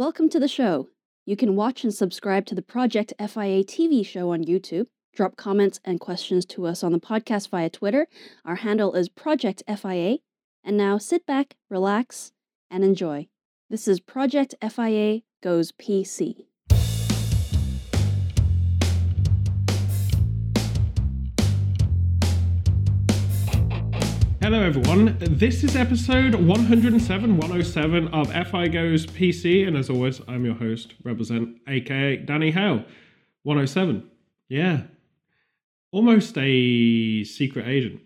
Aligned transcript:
Welcome 0.00 0.30
to 0.30 0.40
the 0.40 0.48
show. 0.48 0.88
You 1.26 1.36
can 1.36 1.56
watch 1.56 1.84
and 1.84 1.92
subscribe 1.92 2.46
to 2.46 2.54
the 2.54 2.62
Project 2.62 3.12
FIA 3.18 3.62
TV 3.62 4.02
show 4.02 4.32
on 4.32 4.42
YouTube. 4.42 4.86
Drop 5.14 5.36
comments 5.36 5.78
and 5.84 6.00
questions 6.00 6.46
to 6.46 6.66
us 6.66 6.82
on 6.82 6.92
the 6.92 6.98
podcast 6.98 7.50
via 7.50 7.68
Twitter. 7.68 8.08
Our 8.46 8.54
handle 8.54 8.94
is 8.94 9.10
Project 9.10 9.62
FIA. 9.68 10.16
And 10.64 10.78
now 10.78 10.96
sit 10.96 11.26
back, 11.26 11.56
relax, 11.68 12.32
and 12.70 12.82
enjoy. 12.82 13.28
This 13.68 13.86
is 13.86 14.00
Project 14.00 14.54
FIA 14.62 15.20
Goes 15.42 15.70
PC. 15.70 16.46
Hello, 24.50 24.64
everyone. 24.64 25.16
This 25.20 25.62
is 25.62 25.76
episode 25.76 26.34
107, 26.34 27.36
107 27.36 28.08
of 28.08 28.32
FI 28.48 28.66
Goes 28.66 29.06
PC, 29.06 29.64
and 29.64 29.76
as 29.76 29.88
always, 29.88 30.20
I'm 30.26 30.44
your 30.44 30.56
host, 30.56 30.94
Represent, 31.04 31.58
aka 31.68 32.16
Danny 32.16 32.50
Hale. 32.50 32.84
107. 33.44 34.10
Yeah. 34.48 34.82
Almost 35.92 36.36
a 36.36 37.22
secret 37.22 37.68
agent 37.68 38.00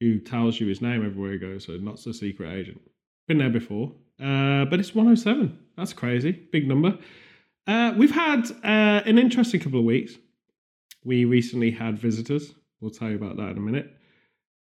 who 0.00 0.18
tells 0.18 0.58
you 0.58 0.66
his 0.66 0.82
name 0.82 1.06
everywhere 1.06 1.30
he 1.30 1.38
goes, 1.38 1.66
so 1.66 1.74
not 1.74 2.00
so 2.00 2.10
secret 2.10 2.52
agent. 2.52 2.80
Been 3.28 3.38
there 3.38 3.50
before. 3.50 3.92
Uh, 4.20 4.64
but 4.64 4.80
it's 4.80 4.96
107. 4.96 5.56
That's 5.76 5.92
crazy. 5.92 6.32
Big 6.32 6.66
number. 6.66 6.98
Uh, 7.68 7.94
we've 7.96 8.10
had 8.10 8.50
uh, 8.64 9.04
an 9.06 9.20
interesting 9.20 9.60
couple 9.60 9.78
of 9.78 9.84
weeks. 9.84 10.14
We 11.04 11.24
recently 11.24 11.70
had 11.70 12.00
visitors. 12.00 12.52
We'll 12.80 12.90
tell 12.90 13.10
you 13.10 13.14
about 13.16 13.36
that 13.36 13.50
in 13.50 13.58
a 13.58 13.60
minute 13.60 13.96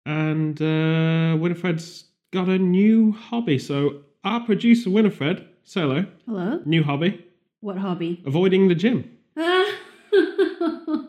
and 0.06 0.60
uh, 0.60 1.36
Winifred's 1.38 2.04
got 2.32 2.48
a 2.48 2.58
new 2.58 3.12
hobby. 3.12 3.58
So 3.58 4.02
our 4.24 4.40
producer 4.44 4.90
Winifred, 4.90 5.46
say 5.64 5.80
hello. 5.82 6.04
Hello? 6.26 6.60
New 6.64 6.82
hobby: 6.82 7.24
What 7.60 7.78
hobby? 7.78 8.22
avoiding 8.26 8.68
the 8.68 8.74
gym. 8.74 9.10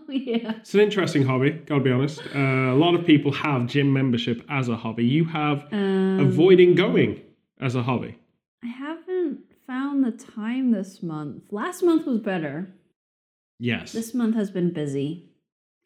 yeah. 0.09 0.53
It's 0.59 0.73
an 0.73 0.79
interesting 0.81 1.23
hobby. 1.23 1.51
Gotta 1.51 1.83
be 1.83 1.91
honest. 1.91 2.21
Uh, 2.35 2.39
a 2.39 2.75
lot 2.75 2.95
of 2.95 3.05
people 3.05 3.31
have 3.31 3.67
gym 3.67 3.91
membership 3.93 4.43
as 4.49 4.69
a 4.69 4.75
hobby. 4.75 5.05
You 5.05 5.25
have 5.25 5.67
Um, 5.71 6.19
avoiding 6.19 6.75
going 6.75 7.21
as 7.59 7.75
a 7.75 7.83
hobby. 7.83 8.17
I 8.63 8.67
haven't 8.67 9.39
found 9.67 10.03
the 10.03 10.11
time 10.11 10.71
this 10.71 11.01
month. 11.01 11.43
Last 11.51 11.83
month 11.83 12.05
was 12.05 12.19
better. 12.19 12.73
Yes, 13.59 13.91
This 13.93 14.13
month 14.13 14.35
has 14.35 14.49
been 14.51 14.71
busy. 14.71 15.29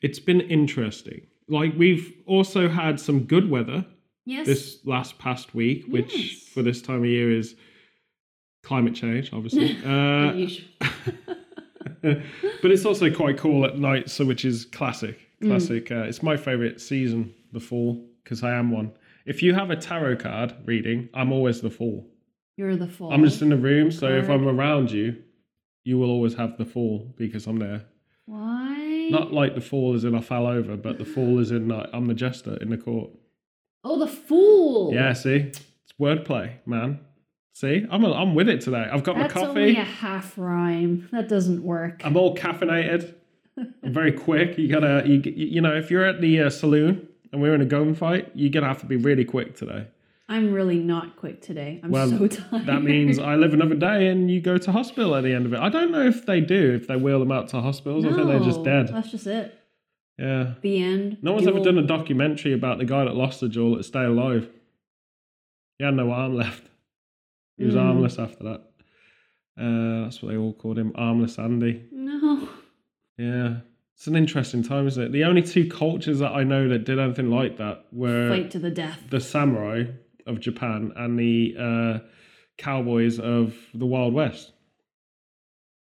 it's 0.01 0.19
been 0.19 0.41
interesting. 0.41 1.27
Like 1.47 1.73
we've 1.77 2.13
also 2.25 2.67
had 2.69 2.99
some 2.99 3.23
good 3.23 3.49
weather 3.49 3.85
Yes. 4.25 4.47
this 4.47 4.79
last 4.85 5.19
past 5.19 5.53
week, 5.53 5.85
which 5.87 6.15
Yes. 6.17 6.43
for 6.53 6.63
this 6.63 6.81
time 6.81 6.99
of 6.99 7.05
year 7.05 7.31
is 7.31 7.55
climate 8.63 8.95
change, 8.95 9.31
obviously. 9.31 9.77
uh, 9.85 10.33
but 12.61 12.71
it's 12.71 12.85
also 12.85 13.13
quite 13.13 13.37
cool 13.37 13.65
at 13.65 13.77
night, 13.77 14.09
so 14.09 14.25
which 14.25 14.45
is 14.45 14.65
classic. 14.65 15.19
Mm. 15.41 15.47
Classic. 15.49 15.91
Uh, 15.91 16.03
it's 16.03 16.23
my 16.23 16.37
favorite 16.37 16.81
season, 16.81 17.33
the 17.51 17.59
fall, 17.59 18.03
because 18.23 18.43
I 18.43 18.53
am 18.53 18.71
one. 18.71 18.91
If 19.25 19.41
you 19.43 19.53
have 19.53 19.69
a 19.71 19.75
tarot 19.75 20.17
card 20.17 20.53
reading, 20.65 21.09
I'm 21.13 21.31
always 21.31 21.61
the 21.61 21.69
fall. 21.69 22.07
You're 22.57 22.75
the 22.75 22.87
fall. 22.87 23.11
I'm 23.11 23.23
just 23.23 23.41
in 23.41 23.49
the 23.49 23.57
room, 23.57 23.91
so 23.91 24.07
if. 24.07 24.29
I'm 24.29 24.47
around 24.47 24.91
you, 24.91 25.15
you 25.83 25.97
will 25.97 26.09
always 26.09 26.33
have 26.35 26.57
the 26.57 26.65
fall 26.65 27.13
because 27.17 27.47
I'm 27.47 27.57
there. 27.57 27.83
Why? 28.25 28.54
Not 29.11 29.33
like 29.33 29.55
the 29.55 29.61
fall 29.61 29.93
as 29.93 30.03
in 30.03 30.15
I 30.15 30.21
fell 30.21 30.47
over, 30.47 30.75
but 30.77 30.97
the 30.97 31.05
fall 31.05 31.39
is 31.39 31.51
in 31.51 31.67
like, 31.67 31.89
I'm 31.93 32.05
the 32.07 32.13
jester 32.13 32.55
in 32.57 32.69
the 32.69 32.77
court. 32.77 33.11
oh, 33.83 33.99
the 33.99 34.07
fool. 34.07 34.93
Yeah, 34.93 35.13
see, 35.13 35.35
it's 35.51 35.61
wordplay, 35.99 36.53
man. 36.65 36.99
See, 37.53 37.85
I'm 37.89 38.03
I'm 38.03 38.35
with 38.35 38.49
it 38.49 38.61
today. 38.61 38.87
I've 38.91 39.03
got 39.03 39.15
That's 39.15 39.33
my 39.35 39.41
only 39.45 39.75
coffee. 39.75 39.81
a 39.81 39.91
half 39.93 40.37
rhyme. 40.37 41.07
That 41.11 41.29
doesn't 41.29 41.63
work. 41.63 42.01
I'm 42.03 42.17
all 42.17 42.35
caffeinated. 42.35 43.13
I'm 43.57 43.93
very 43.93 44.11
quick. 44.11 44.57
You 44.57 44.67
gotta, 44.67 45.03
you, 45.07 45.21
you 45.33 45.61
know, 45.61 45.73
if 45.73 45.89
you're 45.89 46.03
at 46.03 46.19
the 46.19 46.41
uh, 46.41 46.49
saloon 46.49 47.07
and 47.31 47.41
we're 47.41 47.55
in 47.55 47.61
a 47.61 47.65
gunfight, 47.65 48.29
you're 48.33 48.49
gonna 48.49 48.67
have 48.67 48.81
to 48.81 48.85
be 48.85 48.97
really 48.97 49.23
quick 49.23 49.55
today. 49.55 49.87
I'm 50.27 50.51
really 50.53 50.79
not 50.79 51.15
quick 51.17 51.41
today. 51.41 51.79
I'm 51.83 51.91
Well, 51.91 52.09
so 52.09 52.27
tired. 52.27 52.65
That 52.65 52.81
means 52.83 53.19
I 53.19 53.35
live 53.35 53.53
another 53.53 53.75
day 53.75 54.07
and 54.07 54.29
you 54.31 54.41
go 54.41 54.57
to 54.57 54.71
hospital 54.71 55.15
at 55.15 55.23
the 55.23 55.33
end 55.33 55.45
of 55.45 55.53
it. 55.53 55.59
I 55.59 55.69
don't 55.69 55.91
know 55.91 56.05
if 56.05 56.25
they 56.25 56.41
do, 56.41 56.73
if 56.73 56.87
they 56.87 56.95
wheel 56.95 57.19
them 57.19 57.31
out 57.31 57.49
to 57.49 57.61
hospitals. 57.61 58.05
I 58.05 58.13
think 58.13 58.27
they're 58.27 58.39
just 58.39 58.63
dead. 58.63 58.87
That's 58.87 59.11
just 59.11 59.27
it. 59.27 59.53
Yeah. 60.17 60.53
The 60.61 60.81
end. 60.81 61.17
No 61.21 61.33
one's 61.33 61.47
ever 61.47 61.59
done 61.59 61.77
a 61.77 61.83
documentary 61.85 62.53
about 62.53 62.79
the 62.79 62.85
guy 62.85 63.03
that 63.03 63.15
lost 63.15 63.39
the 63.41 63.49
jewel 63.49 63.75
that 63.75 63.83
stayed 63.83 64.05
Alive. 64.05 64.49
He 65.77 65.83
had 65.85 65.93
no 65.93 66.11
arm 66.11 66.35
left. 66.37 66.63
He 67.57 67.65
was 67.65 67.75
Mm. 67.75 67.81
armless 67.83 68.17
after 68.17 68.43
that. 68.45 68.61
Uh, 69.57 70.03
that's 70.05 70.21
what 70.21 70.31
they 70.31 70.37
all 70.37 70.53
called 70.53 70.77
him, 70.77 70.91
Armless 70.95 71.37
Andy. 71.39 71.83
No. 71.91 72.49
Yeah. 73.17 73.57
It's 73.95 74.07
an 74.07 74.15
interesting 74.17 74.63
time, 74.63 74.87
isn't 74.87 75.01
it? 75.01 75.11
The 75.13 75.23
only 75.23 75.41
two 75.41 75.69
cultures 75.69 76.19
that 76.19 76.31
I 76.33 76.43
know 76.43 76.67
that 76.67 76.83
did 76.83 76.99
anything 76.99 77.29
like 77.29 77.57
that 77.57 77.85
were 77.93 78.27
Fight 78.29 78.51
to 78.51 78.59
the 78.59 78.71
death. 78.71 78.99
the 79.09 79.21
samurai 79.21 79.85
of 80.25 80.39
Japan 80.39 80.91
and 80.95 81.17
the 81.19 81.55
uh, 81.59 81.99
cowboys 82.57 83.19
of 83.19 83.55
the 83.73 83.85
Wild 83.85 84.13
West. 84.13 84.51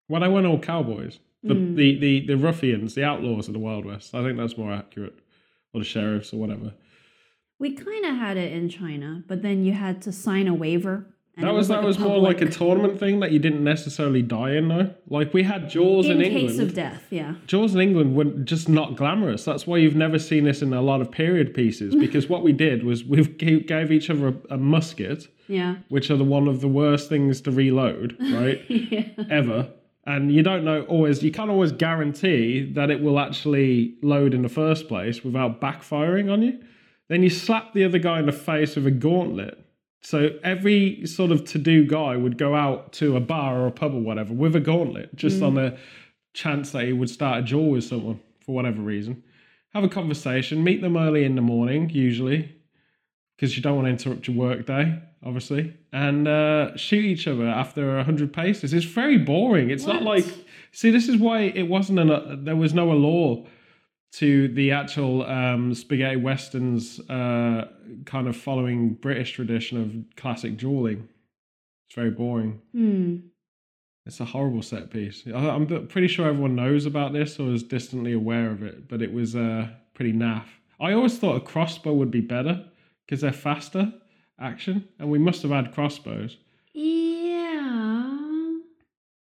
Well, 0.07 0.21
they 0.21 0.27
weren't 0.27 0.47
all 0.47 0.59
cowboys. 0.59 1.19
The, 1.43 1.53
Mm. 1.53 1.75
the, 1.75 1.99
the, 1.99 2.27
the 2.27 2.35
ruffians, 2.37 2.95
the 2.95 3.03
outlaws 3.05 3.47
of 3.47 3.53
the 3.53 3.59
Wild 3.59 3.85
West. 3.85 4.13
I 4.13 4.23
think 4.23 4.37
that's 4.37 4.57
more 4.57 4.73
accurate. 4.73 5.17
Or 5.73 5.79
the 5.79 5.85
sheriffs 5.85 6.33
or 6.33 6.37
whatever. 6.37 6.73
We 7.59 7.73
kind 7.75 8.05
of 8.05 8.15
had 8.15 8.35
it 8.37 8.51
in 8.51 8.69
China, 8.69 9.23
but 9.27 9.41
then 9.41 9.63
you 9.63 9.71
had 9.73 10.01
to 10.03 10.11
sign 10.11 10.47
a 10.47 10.53
waiver. 10.53 11.05
And 11.39 11.47
that 11.47 11.53
was, 11.53 11.67
that 11.69 11.75
like 11.77 11.83
a 11.83 11.87
was 11.87 11.99
more 11.99 12.17
like 12.19 12.41
a 12.41 12.49
tournament 12.49 12.99
thing 12.99 13.19
that 13.21 13.31
you 13.31 13.39
didn't 13.39 13.63
necessarily 13.63 14.21
die 14.21 14.51
in 14.55 14.67
though. 14.67 14.93
Like 15.07 15.33
we 15.33 15.43
had 15.43 15.69
Jaws 15.69 16.05
in, 16.05 16.13
in 16.17 16.21
England. 16.21 16.49
case 16.49 16.59
of 16.59 16.73
death. 16.73 17.03
Yeah. 17.09 17.35
Jaws 17.47 17.73
in 17.75 17.81
England 17.81 18.15
were 18.15 18.25
just 18.25 18.69
not 18.69 18.95
glamorous. 18.95 19.43
That's 19.45 19.65
why 19.65 19.77
you've 19.77 19.95
never 19.95 20.19
seen 20.19 20.43
this 20.43 20.61
in 20.61 20.73
a 20.73 20.81
lot 20.81 21.01
of 21.01 21.11
period 21.11 21.53
pieces. 21.53 21.95
Because 21.99 22.29
what 22.29 22.43
we 22.43 22.53
did 22.53 22.83
was 22.83 23.03
we 23.03 23.23
gave 23.25 23.67
gave 23.67 23.91
each 23.91 24.09
other 24.09 24.29
a, 24.29 24.53
a 24.55 24.57
musket, 24.57 25.27
Yeah. 25.47 25.75
which 25.89 26.09
are 26.11 26.17
the 26.17 26.23
one 26.23 26.47
of 26.47 26.61
the 26.61 26.67
worst 26.67 27.09
things 27.09 27.41
to 27.41 27.51
reload, 27.51 28.15
right? 28.33 28.61
yeah. 28.69 29.07
Ever. 29.29 29.69
And 30.05 30.31
you 30.31 30.41
don't 30.41 30.63
know 30.63 30.83
always. 30.83 31.21
You 31.21 31.31
can't 31.31 31.51
always 31.51 31.71
guarantee 31.71 32.63
that 32.73 32.89
it 32.89 33.01
will 33.01 33.19
actually 33.19 33.95
load 34.01 34.33
in 34.33 34.41
the 34.41 34.49
first 34.49 34.87
place 34.87 35.23
without 35.23 35.61
backfiring 35.61 36.31
on 36.31 36.41
you. 36.41 36.59
Then 37.09 37.21
you 37.23 37.29
slap 37.29 37.73
the 37.73 37.83
other 37.83 37.99
guy 37.99 38.19
in 38.19 38.25
the 38.25 38.31
face 38.31 38.75
with 38.75 38.87
a 38.87 38.91
gauntlet. 38.91 39.63
So 40.01 40.39
every 40.43 41.05
sort 41.05 41.31
of 41.31 41.43
to-do 41.45 41.85
guy 41.85 42.15
would 42.15 42.37
go 42.37 42.55
out 42.55 42.93
to 42.93 43.17
a 43.17 43.19
bar 43.19 43.59
or 43.59 43.67
a 43.67 43.71
pub 43.71 43.93
or 43.93 43.99
whatever 43.99 44.33
with 44.33 44.55
a 44.55 44.59
gauntlet, 44.59 45.15
just 45.15 45.41
on 45.41 45.55
the 45.55 45.77
chance 46.33 46.71
that 46.71 46.85
he 46.85 46.93
would 46.93 47.09
start 47.09 47.39
a 47.39 47.41
duel 47.47 47.71
with 47.71 47.83
someone 47.83 48.19
for 48.39 48.55
whatever 48.55 48.81
reason. 48.81 49.23
Have 49.73 49.83
a 49.83 49.89
conversation, 49.89 50.63
meet 50.63 50.81
them 50.81 50.97
early 50.97 51.25
in 51.25 51.35
the 51.35 51.41
morning, 51.41 51.89
usually, 51.89 52.55
because 53.35 53.55
you 53.55 53.61
don't 53.61 53.75
want 53.75 53.85
to 53.85 53.91
interrupt 53.91 54.27
your 54.27 54.37
work 54.37 54.65
day, 54.65 54.99
obviously, 55.23 55.75
and 55.91 56.27
uh, 56.27 56.75
shoot 56.77 57.03
each 57.03 57.27
other 57.27 57.45
after 57.45 57.97
100 57.97 58.33
paces. 58.33 58.73
It's 58.73 58.85
very 58.85 59.17
boring. 59.17 59.69
It's 59.69 59.85
not 59.85 60.01
like, 60.01 60.25
see, 60.71 60.91
this 60.91 61.09
is 61.09 61.17
why 61.17 61.41
it 61.41 61.67
wasn't, 61.67 61.99
an, 61.99 62.45
there 62.45 62.55
was 62.55 62.73
no 62.73 62.87
law 62.87 63.45
to 64.13 64.47
the 64.49 64.71
actual 64.71 65.23
um, 65.25 65.73
spaghetti 65.73 66.15
westerns 66.15 66.99
uh, 67.09 67.67
kind 68.05 68.27
of 68.27 68.35
following 68.35 68.93
British 68.93 69.33
tradition 69.33 69.81
of 69.81 70.15
classic 70.15 70.57
dueling. 70.57 71.07
It's 71.87 71.95
very 71.95 72.11
boring. 72.11 72.61
Hmm. 72.73 73.17
It's 74.05 74.19
a 74.19 74.25
horrible 74.25 74.63
set 74.63 74.89
piece. 74.89 75.23
I- 75.27 75.49
I'm 75.49 75.87
pretty 75.87 76.07
sure 76.07 76.27
everyone 76.27 76.55
knows 76.55 76.85
about 76.87 77.13
this 77.13 77.39
or 77.39 77.51
is 77.53 77.61
distantly 77.63 78.13
aware 78.13 78.49
of 78.49 78.63
it, 78.63 78.87
but 78.87 79.01
it 79.01 79.13
was 79.13 79.35
uh, 79.35 79.67
pretty 79.93 80.13
naff. 80.13 80.45
I 80.81 80.93
always 80.93 81.17
thought 81.19 81.35
a 81.35 81.41
crossbow 81.41 81.93
would 81.93 82.09
be 82.09 82.21
better 82.21 82.65
because 83.05 83.21
they're 83.21 83.31
faster 83.33 83.93
action, 84.39 84.87
and 84.97 85.09
we 85.11 85.19
must 85.19 85.41
have 85.43 85.51
had 85.51 85.73
crossbows. 85.73 86.37
Yeah. 86.73 88.57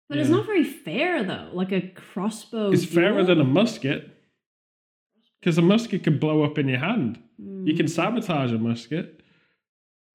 But 0.08 0.18
it's 0.18 0.30
not 0.30 0.46
very 0.46 0.64
fair 0.64 1.22
though. 1.22 1.50
Like 1.52 1.72
a 1.72 1.80
crossbow. 1.82 2.70
It's 2.72 2.84
fairer 2.84 3.22
than 3.24 3.40
a 3.40 3.44
musket 3.44 4.13
because 5.44 5.58
a 5.58 5.62
musket 5.62 6.02
could 6.02 6.18
blow 6.18 6.42
up 6.42 6.56
in 6.56 6.66
your 6.68 6.78
hand. 6.78 7.18
You 7.38 7.74
can 7.74 7.84
Hmm. 7.84 7.90
sabotage 7.92 8.50
a 8.52 8.58
musket, 8.58 9.20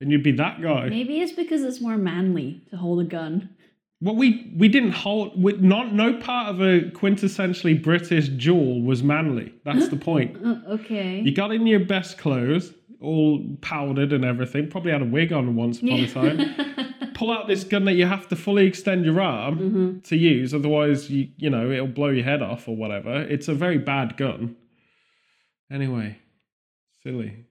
and 0.01 0.11
you'd 0.11 0.23
be 0.23 0.31
that 0.31 0.59
guy. 0.59 0.89
Maybe 0.89 1.19
it's 1.21 1.33
because 1.33 1.61
it's 1.63 1.79
more 1.79 1.97
manly 1.97 2.61
to 2.71 2.77
hold 2.77 2.99
a 3.01 3.03
gun. 3.03 3.49
Well, 4.01 4.15
we 4.15 4.51
we 4.57 4.69
didn't 4.69 4.93
hold. 4.93 5.39
We, 5.41 5.53
not 5.53 5.93
no 5.93 6.13
part 6.13 6.49
of 6.49 6.61
a 6.61 6.89
quintessentially 6.91 7.79
British 7.83 8.29
duel 8.29 8.81
was 8.81 9.03
manly. 9.03 9.53
That's 9.65 9.89
the 9.89 9.97
point. 9.97 10.35
Uh, 10.43 10.55
okay. 10.75 11.19
You 11.21 11.31
got 11.31 11.51
in 11.51 11.67
your 11.67 11.81
best 11.81 12.17
clothes, 12.17 12.73
all 13.01 13.45
powdered 13.61 14.11
and 14.13 14.25
everything. 14.25 14.69
Probably 14.69 14.93
had 14.93 15.01
a 15.03 15.05
wig 15.05 15.31
on 15.33 15.55
once 15.55 15.79
upon 15.79 15.99
a 15.99 16.07
time. 16.07 16.37
Pull 17.13 17.29
out 17.31 17.47
this 17.47 17.65
gun 17.65 17.83
that 17.85 17.95
you 17.95 18.05
have 18.05 18.29
to 18.29 18.35
fully 18.37 18.65
extend 18.65 19.03
your 19.05 19.19
arm 19.21 19.55
hmm 19.57 19.99
to 20.09 20.15
use, 20.15 20.53
otherwise 20.55 21.09
you 21.11 21.27
you 21.37 21.49
know 21.49 21.69
it'll 21.69 21.87
blow 22.01 22.09
your 22.09 22.23
head 22.23 22.41
off 22.41 22.67
or 22.69 22.75
whatever. 22.77 23.13
It's 23.23 23.47
a 23.49 23.53
very 23.53 23.77
bad 23.77 24.15
gun. 24.17 24.55
Anyway, 25.71 26.17
silly. 27.03 27.45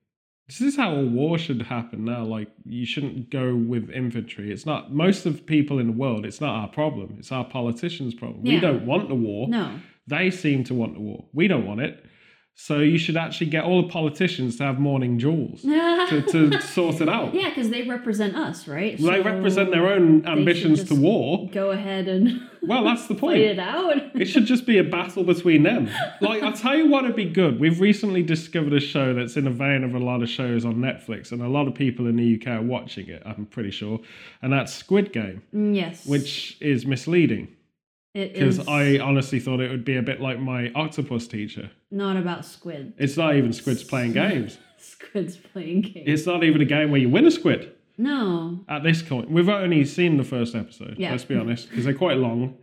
This 0.46 0.62
is 0.62 0.76
how 0.76 0.94
a 0.94 1.04
war 1.04 1.36
should 1.38 1.60
happen 1.62 2.04
now. 2.06 2.24
Like 2.24 2.48
you 2.64 2.86
shouldn't 2.86 3.30
go 3.30 3.54
with 3.54 3.90
infantry. 3.90 4.50
It's 4.50 4.64
not 4.64 4.92
most 4.92 5.26
of 5.26 5.36
the 5.36 5.42
people 5.42 5.78
in 5.78 5.86
the 5.88 5.92
world. 5.92 6.24
It's 6.24 6.40
not 6.40 6.54
our 6.54 6.68
problem. 6.68 7.16
It's 7.18 7.30
our 7.30 7.44
politicians' 7.44 8.14
problem. 8.14 8.42
We 8.42 8.58
don't 8.58 8.86
want 8.86 9.08
the 9.08 9.14
war. 9.14 9.48
No. 9.48 9.78
They 10.06 10.30
seem 10.30 10.64
to 10.64 10.74
want 10.74 10.94
the 10.94 11.00
war. 11.00 11.26
We 11.34 11.48
don't 11.48 11.66
want 11.66 11.80
it. 11.80 12.02
So 12.60 12.80
you 12.80 12.98
should 12.98 13.16
actually 13.16 13.46
get 13.50 13.62
all 13.62 13.82
the 13.82 13.88
politicians 13.88 14.56
to 14.56 14.64
have 14.64 14.80
morning 14.80 15.16
jewels 15.20 15.62
to, 15.62 16.24
to 16.32 16.60
sort 16.74 17.00
it 17.00 17.08
out. 17.08 17.32
Yeah, 17.32 17.50
because 17.50 17.70
they 17.70 17.82
represent 17.82 18.34
us, 18.34 18.66
right? 18.66 18.96
They 18.98 19.02
So 19.04 19.22
represent 19.22 19.70
their 19.70 19.86
own 19.86 20.26
ambitions 20.26 20.82
to 20.88 20.96
war. 20.96 21.48
Go 21.52 21.70
ahead 21.70 22.08
and 22.08 22.42
Well, 22.62 22.82
that's 22.82 23.06
the 23.06 23.14
fight 23.14 23.20
point. 23.20 23.38
it 23.42 23.58
out. 23.60 23.94
It 24.16 24.24
should 24.24 24.44
just 24.46 24.66
be 24.66 24.76
a 24.78 24.82
battle 24.84 25.22
between 25.22 25.62
them. 25.62 25.88
Like, 26.20 26.42
I'll 26.42 26.52
tell 26.52 26.76
you 26.76 26.88
what 26.88 27.04
it'd 27.04 27.14
be 27.14 27.26
good. 27.26 27.60
We've 27.60 27.80
recently 27.80 28.24
discovered 28.24 28.72
a 28.72 28.80
show 28.80 29.14
that's 29.14 29.36
in 29.36 29.44
the 29.44 29.50
vein 29.50 29.84
of 29.84 29.94
a 29.94 30.00
lot 30.00 30.22
of 30.24 30.28
shows 30.28 30.64
on 30.64 30.74
Netflix, 30.78 31.30
and 31.30 31.40
a 31.40 31.48
lot 31.48 31.68
of 31.68 31.76
people 31.76 32.08
in 32.08 32.16
the 32.16 32.34
UK 32.40 32.48
are 32.58 32.62
watching 32.62 33.08
it, 33.08 33.22
I'm 33.24 33.46
pretty 33.46 33.70
sure. 33.70 34.00
And 34.42 34.52
that's 34.52 34.74
Squid 34.74 35.12
Game, 35.12 35.42
Mm, 35.54 35.76
yes. 35.76 36.04
which 36.04 36.58
is 36.60 36.84
misleading 36.84 37.46
it 38.18 38.34
because 38.34 38.66
I 38.68 38.98
honestly 38.98 39.40
thought 39.40 39.60
it 39.60 39.70
would 39.70 39.84
be 39.84 39.96
a 39.96 40.02
bit 40.02 40.20
like 40.20 40.38
my 40.40 40.70
octopus 40.74 41.26
teacher. 41.28 41.70
not 41.90 42.16
about 42.16 42.44
squid. 42.44 42.92
It's 42.98 43.16
not 43.16 43.34
even 43.36 43.52
squids 43.52 43.84
playing 43.84 44.12
games. 44.24 44.58
Squid's 44.78 45.36
playing 45.36 45.82
games. 45.82 46.04
It's 46.06 46.26
not 46.26 46.44
even 46.44 46.60
a 46.60 46.64
game 46.64 46.90
where 46.90 47.00
you 47.00 47.08
win 47.08 47.26
a 47.26 47.30
squid 47.30 47.72
no. 47.96 48.60
at 48.68 48.82
this 48.82 49.02
point. 49.02 49.30
We've 49.30 49.48
only 49.48 49.84
seen 49.84 50.16
the 50.16 50.24
first 50.24 50.54
episode, 50.54 50.96
Yeah. 50.98 51.10
let's 51.10 51.24
be 51.24 51.36
honest, 51.42 51.68
because 51.68 51.84
they're 51.84 51.94
quite 51.94 52.16
long. 52.18 52.56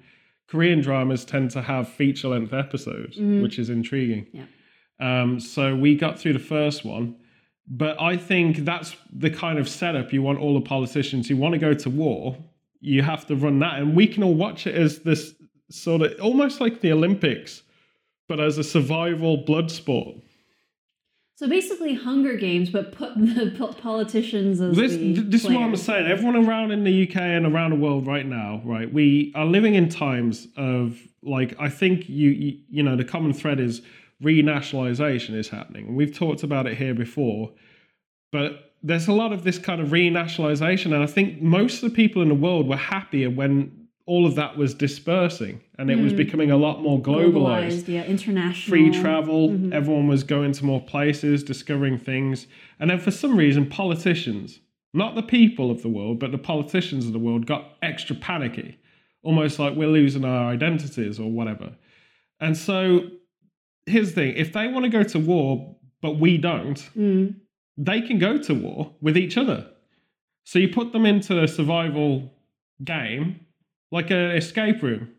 Korean 0.48 0.80
dramas 0.82 1.26
tend 1.26 1.52
to 1.52 1.62
have 1.62 1.90
feature 1.90 2.28
length 2.30 2.54
episodes, 2.54 3.18
which 3.18 3.58
is 3.60 3.70
intriguing. 3.70 4.28
Yeah. 4.32 4.44
Um, 5.00 5.40
so 5.40 5.76
we 5.76 5.96
got 5.96 6.20
through 6.20 6.34
the 6.34 6.40
first 6.40 6.86
one, 6.86 7.16
but 7.68 8.00
I 8.00 8.16
think 8.16 8.58
that's 8.60 8.96
the 9.12 9.30
kind 9.30 9.58
of 9.60 9.68
setup 9.68 10.14
you 10.14 10.22
want 10.22 10.40
all 10.40 10.54
the 10.54 10.62
politicians 10.62 11.28
who 11.28 11.36
want 11.36 11.54
to 11.54 11.60
go 11.60 11.74
to 11.74 11.90
war. 11.90 12.38
You 12.80 13.02
have 13.02 13.26
to 13.28 13.36
run 13.36 13.60
that, 13.60 13.80
and 13.80 13.96
we 13.96 14.06
can 14.08 14.22
all 14.24 14.36
watch 14.36 14.68
it 14.68 14.76
as 14.76 15.00
this 15.00 15.35
sort 15.70 16.02
of 16.02 16.20
almost 16.22 16.62
like 16.62 16.82
the 16.82 16.92
Olympics, 16.92 17.64
but 18.28 18.40
as 18.40 18.58
a 18.58 18.64
survival 18.64 19.38
blood 19.38 19.72
sport. 19.72 20.18
So 21.38 21.50
basically, 21.50 21.96
Hunger 21.96 22.38
Games, 22.38 22.70
but 22.70 22.94
put 22.94 23.14
the 23.18 23.54
politicians 23.82 24.62
as 24.62 24.78
This, 24.78 24.94
the 24.94 25.14
this 25.22 25.44
is 25.44 25.52
what 25.52 25.64
I'm 25.64 25.76
saying. 25.76 26.08
Everyone 26.10 26.48
around 26.48 26.72
in 26.72 26.84
the 26.84 27.10
UK 27.10 27.18
and 27.18 27.46
around 27.46 27.72
the 27.72 27.76
world 27.78 28.08
right 28.08 28.26
now, 28.26 28.62
right? 28.64 28.92
We 28.92 29.34
are 29.36 29.46
living 29.46 29.76
in 29.76 29.90
times 29.90 30.48
of 30.56 30.98
like 31.22 31.56
I 31.60 31.70
think 31.70 32.08
you 32.08 32.30
you, 32.30 32.60
you 32.70 32.84
know 32.84 32.96
the 32.96 33.04
common 33.04 33.34
thread 33.34 33.60
is 33.60 33.82
renationalization 34.24 35.36
is 35.36 35.50
happening. 35.50 35.88
And 35.88 35.98
we've 35.98 36.16
talked 36.16 36.44
about 36.44 36.68
it 36.68 36.78
here 36.78 36.94
before, 36.94 37.52
but 38.32 38.72
there's 38.82 39.08
a 39.08 39.14
lot 39.14 39.34
of 39.34 39.44
this 39.44 39.58
kind 39.58 39.82
of 39.82 39.90
renationalization, 39.90 40.94
and 40.94 41.04
I 41.04 41.08
think 41.08 41.42
most 41.42 41.84
of 41.84 41.90
the 41.90 41.96
people 41.96 42.22
in 42.22 42.30
the 42.30 42.36
world 42.36 42.70
were 42.70 42.78
happier 42.78 43.30
when 43.30 43.85
all 44.08 44.28
of 44.28 44.36
that 44.36 44.56
was 44.56 44.74
dispersing 44.76 45.62
and 45.80 45.90
it 45.90 45.98
was 45.98 46.14
becoming 46.14 46.52
a 46.52 46.58
lot 46.58 46.82
more 46.82 47.00
globalized 47.02 47.88
yeah, 47.88 48.04
international 48.04 48.70
free 48.70 48.92
travel. 48.92 49.50
Mm-hmm. 49.50 49.74
Everyone 49.74 50.08
was 50.08 50.24
going 50.24 50.52
to 50.52 50.66
more 50.66 50.82
places, 50.82 51.44
discovering 51.44 51.98
things. 51.98 52.46
And 52.80 52.90
then 52.90 53.00
for 53.00 53.10
some 53.10 53.36
reason, 53.36 53.68
politicians, 53.68 54.60
not 54.94 55.16
the 55.16 55.24
people 55.24 55.72
of 55.72 55.82
the 55.82 55.90
world, 55.90 56.20
but 56.20 56.32
the 56.32 56.38
politicians 56.38 57.08
of 57.08 57.14
the 57.14 57.20
world, 57.20 57.48
got 57.48 57.78
extra 57.82 58.16
panicky, 58.16 58.78
almost 59.24 59.58
like 59.58 59.76
we're 59.76 59.88
losing 59.88 60.24
our 60.24 60.52
identities 60.52 61.20
or 61.20 61.32
whatever. 61.32 61.76
And 62.40 62.56
so 62.56 63.10
here's 63.88 64.10
the 64.10 64.16
thing 64.16 64.36
if 64.38 64.54
they 64.54 64.68
want 64.68 64.84
to 64.86 64.90
go 64.90 65.04
to 65.04 65.20
war, 65.20 65.76
but 66.02 66.20
we 66.20 66.38
don't, 66.38 66.78
Mm. 66.96 67.36
they 67.76 68.02
can 68.02 68.20
go 68.20 68.38
to 68.38 68.54
war 68.54 68.94
with 69.02 69.18
each 69.18 69.36
other. 69.36 69.68
So 70.44 70.60
you 70.60 70.70
put 70.70 70.92
them 70.94 71.08
into 71.08 71.42
a 71.42 71.48
survival 71.48 72.32
game, 72.84 73.40
like 73.92 74.12
an 74.12 74.32
escape 74.32 74.82
room, 74.82 75.12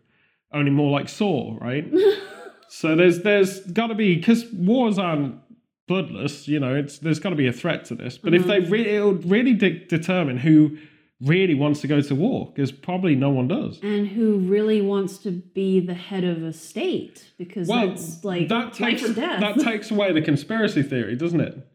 only 0.53 0.71
more 0.71 0.91
like 0.91 1.09
Saw, 1.09 1.57
right? 1.61 1.87
so 2.69 2.97
there's 2.97 3.23
there's 3.23 3.61
got 3.61 3.89
to 3.89 3.95
be 3.95 4.17
because 4.17 4.45
wars 4.53 4.99
aren't 4.99 5.41
bloodless, 5.87 6.49
you 6.49 6.61
know. 6.61 6.75
It's 6.75 6.99
there's 6.99 7.19
got 7.19 7.31
to 7.31 7.37
be 7.37 7.47
a 7.47 7.53
threat 7.53 7.85
to 7.87 7.95
this. 7.95 8.19
But 8.19 8.35
if 8.35 8.47
they 8.47 8.61
mm-hmm. 8.61 8.73
really, 8.73 8.97
it 8.97 9.05
would 9.05 9.31
really 9.31 9.55
de- 9.55 9.85
determine 9.87 10.39
who 10.39 10.77
really 11.21 11.55
wants 11.55 11.81
to 11.81 11.87
go 11.87 12.01
to 12.01 12.15
war 12.15 12.53
because 12.55 12.71
probably 12.71 13.15
no 13.15 13.31
one 13.31 13.49
does. 13.49 13.81
and 13.83 14.07
who 14.09 14.39
really 14.39 14.83
wants 14.83 15.17
to 15.19 15.31
be 15.31 15.81
the 15.81 15.95
head 15.95 16.25
of 16.25 16.43
a 16.43 16.53
state 16.53 17.31
because 17.39 17.69
Well, 17.69 17.89
that's 17.89 18.23
like 18.23 18.49
that 18.49 18.79
life 18.81 19.01
takes 19.01 19.11
or 19.11 19.15
death. 19.15 19.41
that 19.41 19.59
takes 19.65 19.91
away 19.91 20.13
the 20.13 20.21
conspiracy 20.21 20.83
theory, 20.83 21.17
doesn't 21.17 21.41
it? 21.41 21.67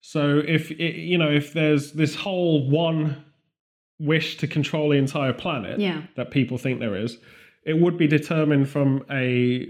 So 0.00 0.42
if 0.46 0.70
it, 0.72 0.96
you 0.96 1.16
know 1.16 1.30
if 1.30 1.52
there's 1.52 1.92
this 1.92 2.14
whole 2.14 2.68
one 2.68 3.24
wish 4.02 4.36
to 4.38 4.46
control 4.48 4.90
the 4.90 4.96
entire 4.96 5.32
planet 5.32 5.78
yeah. 5.78 6.02
that 6.16 6.30
people 6.30 6.58
think 6.58 6.80
there 6.80 6.96
is, 6.96 7.18
it 7.64 7.78
would 7.78 7.96
be 7.96 8.08
determined 8.08 8.68
from 8.68 9.04
a 9.10 9.68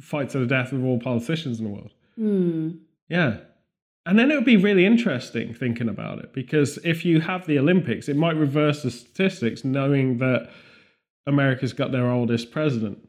fight 0.00 0.28
to 0.30 0.38
the 0.38 0.46
death 0.46 0.72
of 0.72 0.84
all 0.84 0.98
politicians 0.98 1.60
in 1.60 1.64
the 1.64 1.70
world. 1.70 1.92
Hmm. 2.16 2.70
Yeah. 3.08 3.38
And 4.06 4.18
then 4.18 4.30
it 4.30 4.34
would 4.34 4.44
be 4.44 4.56
really 4.56 4.86
interesting 4.86 5.54
thinking 5.54 5.88
about 5.88 6.18
it 6.18 6.32
because 6.32 6.78
if 6.84 7.04
you 7.04 7.20
have 7.20 7.46
the 7.46 7.58
Olympics, 7.58 8.08
it 8.08 8.16
might 8.16 8.36
reverse 8.36 8.82
the 8.82 8.90
statistics 8.90 9.64
knowing 9.64 10.18
that 10.18 10.50
America's 11.26 11.72
got 11.72 11.92
their 11.92 12.10
oldest 12.10 12.50
president 12.50 13.06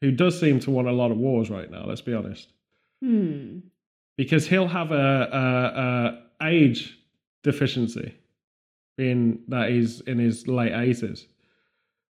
who 0.00 0.10
does 0.10 0.38
seem 0.38 0.60
to 0.60 0.70
want 0.70 0.88
a 0.88 0.92
lot 0.92 1.10
of 1.10 1.18
wars 1.18 1.50
right 1.50 1.70
now, 1.70 1.84
let's 1.86 2.00
be 2.00 2.14
honest. 2.14 2.52
Hmm. 3.02 3.58
Because 4.16 4.46
he'll 4.46 4.68
have 4.68 4.92
a, 4.92 4.96
a, 6.40 6.46
a 6.46 6.48
age 6.48 6.98
deficiency 7.42 8.14
being 8.96 9.40
that 9.48 9.70
he's 9.70 10.00
in 10.02 10.18
his 10.18 10.46
late 10.48 10.72
80s. 10.72 11.26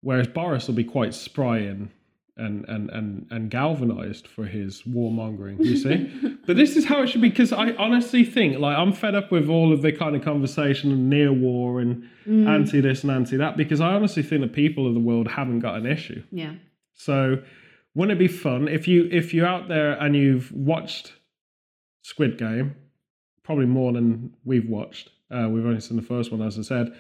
Whereas 0.01 0.27
Boris 0.29 0.67
will 0.69 0.75
be 0.75 0.85
quite 0.85 1.15
spry 1.15 1.59
and 1.59 1.89
and 2.37 2.65
and 2.69 2.91
and, 2.91 3.27
and 3.31 3.49
galvanized 3.49 4.27
for 4.27 4.45
his 4.45 4.83
warmongering, 4.83 5.65
you 5.65 5.77
see? 5.77 6.37
But 6.47 6.57
this 6.57 6.77
is 6.77 6.85
how 6.85 7.01
it 7.01 7.07
should 7.09 7.23
be 7.23 7.31
because 7.31 7.53
I 7.53 7.71
honestly 7.73 8.23
think 8.25 8.59
like 8.59 8.77
I'm 8.77 8.93
fed 8.93 9.15
up 9.15 9.31
with 9.33 9.49
all 9.49 9.73
of 9.73 9.81
the 9.83 9.93
kind 9.93 10.15
of 10.17 10.23
conversation 10.23 10.93
of 10.93 10.99
near 10.99 11.33
war 11.33 11.81
and 11.81 12.09
Mm. 12.27 12.49
anti 12.49 12.81
this 12.81 13.03
and 13.03 13.13
anti 13.13 13.37
that 13.37 13.55
because 13.59 13.83
I 13.83 13.93
honestly 13.93 14.23
think 14.23 14.41
the 14.41 14.49
people 14.49 14.87
of 14.89 14.95
the 14.95 15.01
world 15.01 15.29
haven't 15.29 15.61
got 15.61 15.77
an 15.77 15.85
issue. 15.87 16.23
Yeah. 16.33 16.55
So 16.95 17.43
wouldn't 17.95 18.17
it 18.17 18.19
be 18.19 18.29
fun 18.29 18.67
if 18.67 18.89
you 18.89 19.09
if 19.13 19.33
you're 19.35 19.47
out 19.47 19.69
there 19.69 19.93
and 19.93 20.17
you've 20.17 20.51
watched 20.53 21.13
Squid 22.03 22.37
Game, 22.39 22.75
probably 23.43 23.67
more 23.67 23.93
than 23.93 24.35
we've 24.45 24.69
watched. 24.69 25.11
Uh, 25.35 25.49
we've 25.49 25.67
only 25.67 25.81
seen 25.81 25.97
the 25.97 26.03
first 26.03 26.31
one, 26.31 26.41
as 26.43 26.59
I 26.59 26.63
said. 26.63 26.95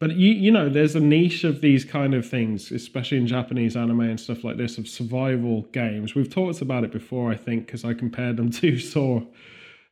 But 0.00 0.16
you 0.16 0.30
you 0.32 0.50
know, 0.50 0.68
there's 0.68 0.94
a 0.94 1.00
niche 1.00 1.44
of 1.44 1.60
these 1.60 1.84
kind 1.84 2.14
of 2.14 2.28
things, 2.28 2.70
especially 2.70 3.18
in 3.18 3.26
Japanese 3.26 3.76
anime 3.76 4.00
and 4.00 4.20
stuff 4.20 4.44
like 4.44 4.56
this, 4.56 4.78
of 4.78 4.86
survival 4.86 5.62
games. 5.72 6.14
We've 6.14 6.32
talked 6.32 6.60
about 6.60 6.84
it 6.84 6.92
before, 6.92 7.32
I 7.32 7.36
think, 7.36 7.66
because 7.66 7.84
I 7.84 7.94
compared 7.94 8.36
them 8.36 8.50
to 8.60 8.78
Saw. 8.78 9.22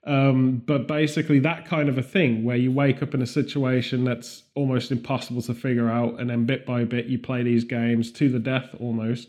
Um, 0.05 0.62
but 0.65 0.87
basically, 0.87 1.41
that 1.41 1.67
kind 1.67 1.88
of 1.88 1.99
a 1.99 2.03
thing 2.03 2.45
where 2.45 2.57
you 2.57 2.71
wake 2.71 3.03
up 3.03 3.12
in 3.15 3.23
a 3.23 3.26
situation 3.26 4.05
that's 4.05 4.45
almost 4.55 4.93
impossible 4.93 5.43
to 5.43 5.55
figure 5.55 5.91
out, 5.91 6.21
and 6.21 6.31
then 6.31 6.47
bit 6.47 6.65
by 6.65 6.85
bit 6.85 7.07
you 7.07 7.19
play 7.19 7.43
these 7.43 7.65
games 7.65 8.12
to 8.12 8.29
the 8.29 8.38
death 8.38 8.75
almost. 8.79 9.29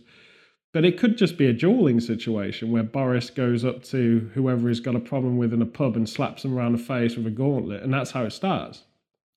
But 0.77 0.85
it 0.85 0.99
could 0.99 1.17
just 1.17 1.39
be 1.39 1.47
a 1.47 1.53
dueling 1.53 1.99
situation 1.99 2.71
where 2.71 2.83
Boris 2.83 3.31
goes 3.31 3.65
up 3.65 3.81
to 3.85 4.29
whoever 4.35 4.67
he's 4.67 4.79
got 4.79 4.95
a 4.95 4.99
problem 4.99 5.35
with 5.35 5.51
in 5.51 5.59
a 5.59 5.65
pub 5.65 5.95
and 5.95 6.07
slaps 6.07 6.45
him 6.45 6.55
around 6.55 6.73
the 6.73 6.77
face 6.77 7.15
with 7.15 7.25
a 7.25 7.31
gauntlet, 7.31 7.81
and 7.81 7.91
that's 7.91 8.11
how 8.11 8.25
it 8.25 8.29
starts. 8.31 8.83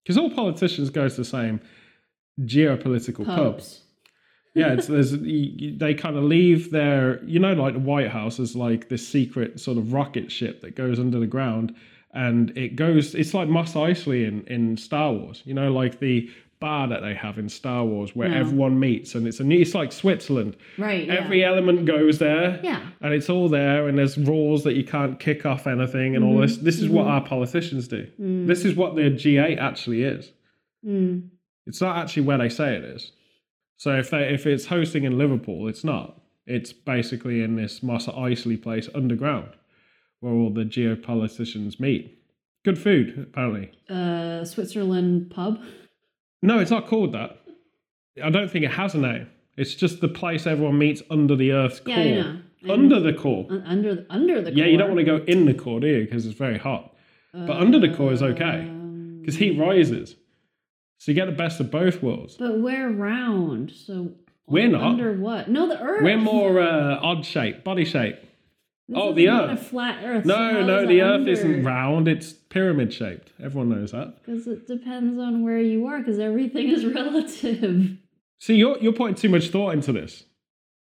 Because 0.04 0.18
all 0.18 0.28
politicians 0.28 0.90
go 0.90 1.08
to 1.08 1.16
the 1.16 1.24
same 1.24 1.62
geopolitical 2.42 3.24
pub. 3.24 3.54
Pubs. 3.54 3.84
Yeah, 4.54 4.74
it's, 4.74 4.86
there's 4.86 5.12
they 5.12 5.94
kind 5.94 6.18
of 6.18 6.24
leave 6.24 6.72
their 6.72 7.24
you 7.24 7.38
know 7.38 7.54
like 7.54 7.72
the 7.72 7.80
White 7.80 8.10
House 8.10 8.38
is 8.38 8.54
like 8.54 8.90
this 8.90 9.08
secret 9.08 9.58
sort 9.60 9.78
of 9.78 9.94
rocket 9.94 10.30
ship 10.30 10.60
that 10.60 10.76
goes 10.76 11.00
under 11.00 11.18
the 11.18 11.26
ground, 11.26 11.74
and 12.12 12.50
it 12.54 12.76
goes. 12.76 13.14
It's 13.14 13.32
like 13.32 13.48
Mos 13.48 13.72
Eisley 13.72 14.28
in 14.28 14.42
in 14.42 14.76
Star 14.76 15.10
Wars. 15.10 15.40
You 15.46 15.54
know, 15.54 15.72
like 15.72 16.00
the 16.00 16.28
bar 16.60 16.86
that 16.88 17.00
they 17.00 17.14
have 17.14 17.38
in 17.38 17.48
Star 17.48 17.84
Wars 17.84 18.14
where 18.14 18.28
Yeah. 18.28 18.38
everyone 18.40 18.78
meets, 18.78 19.14
and 19.14 19.26
it's 19.26 19.40
a 19.40 19.50
it's 19.50 19.74
like 19.74 19.92
Switzerland. 19.92 20.56
Right. 20.78 21.06
Yeah. 21.06 21.14
Every 21.14 21.42
element 21.44 21.86
goes 21.86 22.18
there. 22.18 22.60
Yeah. 22.62 22.80
And 23.00 23.14
it's 23.14 23.28
all 23.30 23.48
there, 23.48 23.88
and 23.88 23.98
there's 23.98 24.18
rules 24.18 24.62
that 24.64 24.74
you 24.74 24.84
can't 24.84 25.18
kick 25.18 25.44
off 25.46 25.66
anything, 25.66 26.14
and 26.14 26.24
all 26.24 26.32
Mm-hmm. 26.34 26.42
this. 26.42 26.56
This 26.58 26.80
is 26.80 26.88
what 26.88 27.06
our 27.06 27.22
politicians 27.22 27.88
do. 27.88 28.06
This 28.18 28.64
is 28.64 28.76
what 28.76 28.94
the 28.94 29.10
G8 29.10 29.58
actually 29.58 30.02
is. 30.04 30.32
Mm. 30.86 31.28
It's 31.66 31.80
not 31.80 31.96
actually 31.96 32.22
where 32.24 32.38
they 32.38 32.48
say 32.48 32.76
it 32.76 32.84
is. 32.84 33.12
So 33.78 33.96
if 33.96 34.10
they 34.10 34.32
if 34.34 34.46
it's 34.46 34.66
hosting 34.66 35.04
in 35.04 35.16
Liverpool, 35.18 35.66
it's 35.68 35.84
not. 35.84 36.20
It's 36.46 36.72
basically 36.72 37.42
in 37.42 37.56
this 37.56 37.82
Mos 37.82 38.06
Eisley 38.06 38.60
place 38.60 38.88
underground, 38.94 39.50
where 40.20 40.32
all 40.32 40.50
the 40.50 40.64
geopoliticians 40.64 41.80
meet. 41.80 42.18
Good 42.64 42.78
food, 42.78 43.26
apparently. 43.30 43.70
Uh, 43.88 44.44
Switzerland 44.44 45.30
pub. 45.30 45.62
No, 46.42 46.58
it's 46.58 46.70
not 46.70 46.86
called 46.86 47.12
that. 47.12 47.38
I 48.22 48.30
don't 48.30 48.50
think 48.50 48.64
it 48.64 48.72
has 48.72 48.94
a 48.94 48.98
name. 48.98 49.28
It's 49.56 49.74
just 49.74 50.00
the 50.00 50.08
place 50.08 50.46
everyone 50.46 50.78
meets 50.78 51.02
under 51.10 51.36
the 51.36 51.52
Earth's 51.52 51.80
Yeah, 51.86 51.94
core. 51.94 52.02
I 52.04 52.10
know. 52.10 52.40
I 52.68 52.72
Under 52.72 53.00
the 53.00 53.12
core. 53.12 53.46
Un- 53.50 53.62
under 53.66 53.94
the, 53.94 54.06
under 54.10 54.42
the 54.42 54.52
Yeah, 54.52 54.66
you 54.66 54.76
don't 54.76 54.88
want 54.88 54.98
to 54.98 55.04
go 55.04 55.24
in 55.24 55.46
the 55.46 55.54
core, 55.54 55.80
do 55.80 55.86
you? 55.86 56.04
Because 56.04 56.26
it's 56.26 56.36
very 56.38 56.58
hot. 56.58 56.94
But 57.32 57.50
under 57.56 57.78
the 57.78 57.94
core 57.94 58.12
is 58.12 58.22
okay 58.22 58.60
Um, 58.68 59.18
because 59.20 59.36
heat 59.36 59.58
rises. 59.58 60.16
So 60.98 61.12
you 61.12 61.14
get 61.14 61.26
the 61.26 61.32
best 61.32 61.60
of 61.60 61.70
both 61.70 62.02
worlds. 62.02 62.36
But 62.36 62.58
we're 62.58 62.90
round, 62.90 63.70
so 63.70 64.12
We're 64.46 64.68
not. 64.68 64.82
Under 64.82 65.12
what? 65.14 65.48
No, 65.48 65.68
the 65.68 65.80
Earth. 65.80 66.02
We're 66.02 66.18
more 66.18 66.60
uh, 66.60 66.98
odd 67.00 67.24
shape, 67.24 67.64
body 67.64 67.84
shape. 67.84 68.16
This 68.90 68.98
oh, 69.00 69.12
the 69.14 69.28
Earth. 69.28 69.50
A 69.52 69.56
flat 69.62 70.04
Earth. 70.04 70.24
No, 70.24 70.34
how 70.36 70.60
no, 70.66 70.86
the 70.86 71.00
Earth 71.00 71.20
under? 71.20 71.30
isn't 71.30 71.62
round. 71.62 72.08
It's 72.08 72.32
pyramid 72.32 72.92
shaped. 72.92 73.32
Everyone 73.42 73.68
knows 73.68 73.92
that. 73.92 74.16
Because 74.24 74.46
it 74.48 74.66
depends 74.66 75.18
on 75.18 75.44
where 75.44 75.60
you 75.60 75.86
are, 75.86 75.98
because 76.00 76.18
everything 76.18 76.68
is 76.68 76.84
relative. 77.00 77.96
See, 78.40 78.56
you're 78.56 78.78
you're 78.78 78.92
putting 78.92 79.14
too 79.14 79.28
much 79.28 79.48
thought 79.50 79.74
into 79.74 79.92
this. 79.92 80.24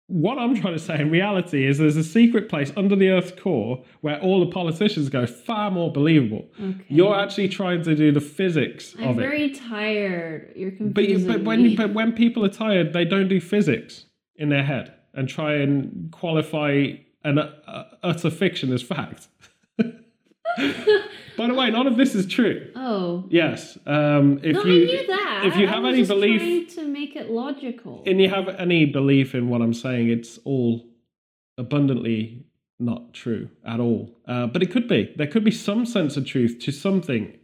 What 0.08 0.38
I'm 0.38 0.56
trying 0.60 0.74
to 0.74 0.80
say 0.80 1.00
in 1.00 1.10
reality 1.10 1.66
is 1.66 1.78
there's 1.78 1.96
a 1.96 2.04
secret 2.04 2.50
place 2.50 2.72
under 2.76 2.96
the 2.98 3.10
Earth's 3.10 3.32
core 3.40 3.82
where 4.02 4.20
all 4.22 4.42
the 4.42 4.52
politicians 4.52 5.08
go 5.10 5.26
far 5.26 5.72
more 5.72 5.90
believable. 5.92 6.50
Okay. 6.62 6.84
You're 6.90 7.16
actually 7.16 7.48
trying 7.48 7.82
to 7.84 7.96
do 7.96 8.12
the 8.12 8.20
physics 8.20 8.94
I'm 9.00 9.10
of 9.10 9.20
it. 9.20 9.22
very 9.22 9.50
tired. 9.52 10.52
You're 10.56 10.72
But, 10.72 10.78
confusing 11.06 11.20
you- 11.30 11.38
but 11.38 11.44
when 11.46 11.64
me. 11.64 11.76
but 11.78 11.94
when 11.94 12.12
people 12.14 12.44
are 12.46 12.50
tired, 12.50 12.92
they 12.94 13.06
don't 13.06 13.28
do 13.30 13.40
physics 13.40 14.06
in 14.36 14.50
their 14.50 14.64
head 14.64 14.94
and 15.14 15.28
try 15.30 15.56
and 15.56 16.10
qualify 16.12 16.88
an 17.24 17.40
uh, 17.40 17.86
utter 18.04 18.30
fiction 18.30 18.72
as 18.74 18.82
fact. 18.82 19.28
By 21.38 21.48
the 21.48 21.54
way, 21.54 21.72
none 21.72 21.88
of 21.88 21.96
this 21.96 22.14
is 22.14 22.26
true. 22.28 22.70
oh. 22.76 23.24
Yes, 23.30 23.78
um, 23.86 24.40
if 24.44 24.54
no, 24.54 24.64
you 24.66 24.84
I 24.84 24.86
knew 24.86 25.08
that. 25.08 25.44
if 25.46 25.56
you 25.56 25.66
have 25.68 25.86
any 25.86 26.06
belief 26.06 26.42
trying 26.42 26.86
to 26.86 26.92
make 26.92 27.16
it 27.16 27.30
logical. 27.32 28.04
and 28.06 28.22
you 28.22 28.30
have 28.30 28.50
any 28.50 28.86
belief 28.86 29.34
in 29.34 29.48
what 29.50 29.62
I'm 29.62 29.74
saying, 29.74 30.10
it's 30.10 30.40
all 30.44 30.86
abundantly 31.58 32.46
not 32.80 33.14
true 33.14 33.50
at 33.66 33.80
all. 33.80 34.10
Uh, 34.28 34.48
but 34.48 34.62
it 34.62 34.72
could 34.72 34.88
be. 34.90 35.14
There 35.16 35.28
could 35.28 35.44
be 35.44 35.52
some 35.52 35.86
sense 35.86 36.18
of 36.18 36.26
truth 36.26 36.60
to 36.62 36.72
something 36.72 37.38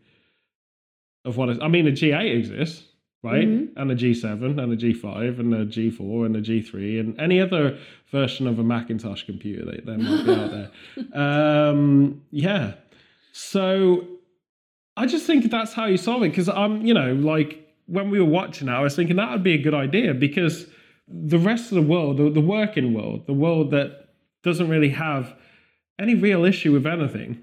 of 1.23 1.37
what 1.37 1.49
is. 1.49 1.59
I 1.61 1.67
mean, 1.69 1.87
a 1.87 1.91
G8 1.91 2.37
exists, 2.39 2.83
right? 3.23 3.47
Mhm. 3.47 3.69
And 3.75 3.91
a 3.91 3.95
G7 3.95 4.59
and 4.59 4.71
a 4.73 4.75
G5 4.77 5.39
and 5.39 5.53
a 5.53 5.65
G4 5.65 6.25
and 6.25 6.35
a 6.35 6.41
G3 6.41 6.99
and 6.99 7.19
any 7.19 7.39
other 7.41 7.77
version 8.11 8.47
of 8.47 8.59
a 8.59 8.63
Macintosh 8.63 9.23
computer 9.23 9.65
that 9.65 9.85
there 9.85 9.97
might 9.97 10.25
be 10.25 10.31
out 10.33 10.51
there. 10.51 10.71
Um, 11.13 12.21
yeah. 12.31 12.73
So 13.31 14.07
I 14.95 15.05
just 15.05 15.25
think 15.25 15.49
that's 15.49 15.73
how 15.73 15.85
you 15.85 15.97
solve 15.97 16.23
it 16.23 16.29
because 16.29 16.49
I'm, 16.49 16.85
you 16.85 16.93
know, 16.93 17.13
like 17.13 17.67
when 17.87 18.09
we 18.09 18.19
were 18.19 18.25
watching 18.29 18.67
it, 18.67 18.71
I 18.71 18.81
was 18.81 18.95
thinking 18.95 19.15
that 19.17 19.31
would 19.31 19.43
be 19.43 19.53
a 19.53 19.61
good 19.61 19.73
idea 19.73 20.13
because 20.13 20.67
the 21.07 21.39
rest 21.39 21.71
of 21.71 21.75
the 21.75 21.81
world, 21.81 22.17
the, 22.17 22.29
the 22.29 22.41
working 22.41 22.93
world, 22.93 23.25
the 23.27 23.33
world 23.33 23.71
that 23.71 24.09
doesn't 24.43 24.69
really 24.69 24.89
have 24.89 25.35
any 25.99 26.13
real 26.15 26.45
issue 26.45 26.71
with 26.73 26.85
anything, 26.85 27.41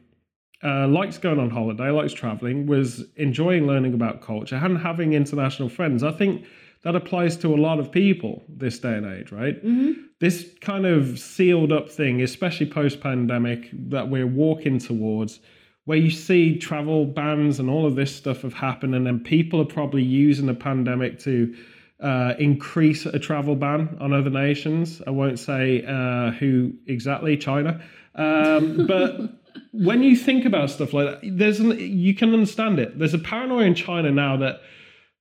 uh, 0.65 0.89
likes 0.89 1.19
going 1.19 1.39
on 1.39 1.51
holiday, 1.51 1.91
likes 1.91 2.13
traveling, 2.13 2.67
was 2.67 3.05
enjoying 3.17 3.67
learning 3.67 3.95
about 3.95 4.23
culture 4.23 4.57
and 4.57 4.79
having 4.79 5.13
international 5.13 5.69
friends. 5.69 6.03
I 6.03 6.13
think 6.13 6.47
that 6.83 6.95
applies 6.97 7.37
to 7.39 7.55
a 7.55 7.57
lot 7.57 7.79
of 7.79 7.91
people 7.93 8.43
this 8.49 8.79
day 8.79 8.95
and 8.95 9.07
age, 9.07 9.31
right? 9.33 9.61
hmm 9.61 9.93
This 10.21 10.55
kind 10.61 10.87
of 10.87 11.19
sealed 11.19 11.73
up 11.73 11.91
thing, 11.91 12.23
especially 12.23 12.67
post 12.67 13.01
pandemic, 13.01 13.69
that 13.91 14.09
we're 14.09 14.27
walking 14.27 14.79
towards, 14.79 15.41
where 15.85 15.99
you 15.99 16.11
see 16.11 16.59
travel 16.59 17.05
bans 17.05 17.59
and 17.59 17.69
all 17.69 17.87
of 17.87 17.95
this 17.95 18.15
stuff 18.15 18.43
have 18.43 18.55
happened, 18.55 18.95
and 18.95 19.07
then 19.07 19.21
people 19.21 19.61
are 19.61 19.67
probably 19.67 20.03
using 20.03 20.47
the 20.47 20.55
pandemic 20.55 21.19
to 21.21 21.55
uh, 22.01 22.35
increase 22.39 23.07
a 23.07 23.19
travel 23.19 23.55
ban 23.55 23.97
on 24.01 24.13
other 24.13 24.31
nations. 24.31 25.03
I 25.07 25.11
won't 25.11 25.39
say 25.39 25.85
uh, 25.87 26.33
who 26.33 26.73
exactly, 26.87 27.37
China. 27.37 27.81
Um, 28.15 28.87
but 28.87 29.41
when 29.73 30.03
you 30.03 30.17
think 30.17 30.45
about 30.45 30.71
stuff 30.71 30.93
like 30.93 31.21
that, 31.21 31.39
there's 31.39 31.61
an, 31.61 31.79
you 31.79 32.15
can 32.15 32.33
understand 32.33 32.79
it. 32.79 32.99
There's 32.99 33.15
a 33.15 33.19
paranoia 33.19 33.65
in 33.65 33.75
China 33.75 34.11
now 34.11 34.37
that 34.39 34.61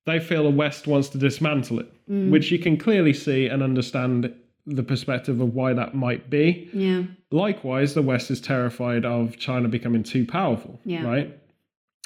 they 0.05 0.19
feel 0.19 0.43
the 0.43 0.49
West 0.49 0.87
wants 0.87 1.09
to 1.09 1.17
dismantle 1.17 1.79
it, 1.79 1.91
which 2.07 2.51
you 2.51 2.59
can 2.59 2.77
clearly 2.77 3.13
see 3.13 3.47
and 3.47 3.63
understand 3.63 4.33
the 4.65 4.83
perspective 4.83 5.39
of 5.41 5.53
why 5.53 5.73
that 5.73 5.93
might 5.95 6.29
be. 6.29 6.69
Yeah. 6.73 7.03
Likewise, 7.31 7.93
the 7.93 8.01
West 8.01 8.31
is 8.31 8.39
terrified 8.41 9.05
of 9.05 9.37
China 9.37 9.67
becoming 9.69 10.03
too 10.03 10.25
powerful, 10.25 10.79
Yeah. 10.85 11.03
right? 11.05 11.37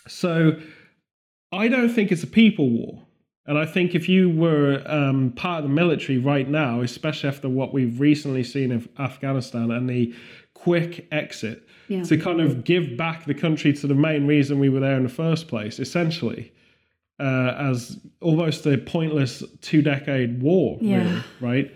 So 0.08 0.60
I 1.52 1.68
don't 1.68 1.90
think 1.90 2.12
it's 2.12 2.24
a 2.24 2.28
people 2.28 2.70
war. 2.70 3.04
And 3.46 3.58
I 3.58 3.66
think 3.66 3.96
if 3.96 4.10
you 4.10 4.30
were 4.30 4.84
um, 4.86 5.32
part 5.32 5.64
of 5.64 5.70
the 5.70 5.74
military 5.74 6.18
right 6.18 6.48
now, 6.50 6.82
especially 6.82 7.30
after 7.30 7.48
what 7.48 7.74
we've 7.74 8.00
recently 8.00 8.44
seen 8.44 8.72
in 8.74 8.90
Afghanistan 9.00 9.72
and 9.72 9.90
the 9.90 10.14
quick 10.64 11.08
exit, 11.12 11.64
Yeah. 11.88 12.04
to 12.04 12.18
kind 12.18 12.42
of 12.42 12.64
give 12.64 12.98
back 12.98 13.26
the 13.26 13.34
country 13.34 13.72
to 13.74 13.88
the 13.88 13.96
main 13.96 14.28
reason 14.28 14.60
we 14.60 14.70
were 14.70 14.80
there 14.82 14.98
in 14.98 15.04
the 15.04 15.16
first 15.24 15.48
place, 15.48 15.80
essentially, 15.80 16.52
uh, 17.20 17.54
as 17.72 17.98
almost 18.22 18.66
a 18.68 18.78
pointless 18.78 19.44
two 19.62 19.82
decade 19.82 20.42
war, 20.42 20.78
Yeah. 20.82 21.04
really, 21.04 21.22
right? 21.40 21.72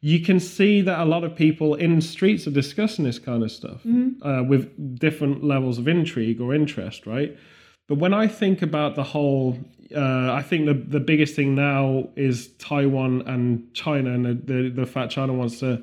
You 0.00 0.20
can 0.20 0.38
see 0.40 0.82
that 0.82 0.98
a 1.00 1.04
lot 1.14 1.24
of 1.24 1.34
people 1.34 1.74
in 1.76 2.00
streets 2.02 2.46
are 2.46 2.50
discussing 2.62 3.04
this 3.06 3.18
kind 3.18 3.42
of 3.42 3.50
stuff 3.50 3.80
uh, 4.22 4.42
with 4.46 4.62
different 4.98 5.42
levels 5.42 5.78
of 5.78 5.88
intrigue 5.88 6.40
or 6.42 6.54
interest, 6.54 7.06
right? 7.06 7.34
But 7.88 7.96
when 7.98 8.12
I 8.12 8.26
think 8.26 8.60
about 8.62 8.96
the 8.96 9.02
whole, 9.02 9.58
uh, 9.96 10.32
I 10.40 10.42
think 10.42 10.66
the, 10.66 10.74
the 10.74 11.00
biggest 11.00 11.34
thing 11.34 11.54
now 11.54 12.08
is 12.16 12.48
Taiwan 12.58 13.22
and 13.26 13.72
China, 13.74 14.10
and 14.12 14.24
the, 14.26 14.34
the, 14.52 14.68
the 14.80 14.86
fact 14.86 15.10
China 15.12 15.32
wants 15.32 15.60
to 15.60 15.82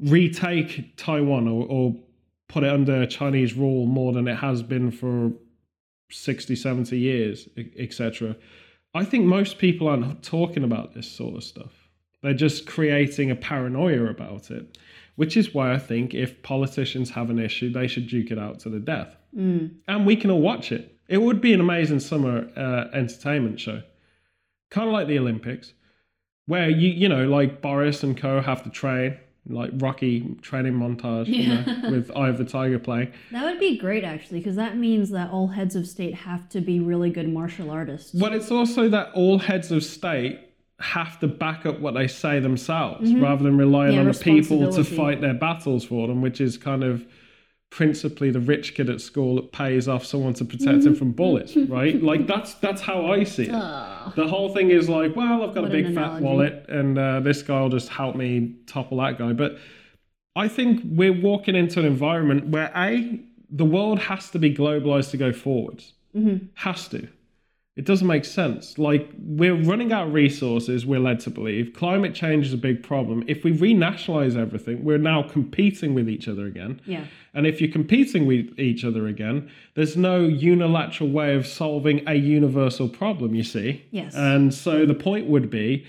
retake 0.00 0.96
Taiwan 0.96 1.48
or, 1.48 1.66
or 1.68 1.96
put 2.48 2.64
it 2.64 2.70
under 2.70 3.06
Chinese 3.06 3.54
rule 3.54 3.86
more 3.86 4.12
than 4.12 4.26
it 4.26 4.36
has 4.36 4.62
been 4.62 4.90
for 4.90 5.32
60, 6.10 6.56
70 6.56 6.98
years, 6.98 7.48
etc. 7.78 8.36
I 8.94 9.04
think 9.04 9.26
most 9.26 9.58
people 9.58 9.88
aren't 9.88 10.22
talking 10.22 10.64
about 10.64 10.94
this 10.94 11.10
sort 11.10 11.36
of 11.36 11.44
stuff. 11.44 11.88
They're 12.22 12.34
just 12.34 12.66
creating 12.66 13.30
a 13.30 13.36
paranoia 13.36 14.06
about 14.06 14.50
it, 14.50 14.78
which 15.16 15.36
is 15.36 15.54
why 15.54 15.72
I 15.72 15.78
think 15.78 16.14
if 16.14 16.42
politicians 16.42 17.10
have 17.10 17.30
an 17.30 17.38
issue, 17.38 17.70
they 17.70 17.86
should 17.86 18.08
duke 18.08 18.30
it 18.30 18.38
out 18.38 18.60
to 18.60 18.70
the 18.70 18.80
death. 18.80 19.16
Mm. 19.36 19.76
And 19.86 20.06
we 20.06 20.16
can 20.16 20.30
all 20.30 20.40
watch 20.40 20.72
it. 20.72 20.96
It 21.08 21.18
would 21.18 21.40
be 21.40 21.52
an 21.52 21.60
amazing 21.60 22.00
summer 22.00 22.50
uh, 22.56 22.94
entertainment 22.96 23.60
show, 23.60 23.82
kind 24.70 24.88
of 24.88 24.92
like 24.92 25.06
the 25.06 25.18
Olympics, 25.18 25.72
where 26.46 26.68
you 26.68 26.88
you 26.88 27.08
know 27.08 27.26
like 27.28 27.62
Boris 27.62 28.02
and 28.02 28.16
Co 28.16 28.40
have 28.40 28.62
to 28.64 28.70
train, 28.70 29.16
like 29.48 29.70
Rocky 29.74 30.36
training 30.42 30.74
montage, 30.74 31.26
you 31.26 31.48
know, 31.48 31.90
with 31.90 32.10
Eye 32.16 32.28
of 32.28 32.38
the 32.38 32.44
Tiger 32.44 32.78
playing. 32.78 33.12
That 33.32 33.44
would 33.44 33.58
be 33.58 33.78
great, 33.78 34.04
actually, 34.04 34.40
because 34.40 34.56
that 34.56 34.76
means 34.76 35.10
that 35.10 35.30
all 35.30 35.48
heads 35.48 35.76
of 35.76 35.86
state 35.86 36.14
have 36.14 36.48
to 36.50 36.60
be 36.60 36.80
really 36.80 37.10
good 37.10 37.28
martial 37.28 37.70
artists. 37.70 38.12
But 38.12 38.32
it's 38.32 38.50
also 38.50 38.88
that 38.90 39.12
all 39.14 39.38
heads 39.38 39.72
of 39.72 39.84
state 39.84 40.40
have 40.80 41.18
to 41.18 41.26
back 41.26 41.66
up 41.66 41.80
what 41.80 41.94
they 41.94 42.06
say 42.06 42.38
themselves 42.38 43.10
mm-hmm. 43.10 43.22
rather 43.22 43.42
than 43.42 43.56
relying 43.58 43.94
Yeah, 43.94 44.00
on 44.00 44.06
the 44.06 44.14
people 44.14 44.72
to 44.72 44.84
fight 44.84 45.20
their 45.20 45.34
battles 45.34 45.84
for 45.84 46.06
them, 46.06 46.22
which 46.22 46.40
is 46.40 46.56
kind 46.56 46.84
of 46.84 47.04
principally 47.70 48.30
the 48.30 48.40
rich 48.40 48.74
kid 48.74 48.88
at 48.88 49.00
school 49.00 49.36
that 49.36 49.52
pays 49.52 49.88
off 49.88 50.04
someone 50.04 50.32
to 50.34 50.44
protect 50.44 50.84
him 50.84 50.94
from 50.94 51.12
bullets, 51.12 51.56
right? 51.68 52.02
Like 52.02 52.26
that's 52.26 52.54
that's 52.54 52.80
how 52.80 53.06
I 53.12 53.24
see 53.24 53.44
it. 53.44 53.50
Ugh. 53.54 54.14
The 54.16 54.26
whole 54.26 54.54
thing 54.54 54.70
is 54.70 54.88
like, 54.88 55.14
well, 55.14 55.42
I've 55.42 55.54
got 55.54 55.62
What 55.62 55.70
a 55.70 55.82
big 55.82 55.94
fat 55.94 56.22
wallet, 56.22 56.64
and 56.68 56.98
uh, 56.98 57.20
this 57.20 57.42
guy 57.42 57.60
will 57.60 57.68
just 57.68 57.88
help 57.88 58.16
me 58.16 58.54
topple 58.66 58.98
that 58.98 59.18
guy. 59.18 59.32
But 59.32 59.58
I 60.34 60.48
think 60.48 60.82
we're 60.84 61.12
walking 61.20 61.54
into 61.56 61.80
an 61.80 61.86
environment 61.86 62.48
where 62.48 62.72
a 62.74 63.20
the 63.50 63.64
world 63.64 63.98
has 64.00 64.30
to 64.30 64.38
be 64.38 64.54
globalized 64.54 65.10
to 65.10 65.16
go 65.16 65.32
forwards. 65.32 65.92
Mhm. 66.16 66.48
Has 66.54 66.88
to. 66.88 67.08
It 67.78 67.84
doesn't 67.84 68.08
make 68.08 68.24
sense. 68.24 68.76
Like 68.76 69.08
we're 69.16 69.54
running 69.54 69.92
out 69.92 70.08
of 70.08 70.12
resources. 70.12 70.84
We're 70.84 70.98
led 70.98 71.20
to 71.20 71.30
believe 71.30 71.74
climate 71.74 72.12
change 72.12 72.46
is 72.46 72.52
a 72.52 72.58
big 72.58 72.82
problem. 72.82 73.22
If 73.28 73.44
we 73.44 73.56
renationalize 73.56 74.36
everything, 74.36 74.82
we're 74.82 74.98
now 74.98 75.22
competing 75.22 75.94
with 75.94 76.08
each 76.08 76.26
other 76.26 76.44
again. 76.44 76.80
Yeah. 76.86 77.04
And 77.34 77.46
if 77.46 77.60
you're 77.60 77.70
competing 77.70 78.26
with 78.26 78.58
each 78.58 78.84
other 78.84 79.06
again, 79.06 79.48
there's 79.76 79.96
no 79.96 80.18
unilateral 80.18 81.08
way 81.08 81.36
of 81.36 81.46
solving 81.46 82.02
a 82.08 82.14
universal 82.14 82.88
problem, 82.88 83.36
you 83.36 83.44
see. 83.44 83.86
Yes. 83.92 84.12
And 84.16 84.52
so 84.52 84.84
the 84.84 84.94
point 84.94 85.28
would 85.28 85.48
be 85.48 85.86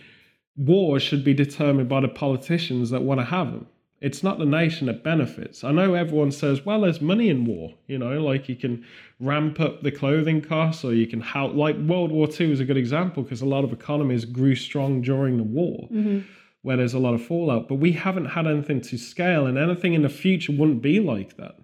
wars 0.58 1.02
should 1.02 1.24
be 1.24 1.34
determined 1.34 1.90
by 1.90 2.02
the 2.02 2.08
politicians 2.08 2.92
that 2.92 3.02
want 3.02 3.20
to 3.20 3.26
have 3.26 3.52
them. 3.52 3.66
It's 4.02 4.24
not 4.24 4.40
the 4.40 4.46
nation 4.46 4.88
that 4.88 5.04
benefits. 5.04 5.64
I 5.64 5.72
know 5.72 5.94
everyone 5.94 6.32
says, 6.32 6.66
well, 6.66 6.82
there's 6.82 7.02
money 7.02 7.30
in 7.30 7.44
war, 7.46 7.74
you 7.88 7.98
know, 7.98 8.24
like 8.24 8.48
you 8.48 8.56
can 8.56 8.86
ramp 9.20 9.60
up 9.60 9.82
the 9.82 9.92
clothing 9.92 10.42
costs 10.42 10.86
or 10.86 10.94
you 10.94 11.06
can 11.06 11.20
help. 11.20 11.54
Like 11.54 11.76
World 11.78 12.12
War 12.12 12.28
II 12.28 12.52
is 12.52 12.62
a 12.62 12.66
good 12.66 12.78
example 12.78 13.24
because 13.24 13.42
a 13.42 13.46
lot 13.46 13.66
of 13.66 13.74
economies 13.74 14.24
grew 14.24 14.56
strong 14.56 15.02
during 15.02 15.38
the 15.38 15.44
war 15.44 15.88
hmm 15.90 16.20
where 16.62 16.78
there's 16.78 16.94
a 16.94 17.00
lot 17.00 17.14
of 17.14 17.24
fallout, 17.24 17.68
but 17.68 17.76
we 17.76 17.94
haven't 17.94 18.26
had 18.26 18.46
anything 18.46 18.82
to 18.82 18.98
scale, 18.98 19.46
and 19.46 19.58
anything 19.58 19.94
in 19.94 20.02
the 20.02 20.10
future 20.10 20.52
wouldn't 20.52 20.82
be 20.82 21.00
like 21.00 21.38
that. 21.38 21.56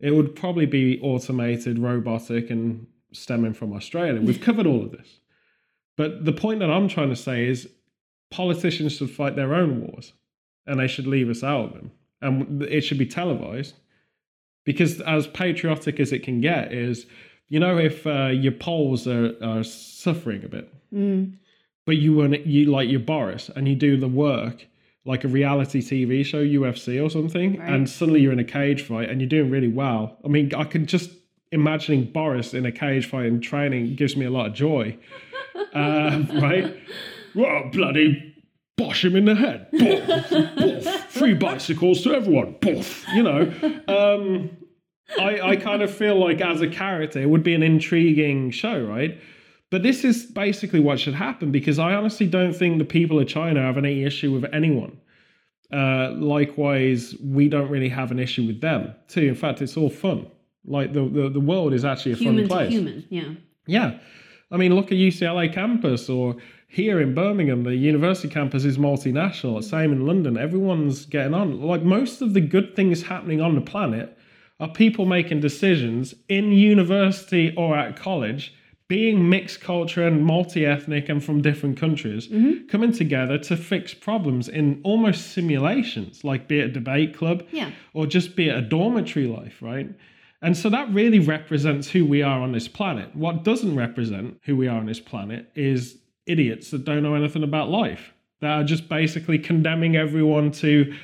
It 0.00 0.12
would 0.12 0.34
probably 0.34 0.66
be 0.66 1.00
automated, 1.00 1.78
robotic, 1.78 2.50
and 2.50 2.86
stemming 3.12 3.54
from 3.54 3.72
Australia. 3.72 4.20
We've 4.20 4.40
covered 4.48 4.66
all 4.66 4.84
of 4.84 4.92
this. 4.92 5.18
But 5.96 6.24
the 6.24 6.32
point 6.32 6.60
that 6.60 6.70
I'm 6.70 6.88
trying 6.88 7.10
to 7.10 7.16
say 7.16 7.46
is 7.46 7.68
politicians 8.30 8.96
should 8.96 9.10
fight 9.10 9.36
their 9.36 9.54
own 9.54 9.80
wars 9.80 10.12
and 10.66 10.78
they 10.78 10.86
should 10.88 11.06
leave 11.06 11.28
us 11.30 11.42
out 11.42 11.66
of 11.66 11.72
them. 11.74 11.90
And 12.20 12.62
it 12.62 12.82
should 12.82 12.98
be 12.98 13.06
televised 13.06 13.74
because 14.64 15.00
as 15.00 15.26
patriotic 15.26 15.98
as 15.98 16.12
it 16.12 16.22
can 16.22 16.40
get 16.40 16.72
is, 16.72 17.06
you 17.48 17.58
know, 17.60 17.78
if 17.78 18.06
uh, 18.06 18.26
your 18.28 18.52
polls 18.52 19.06
are, 19.06 19.32
are 19.42 19.64
suffering 19.64 20.44
a 20.44 20.48
bit, 20.48 20.68
Mm. 20.94 21.38
but 21.86 21.96
you 21.96 22.12
want 22.12 22.46
you 22.46 22.66
like 22.66 22.88
your 22.90 23.00
Boris 23.00 23.48
and 23.56 23.66
you 23.66 23.74
do 23.74 23.96
the 23.96 24.08
work 24.08 24.66
like 25.06 25.24
a 25.24 25.28
reality 25.28 25.80
TV 25.80 26.22
show, 26.24 26.44
UFC 26.44 27.02
or 27.02 27.08
something, 27.10 27.56
Right. 27.58 27.68
and 27.72 27.88
suddenly 27.88 28.20
you're 28.20 28.32
in 28.32 28.38
a 28.38 28.44
cage 28.44 28.82
fight 28.82 29.08
and 29.08 29.20
you're 29.20 29.28
doing 29.28 29.50
really 29.50 29.68
well. 29.68 30.18
I 30.24 30.28
mean, 30.28 30.54
I 30.54 30.64
could 30.64 30.86
just 30.86 31.10
imagining 31.50 32.04
Boris 32.12 32.52
in 32.54 32.66
a 32.66 32.72
cage 32.72 33.06
fight 33.06 33.24
and 33.26 33.42
training 33.42 33.96
gives 33.96 34.16
me 34.18 34.26
a 34.26 34.30
lot 34.30 34.46
of 34.48 34.52
joy, 34.54 34.96
um, 35.74 36.28
right? 36.40 36.76
Bloody 37.34 38.31
bosh 38.76 39.04
him 39.04 39.16
in 39.16 39.24
the 39.26 39.34
head, 39.34 39.66
Boof, 39.72 40.56
boof. 40.56 41.04
free 41.10 41.34
bicycles 41.34 42.02
to 42.02 42.14
everyone, 42.14 42.56
Boof. 42.60 43.04
you 43.14 43.22
know. 43.22 43.52
Um, 43.88 44.50
I, 45.20 45.40
I 45.50 45.56
kind 45.56 45.82
of 45.82 45.92
feel 45.94 46.18
like 46.18 46.40
as 46.40 46.60
a 46.62 46.68
character, 46.68 47.20
it 47.20 47.28
would 47.28 47.42
be 47.42 47.54
an 47.54 47.62
intriguing 47.62 48.50
show, 48.50 48.82
right? 48.84 49.18
But 49.70 49.82
this 49.82 50.04
is 50.04 50.26
basically 50.26 50.80
what 50.80 51.00
should 51.00 51.14
happen 51.14 51.50
because 51.50 51.78
I 51.78 51.94
honestly 51.94 52.26
don't 52.26 52.54
think 52.54 52.78
the 52.78 52.84
people 52.84 53.18
of 53.20 53.26
China 53.28 53.60
have 53.62 53.76
any 53.78 54.04
issue 54.04 54.32
with 54.32 54.44
anyone. 54.54 54.98
Uh, 55.72 56.12
likewise, 56.16 57.14
we 57.22 57.48
don't 57.48 57.70
really 57.70 57.88
have 57.88 58.10
an 58.10 58.18
issue 58.18 58.46
with 58.46 58.60
them 58.60 58.94
too. 59.08 59.22
In 59.22 59.34
fact, 59.34 59.62
it's 59.62 59.76
all 59.76 59.88
fun. 59.90 60.26
Like 60.66 60.92
the 60.92 61.08
the, 61.08 61.28
the 61.30 61.40
world 61.40 61.72
is 61.72 61.84
actually 61.84 62.12
a 62.12 62.16
Human 62.16 62.46
fun 62.48 62.58
place. 62.58 62.70
human. 62.70 63.04
Yeah. 63.08 63.32
Yeah. 63.66 63.98
I 64.50 64.58
mean, 64.58 64.74
look 64.74 64.86
at 64.86 64.98
UCLA 64.98 65.52
campus 65.52 66.10
or 66.10 66.36
here 66.72 67.02
in 67.02 67.14
Birmingham, 67.14 67.64
the 67.64 67.74
university 67.76 68.28
campus 68.28 68.64
is 68.64 68.78
multinational. 68.78 69.62
Same 69.62 69.92
in 69.92 70.06
London. 70.06 70.38
Everyone's 70.38 71.04
getting 71.04 71.34
on. 71.34 71.60
Like 71.60 71.82
most 71.82 72.22
of 72.22 72.32
the 72.32 72.40
good 72.40 72.74
things 72.74 73.02
happening 73.02 73.42
on 73.42 73.54
the 73.54 73.60
planet 73.60 74.16
are 74.58 74.70
people 74.70 75.04
making 75.04 75.40
decisions 75.40 76.14
in 76.30 76.50
university 76.50 77.54
or 77.58 77.76
at 77.76 77.96
college, 77.96 78.54
being 78.88 79.28
mixed 79.28 79.60
culture 79.60 80.06
and 80.06 80.24
multi 80.24 80.64
ethnic 80.64 81.10
and 81.10 81.22
from 81.22 81.42
different 81.42 81.76
countries, 81.76 82.28
mm-hmm. 82.28 82.66
coming 82.68 82.90
together 82.90 83.36
to 83.36 83.54
fix 83.54 83.92
problems 83.92 84.48
in 84.48 84.80
almost 84.82 85.32
simulations, 85.32 86.24
like 86.24 86.48
be 86.48 86.60
it 86.60 86.70
a 86.70 86.72
debate 86.72 87.14
club 87.14 87.44
Yeah. 87.52 87.70
or 87.92 88.06
just 88.06 88.34
be 88.34 88.48
it 88.48 88.56
a 88.56 88.62
dormitory 88.62 89.26
life, 89.26 89.60
right? 89.60 89.90
And 90.40 90.56
so 90.56 90.70
that 90.70 90.90
really 90.90 91.18
represents 91.18 91.90
who 91.90 92.06
we 92.06 92.22
are 92.22 92.40
on 92.40 92.52
this 92.52 92.66
planet. 92.66 93.14
What 93.14 93.44
doesn't 93.44 93.76
represent 93.76 94.40
who 94.44 94.56
we 94.56 94.68
are 94.68 94.78
on 94.78 94.86
this 94.86 95.00
planet 95.00 95.50
is 95.54 95.98
idiots 96.26 96.70
that 96.70 96.84
don't 96.84 97.02
know 97.02 97.14
anything 97.14 97.42
about 97.42 97.68
life, 97.68 98.12
that 98.40 98.50
are 98.50 98.64
just 98.64 98.88
basically 98.88 99.38
condemning 99.38 99.96
everyone 99.96 100.50
to, 100.52 100.94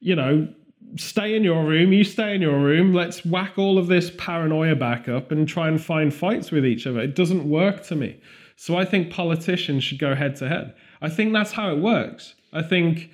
you 0.00 0.16
know, 0.16 0.48
stay 0.96 1.34
in 1.34 1.42
your 1.42 1.64
room, 1.64 1.92
you 1.92 2.04
stay 2.04 2.34
in 2.34 2.42
your 2.42 2.58
room, 2.58 2.92
let's 2.92 3.24
whack 3.24 3.54
all 3.56 3.78
of 3.78 3.86
this 3.88 4.12
paranoia 4.16 4.76
back 4.76 5.08
up 5.08 5.32
and 5.32 5.48
try 5.48 5.68
and 5.68 5.82
find 5.82 6.12
fights 6.12 6.50
with 6.50 6.64
each 6.64 6.86
other. 6.86 7.00
It 7.00 7.14
doesn't 7.14 7.48
work 7.48 7.84
to 7.86 7.96
me. 7.96 8.20
So 8.56 8.76
I 8.76 8.84
think 8.84 9.10
politicians 9.10 9.82
should 9.82 9.98
go 9.98 10.14
head 10.14 10.36
to 10.36 10.48
head. 10.48 10.74
I 11.02 11.08
think 11.08 11.32
that's 11.32 11.52
how 11.52 11.70
it 11.70 11.78
works. 11.78 12.34
I 12.52 12.62
think 12.62 13.10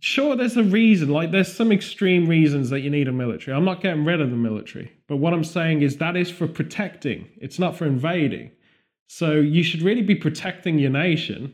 sure 0.00 0.34
there's 0.34 0.56
a 0.56 0.64
reason 0.64 1.10
like 1.10 1.30
there's 1.30 1.52
some 1.52 1.70
extreme 1.70 2.26
reasons 2.26 2.70
that 2.70 2.80
you 2.80 2.88
need 2.88 3.06
a 3.06 3.12
military 3.12 3.54
i'm 3.54 3.66
not 3.66 3.82
getting 3.82 4.04
rid 4.04 4.20
of 4.20 4.30
the 4.30 4.36
military 4.36 4.90
but 5.06 5.18
what 5.18 5.34
i'm 5.34 5.44
saying 5.44 5.82
is 5.82 5.98
that 5.98 6.16
is 6.16 6.30
for 6.30 6.48
protecting 6.48 7.28
it's 7.36 7.58
not 7.58 7.76
for 7.76 7.84
invading 7.84 8.50
so 9.18 9.32
you 9.56 9.62
should 9.68 9.82
really 9.82 10.02
be 10.02 10.14
protecting 10.14 10.78
your 10.78 10.90
nation 10.90 11.52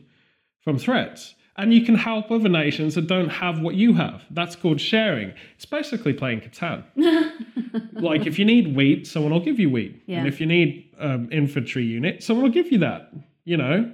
from 0.63 0.77
threats 0.77 1.33
and 1.59 1.73
you 1.73 1.81
can 1.83 1.95
help 1.95 2.29
other 2.29 2.49
nations 2.49 2.93
that 2.95 3.07
don't 3.07 3.29
have 3.29 3.59
what 3.65 3.73
you 3.75 3.93
have 3.95 4.21
that's 4.31 4.55
called 4.55 4.79
sharing 4.79 5.33
it's 5.55 5.65
basically 5.65 6.13
playing 6.13 6.39
catan 6.41 6.83
like 7.93 8.25
if 8.27 8.37
you 8.39 8.45
need 8.45 8.75
wheat 8.75 9.07
someone 9.07 9.31
will 9.31 9.39
give 9.49 9.59
you 9.59 9.69
wheat 9.69 9.93
Yeah. 10.05 10.19
and 10.19 10.27
if 10.27 10.39
you 10.39 10.45
need 10.45 10.69
um, 10.99 11.29
infantry 11.31 11.83
unit 11.83 12.21
someone 12.23 12.43
will 12.45 12.51
give 12.59 12.71
you 12.71 12.79
that 12.79 13.11
you 13.43 13.57
know 13.57 13.91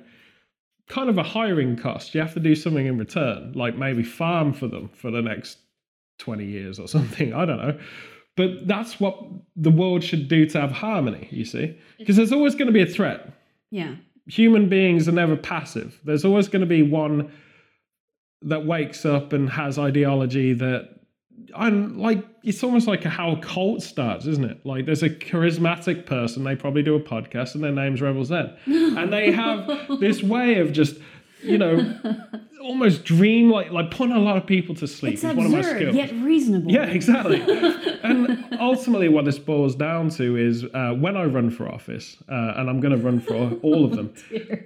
kind 0.90 1.10
of 1.10 1.18
a 1.18 1.24
hiring 1.24 1.78
cost. 1.78 2.14
You 2.14 2.20
have 2.22 2.34
to 2.34 2.42
do 2.42 2.56
something 2.56 2.86
in 2.86 2.98
return, 2.98 3.54
like 3.54 3.78
maybe 3.78 4.04
farm 4.04 4.52
for 4.54 4.68
them 4.68 4.90
for 4.94 5.10
the 5.12 5.22
next 5.22 5.58
20 6.20 6.46
years 6.46 6.78
or 6.78 6.88
something. 6.96 7.34
I 7.34 7.46
don't 7.46 7.58
know. 7.58 7.80
But 8.36 8.68
that's 8.68 9.00
what 9.00 9.18
the 9.56 9.72
world 9.72 10.04
should 10.04 10.28
do 10.28 10.46
to 10.48 10.60
have 10.60 10.72
harmony, 10.72 11.30
you 11.32 11.46
see? 11.46 11.78
Because 11.98 12.18
there's 12.18 12.34
always 12.34 12.54
going 12.56 12.68
to 12.68 12.74
be 12.74 12.82
a 12.82 12.86
threat. 12.86 13.32
Yeah. 13.74 13.96
Human 14.28 14.70
beings 14.70 15.10
are 15.10 15.14
never 15.14 15.36
passive. 15.36 16.00
There's 16.06 16.24
always 16.24 16.48
going 16.48 16.60
to 16.62 16.68
be 16.68 16.84
one 16.84 17.32
that 18.44 18.68
wakes 18.68 19.04
up 19.04 19.34
and 19.34 19.50
has 19.50 19.80
ideology 19.80 20.54
that 20.54 20.90
I'm 21.56 21.98
like 21.98 22.24
it's 22.44 22.64
almost 22.64 22.88
like 22.88 23.04
how 23.04 23.32
a 23.32 23.40
cult 23.40 23.82
starts, 23.82 24.28
isn't 24.28 24.46
it? 24.46 24.64
Like 24.64 24.86
there's 24.86 25.02
a 25.02 25.10
charismatic 25.10 26.06
person, 26.06 26.44
they 26.44 26.56
probably 26.56 26.84
do 26.84 26.94
a 26.94 27.00
podcast 27.00 27.56
and 27.56 27.64
their 27.64 27.72
name's 27.72 28.00
Rebel 28.00 28.24
Zen. 28.24 28.56
And 28.68 29.12
they 29.12 29.32
have 29.32 29.68
this 30.00 30.22
way 30.22 30.60
of 30.60 30.72
just, 30.72 30.98
you 31.42 31.58
know, 31.58 31.98
almost 32.64 33.04
dream 33.04 33.52
like 33.52 33.72
like 33.72 33.92
putting 33.92 34.16
a 34.16 34.20
lot 34.20 34.38
of 34.38 34.46
people 34.46 34.74
to 34.76 34.88
sleep 34.88 35.16
It's 35.16 35.24
is 35.24 35.36
one 35.36 35.46
of 35.46 35.52
my 35.52 35.60
absurd 35.60 35.78
skills. 35.78 35.96
yet 35.96 36.14
reasonable. 36.14 36.72
Yeah, 36.72 36.86
exactly. 36.86 37.42
and 38.04 38.48
ultimately, 38.60 39.10
what 39.10 39.26
this 39.26 39.38
boils 39.38 39.76
down 39.76 40.10
to 40.12 40.38
is 40.38 40.64
uh, 40.74 40.94
when 40.94 41.18
I 41.18 41.26
run 41.26 41.50
for 41.50 41.70
office, 41.70 42.18
uh, 42.30 42.54
and 42.56 42.70
I'm 42.70 42.80
going 42.80 42.96
to 42.96 43.04
run 43.04 43.20
for 43.20 43.52
all 43.62 43.86
of 43.86 43.96
them, 43.96 44.14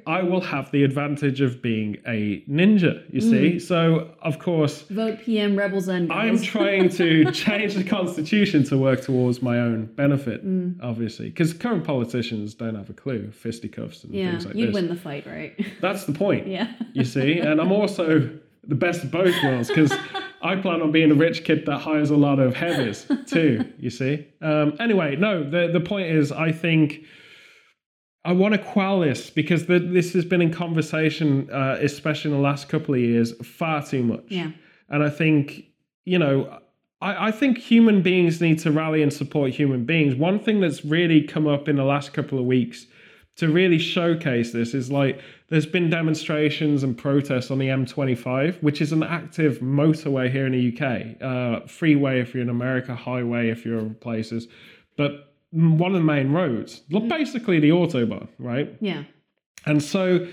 I 0.05 0.21
will 0.21 0.41
have 0.41 0.71
the 0.71 0.83
advantage 0.83 1.41
of 1.41 1.61
being 1.61 1.97
a 2.07 2.43
ninja, 2.49 3.03
you 3.11 3.21
see. 3.21 3.59
So, 3.59 4.11
of 4.21 4.39
course, 4.39 4.81
Vote 4.83 5.19
PM 5.19 5.57
Rebel 5.57 5.81
Zen. 5.81 6.11
I'm 6.11 6.39
trying 6.41 6.89
to 6.89 7.31
change 7.31 7.73
the 7.73 7.83
constitution 7.83 8.63
to 8.65 8.77
work 8.77 9.01
towards 9.01 9.41
my 9.41 9.59
own 9.59 9.85
benefit, 9.85 10.41
obviously, 10.81 11.29
because 11.29 11.53
current 11.53 11.83
politicians 11.83 12.53
don't 12.53 12.75
have 12.75 12.89
a 12.89 12.93
clue, 12.93 13.31
fisticuffs 13.31 14.03
and 14.03 14.13
yeah, 14.13 14.31
things 14.31 14.45
like 14.45 14.55
you'd 14.55 14.69
this. 14.69 14.73
win 14.73 14.87
the 14.87 14.95
fight, 14.95 15.25
right? 15.25 15.53
That's 15.81 16.05
the 16.05 16.13
point 16.13 16.47
yeah. 16.47 16.73
you 16.93 17.03
see. 17.03 17.39
And 17.39 17.59
I'm 17.59 17.71
also 17.87 18.29
the 18.67 18.75
best 18.75 19.03
of 19.03 19.11
both 19.11 19.33
worlds 19.43 19.69
because 19.69 19.93
I 20.41 20.57
plan 20.57 20.81
on 20.81 20.91
being 20.91 21.11
a 21.11 21.15
rich 21.15 21.45
kid 21.45 21.65
that 21.67 21.79
hires 21.79 22.09
a 22.09 22.17
lot 22.17 22.39
of 22.39 22.53
heavies 22.53 23.09
too, 23.25 23.63
you 23.79 23.89
see. 23.89 24.27
Um, 24.41 24.75
anyway, 24.79 25.15
no, 25.15 25.49
the, 25.49 25.69
the 25.71 25.79
point 25.79 26.07
is, 26.07 26.31
I 26.31 26.51
think 26.51 27.03
I 28.25 28.33
want 28.33 28.55
to 28.55 28.57
quell 28.59 28.99
this 28.99 29.29
because 29.29 29.67
the, 29.67 29.79
this 29.79 30.11
has 30.13 30.25
been 30.25 30.41
in 30.41 30.51
conversation, 30.51 31.49
uh, 31.49 31.77
especially 31.81 32.31
in 32.31 32.37
the 32.37 32.43
last 32.43 32.67
couple 32.67 32.93
of 32.93 32.99
years, 32.99 33.33
far 33.45 33.85
too 33.85 34.03
much. 34.03 34.25
Yeah. 34.27 34.51
And 34.89 35.01
I 35.01 35.09
think, 35.09 35.63
you 36.03 36.19
know, 36.19 36.59
I, 36.99 37.27
I 37.27 37.31
think 37.31 37.57
human 37.57 38.01
beings 38.01 38.41
need 38.41 38.59
to 38.59 38.71
rally 38.71 39.01
and 39.01 39.13
support 39.13 39.51
human 39.51 39.85
beings. 39.85 40.15
One 40.15 40.39
thing 40.39 40.59
that's 40.59 40.83
really 40.83 41.21
come 41.21 41.47
up 41.47 41.69
in 41.69 41.77
the 41.77 41.85
last 41.85 42.11
couple 42.11 42.37
of 42.37 42.45
weeks 42.45 42.85
to 43.37 43.47
really 43.47 43.77
showcase 43.79 44.51
this 44.51 44.73
is 44.73 44.91
like 44.91 45.21
there's 45.49 45.65
been 45.65 45.89
demonstrations 45.89 46.83
and 46.83 46.97
protests 46.97 47.51
on 47.51 47.57
the 47.57 47.67
M25, 47.67 48.61
which 48.61 48.81
is 48.81 48.91
an 48.91 49.03
active 49.03 49.59
motorway 49.59 50.29
here 50.29 50.45
in 50.45 50.51
the 50.51 50.73
UK, 50.77 51.21
uh, 51.21 51.65
freeway 51.67 52.19
if 52.19 52.33
you're 52.33 52.43
in 52.43 52.49
America, 52.49 52.95
highway 52.95 53.49
if 53.49 53.65
you're 53.65 53.79
in 53.79 53.95
places, 53.95 54.47
but 54.97 55.33
one 55.51 55.93
of 55.95 55.97
the 56.01 56.03
main 56.05 56.33
roads, 56.33 56.81
basically 57.07 57.59
the 57.59 57.69
autobahn, 57.69 58.27
right? 58.39 58.75
Yeah. 58.81 59.03
And 59.65 59.81
so 59.81 60.27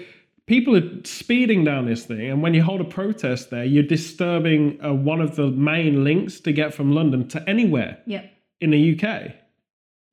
people 0.46 0.76
are 0.76 1.04
speeding 1.04 1.64
down 1.64 1.86
this 1.86 2.04
thing, 2.04 2.28
and 2.30 2.42
when 2.42 2.52
you 2.52 2.62
hold 2.64 2.80
a 2.80 2.84
protest 2.84 3.50
there, 3.50 3.64
you're 3.64 3.84
disturbing 3.84 4.84
uh, 4.84 4.92
one 4.92 5.20
of 5.20 5.36
the 5.36 5.46
main 5.48 6.02
links 6.02 6.40
to 6.40 6.52
get 6.52 6.74
from 6.74 6.92
London 6.92 7.28
to 7.28 7.48
anywhere 7.48 7.98
Yep. 8.06 8.32
in 8.60 8.70
the 8.70 8.98
UK. 9.00 9.32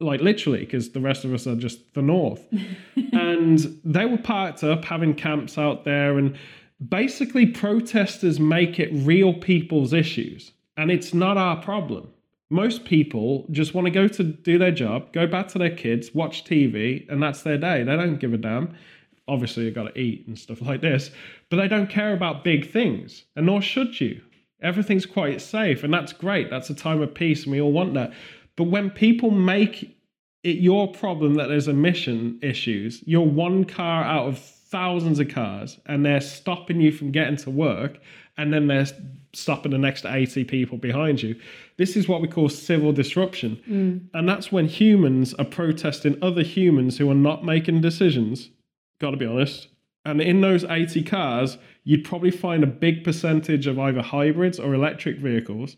Like 0.01 0.21
literally, 0.21 0.61
because 0.61 0.91
the 0.91 0.99
rest 0.99 1.23
of 1.25 1.33
us 1.33 1.47
are 1.47 1.55
just 1.55 1.93
the 1.93 2.01
north. 2.01 2.45
and 3.13 3.59
they 3.83 4.05
were 4.05 4.17
parked 4.17 4.63
up 4.63 4.83
having 4.83 5.13
camps 5.13 5.57
out 5.57 5.85
there, 5.85 6.17
and 6.17 6.37
basically, 6.89 7.45
protesters 7.45 8.39
make 8.39 8.79
it 8.79 8.89
real 8.91 9.33
people's 9.33 9.93
issues. 9.93 10.51
And 10.77 10.89
it's 10.89 11.13
not 11.13 11.37
our 11.37 11.61
problem. 11.61 12.09
Most 12.49 12.83
people 12.83 13.45
just 13.51 13.73
want 13.73 13.85
to 13.85 13.91
go 13.91 14.07
to 14.07 14.23
do 14.23 14.57
their 14.57 14.71
job, 14.71 15.13
go 15.13 15.25
back 15.25 15.47
to 15.49 15.57
their 15.57 15.75
kids, 15.75 16.13
watch 16.13 16.43
TV, 16.43 17.07
and 17.09 17.21
that's 17.21 17.43
their 17.43 17.57
day. 17.57 17.83
They 17.83 17.95
don't 17.95 18.17
give 18.17 18.33
a 18.33 18.37
damn. 18.37 18.75
Obviously, 19.27 19.65
you've 19.65 19.75
got 19.75 19.93
to 19.93 19.99
eat 19.99 20.27
and 20.27 20.37
stuff 20.37 20.61
like 20.67 20.81
this, 20.81 21.11
but 21.49 21.57
they 21.57 21.67
don't 21.67 21.89
care 21.89 22.13
about 22.13 22.43
big 22.43 22.69
things, 22.69 23.23
and 23.35 23.45
nor 23.45 23.61
should 23.61 24.01
you. 24.01 24.21
Everything's 24.61 25.05
quite 25.05 25.41
safe, 25.41 25.83
and 25.83 25.93
that's 25.93 26.13
great. 26.13 26.49
That's 26.49 26.69
a 26.69 26.75
time 26.75 27.01
of 27.01 27.13
peace, 27.13 27.43
and 27.43 27.51
we 27.51 27.61
all 27.61 27.71
want 27.71 27.93
that. 27.95 28.11
But 28.61 28.69
when 28.69 28.91
people 28.91 29.31
make 29.31 29.97
it 30.43 30.57
your 30.57 30.91
problem 30.91 31.33
that 31.33 31.47
there's 31.47 31.67
emission 31.67 32.37
issues, 32.43 33.01
you're 33.07 33.21
one 33.21 33.65
car 33.65 34.03
out 34.03 34.27
of 34.27 34.37
thousands 34.37 35.19
of 35.19 35.29
cars, 35.29 35.79
and 35.87 36.05
they're 36.05 36.21
stopping 36.21 36.79
you 36.79 36.91
from 36.91 37.09
getting 37.09 37.37
to 37.37 37.49
work, 37.49 37.97
and 38.37 38.53
then 38.53 38.67
they're 38.67 38.85
stopping 39.33 39.71
the 39.71 39.79
next 39.79 40.05
80 40.05 40.43
people 40.43 40.77
behind 40.77 41.23
you. 41.23 41.39
This 41.77 41.95
is 41.97 42.07
what 42.07 42.21
we 42.21 42.27
call 42.27 42.49
civil 42.49 42.91
disruption. 42.91 43.59
Mm. 43.67 44.01
And 44.13 44.29
that's 44.29 44.51
when 44.51 44.67
humans 44.67 45.33
are 45.39 45.45
protesting 45.45 46.19
other 46.21 46.43
humans 46.43 46.99
who 46.99 47.09
are 47.09 47.15
not 47.15 47.43
making 47.43 47.81
decisions, 47.81 48.51
got 48.99 49.09
to 49.09 49.17
be 49.17 49.25
honest. 49.25 49.69
And 50.05 50.21
in 50.21 50.41
those 50.41 50.65
80 50.65 51.01
cars, 51.01 51.57
you'd 51.83 52.05
probably 52.05 52.29
find 52.29 52.63
a 52.63 52.67
big 52.67 53.03
percentage 53.03 53.65
of 53.65 53.79
either 53.79 54.03
hybrids 54.03 54.59
or 54.59 54.75
electric 54.75 55.17
vehicles 55.17 55.77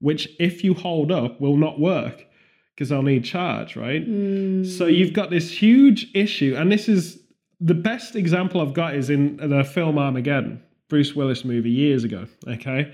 which, 0.00 0.28
if 0.38 0.62
you 0.64 0.74
hold 0.74 1.10
up, 1.10 1.40
will 1.40 1.56
not 1.56 1.80
work 1.80 2.26
because 2.74 2.90
they'll 2.90 3.02
need 3.02 3.24
charge, 3.24 3.74
right? 3.76 4.06
Mm. 4.06 4.66
So 4.66 4.86
you've 4.86 5.14
got 5.14 5.30
this 5.30 5.50
huge 5.50 6.10
issue, 6.14 6.54
and 6.56 6.70
this 6.70 6.88
is 6.88 7.20
the 7.60 7.74
best 7.74 8.14
example 8.16 8.60
I've 8.60 8.74
got 8.74 8.94
is 8.94 9.08
in 9.08 9.38
the 9.38 9.64
film 9.64 9.98
Armageddon, 9.98 10.62
Bruce 10.90 11.14
Willis 11.16 11.44
movie 11.44 11.70
years 11.70 12.04
ago. 12.04 12.26
Okay, 12.46 12.92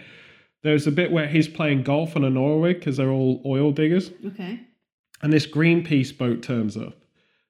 there's 0.62 0.86
a 0.86 0.92
bit 0.92 1.10
where 1.10 1.26
he's 1.26 1.48
playing 1.48 1.82
golf 1.82 2.14
on 2.14 2.22
an 2.24 2.36
oil 2.36 2.60
rig 2.60 2.78
because 2.78 2.96
they're 2.96 3.10
all 3.10 3.42
oil 3.44 3.72
diggers, 3.72 4.12
Okay. 4.24 4.60
and 5.22 5.32
this 5.32 5.46
Greenpeace 5.48 6.16
boat 6.16 6.42
turns 6.42 6.76
up 6.76 6.94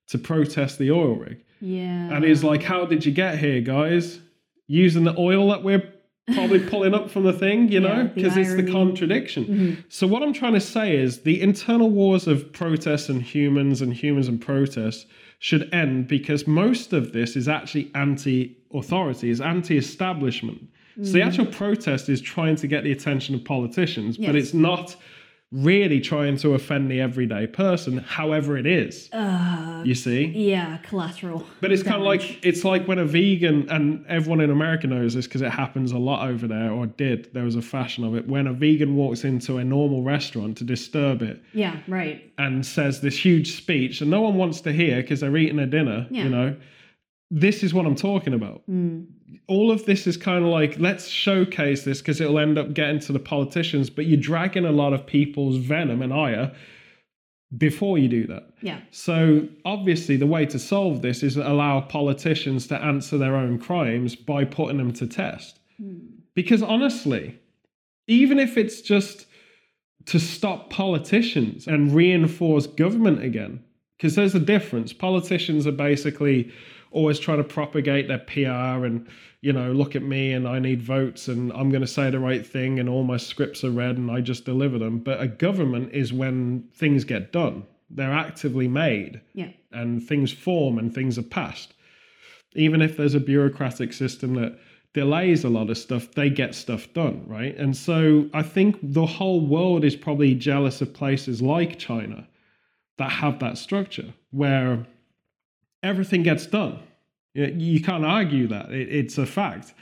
to 0.09 0.17
protest 0.19 0.79
the 0.79 0.91
oil 0.91 1.17
rig, 1.17 1.37
Yeah. 1.61 2.15
and 2.17 2.25
he's 2.25 2.43
like, 2.43 2.63
"How 2.63 2.87
did 2.87 3.05
you 3.05 3.13
get 3.13 3.39
here, 3.39 3.61
guys? 3.61 4.21
Using 4.69 5.05
the 5.05 5.15
oil 5.19 5.51
that 5.51 5.63
we're 5.63 5.83
probably 6.35 6.61
pulling 6.61 6.95
up 6.95 7.11
from 7.11 7.25
the 7.25 7.33
thing, 7.33 7.71
you 7.71 7.81
know, 7.81 8.11
because 8.15 8.37
it's 8.37 8.55
the 8.55 8.63
contradiction." 8.71 9.45
Mhm. 9.45 9.77
So 9.89 10.07
what 10.07 10.23
I'm 10.23 10.33
trying 10.33 10.55
to 10.55 10.61
say 10.61 10.97
is 10.97 11.19
the 11.19 11.41
internal 11.41 11.91
wars 11.91 12.27
of 12.27 12.53
protests 12.53 13.09
and 13.09 13.23
humans 13.23 13.83
and 13.83 13.93
humans 13.93 14.29
and 14.29 14.41
protests 14.41 15.07
should 15.39 15.69
end 15.73 16.09
because 16.09 16.47
most 16.47 16.93
of 16.93 17.13
this 17.13 17.37
is 17.37 17.49
actually 17.49 17.91
anti-authority, 17.95 19.31
is 19.31 19.41
anti-establishment. 19.41 20.69
So 21.03 21.13
the 21.13 21.23
actual 21.23 21.47
protest 21.47 22.09
is 22.09 22.21
trying 22.21 22.57
to 22.57 22.67
get 22.67 22.85
the 22.85 22.93
attention 22.93 23.35
of 23.35 23.43
politicians, 23.45 24.19
but 24.19 24.37
it's 24.37 24.53
not 24.53 24.95
really 25.53 26.01
trying 26.01 26.37
to 26.39 26.55
offend 26.55 26.91
the 26.91 27.01
everyday 27.01 27.47
person, 27.47 27.99
however 27.99 28.57
it 28.57 28.67
is. 28.67 29.11
Uh, 29.13 29.83
You 29.85 29.95
see? 29.95 30.25
yeah, 30.25 30.79
collateral. 30.79 31.47
But 31.61 31.73
it's 31.73 31.83
kind 31.83 31.97
of 31.97 32.03
like 32.03 32.45
it's 32.45 32.65
like 32.65 32.89
when 32.89 32.99
a 32.99 33.05
vegan 33.05 33.69
and 33.69 34.05
everyone 34.09 34.41
in 34.41 34.51
America 34.51 34.87
knows 34.87 35.15
this 35.15 35.27
because 35.27 35.43
it 35.43 35.51
happens 35.51 35.93
a 35.93 35.99
lot 35.99 36.27
over 36.29 36.47
there, 36.49 36.71
or 36.73 36.87
did. 36.87 37.29
There 37.35 37.45
was 37.45 37.57
a 37.57 37.63
fashion 37.63 38.03
of 38.05 38.15
it 38.17 38.27
when 38.27 38.47
a 38.47 38.53
vegan 38.53 38.97
walks 38.97 39.25
into 39.25 39.59
a 39.59 39.65
normal 39.65 40.03
restaurant 40.03 40.57
to 40.59 40.65
disturb 40.65 41.21
it 41.23 41.43
Yeah, 41.53 41.77
right. 41.87 42.33
and 42.39 42.65
says 42.65 43.01
this 43.03 43.17
huge 43.23 43.57
speech, 43.57 44.01
and 44.01 44.11
no 44.11 44.23
one 44.23 44.37
wants 44.37 44.61
to 44.63 44.73
hear 44.73 45.03
because 45.03 45.21
they're 45.21 45.37
eating 45.37 45.59
a 45.59 45.67
dinner. 45.67 46.07
Yeah. 46.11 46.25
You 46.25 46.31
know, 46.31 46.57
this 47.35 47.63
is 47.63 47.73
what 47.73 47.87
I'm 47.87 47.97
talking 47.97 48.35
about. 48.35 48.63
Mm. 48.71 49.07
All 49.49 49.71
of 49.71 49.87
this 49.87 50.07
is 50.07 50.19
kind 50.19 50.45
of 50.45 50.51
like 50.51 50.79
let's 50.79 51.09
showcase 51.09 51.83
this 51.83 52.01
because 52.01 52.21
it'll 52.21 52.39
end 52.39 52.59
up 52.59 52.75
getting 52.75 53.01
to 53.01 53.13
the 53.13 53.19
politicians, 53.19 53.89
but 53.89 54.05
you're 54.05 54.21
dragging 54.21 54.67
a 54.67 54.71
lot 54.71 54.93
of 54.93 55.07
people's 55.07 55.57
venom 55.57 56.03
and 56.03 56.13
ire 56.13 56.53
before 57.57 57.97
you 57.97 58.07
do 58.07 58.27
that. 58.27 58.51
Yeah. 58.61 58.81
So 58.91 59.49
obviously, 59.65 60.17
the 60.17 60.27
way 60.27 60.45
to 60.47 60.59
solve 60.59 61.01
this 61.01 61.23
is 61.23 61.35
to 61.35 61.51
allow 61.51 61.81
politicians 61.81 62.67
to 62.69 62.77
answer 62.77 63.17
their 63.17 63.35
own 63.35 63.59
crimes 63.59 64.15
by 64.15 64.45
putting 64.45 64.77
them 64.77 64.93
to 64.93 65.07
test. 65.07 65.59
Because 66.35 66.63
honestly, 66.63 67.39
even 68.07 68.39
if 68.39 68.59
it's 68.59 68.83
just 68.83 69.27
to 70.07 70.19
stop 70.21 70.69
politicians 70.69 71.67
and 71.67 71.95
reinforce 71.95 72.67
government 72.67 73.23
again, 73.23 73.65
because 73.97 74.17
there's 74.17 74.35
a 74.35 74.41
difference. 74.41 74.93
Politicians 74.93 75.67
are 75.67 75.73
basically 75.73 76.53
always 76.93 77.19
trying 77.19 77.39
to 77.39 77.45
propagate 77.45 78.09
their 78.09 78.19
PR 78.19 78.85
and, 78.85 79.07
you 79.41 79.53
know, 79.53 79.73
look 79.73 79.97
at 79.97 80.03
me 80.03 80.33
and 80.33 80.47
I 80.47 80.59
need 80.59 80.83
votes 80.83 81.29
and 81.29 81.53
I'm 81.53 81.71
going 81.71 81.81
to 81.83 81.87
say 81.87 82.11
the 82.11 82.21
right 82.21 82.47
thing 82.47 82.79
and 82.79 82.89
all 82.89 83.03
my 83.05 83.17
scripts 83.17 83.65
are 83.65 83.71
read 83.71 83.97
and 83.97 84.11
I 84.11 84.21
just 84.21 84.45
deliver 84.45 84.79
them. 84.79 84.99
But 84.99 85.21
a 85.21 85.27
government 85.27 85.93
is 85.93 86.13
when 86.13 86.69
things 86.75 87.05
get 87.05 87.33
done, 87.33 87.65
they're 87.91 88.13
actively 88.13 88.69
made 88.69 89.21
Yeah. 89.35 89.51
and 89.73 90.03
things 90.03 90.33
form 90.33 90.79
and 90.79 90.95
things 90.95 91.19
are 91.19 91.23
passed. 91.23 91.75
Even 92.55 92.83
if 92.83 92.97
there's 92.97 93.15
a 93.15 93.21
bureaucratic 93.21 93.93
system 93.93 94.35
that 94.35 94.59
delays 94.95 95.43
a 95.43 95.49
lot 95.49 95.71
of 95.71 95.79
stuff, 95.79 96.13
they 96.13 96.29
get 96.29 96.55
stuff 96.55 96.93
done, 96.93 97.25
right? 97.27 97.57
And 97.57 97.75
so 97.77 98.29
I 98.35 98.43
think 98.43 98.79
the 98.83 99.07
whole 99.07 99.41
world 99.41 99.85
is 99.85 99.97
probably 99.97 100.35
jealous 100.35 100.81
of 100.83 100.93
places 100.93 101.41
like 101.41 101.79
China 101.79 102.29
that 102.99 103.11
have 103.11 103.39
that 103.39 103.57
structure 103.57 104.13
where 104.31 104.87
everything 105.83 106.23
gets 106.23 106.47
done. 106.47 106.79
You, 107.35 107.81
can't 107.83 108.05
argue 108.05 108.47
that, 108.49 108.71
it's 108.73 109.17
a 109.17 109.25
fact. 109.25 109.75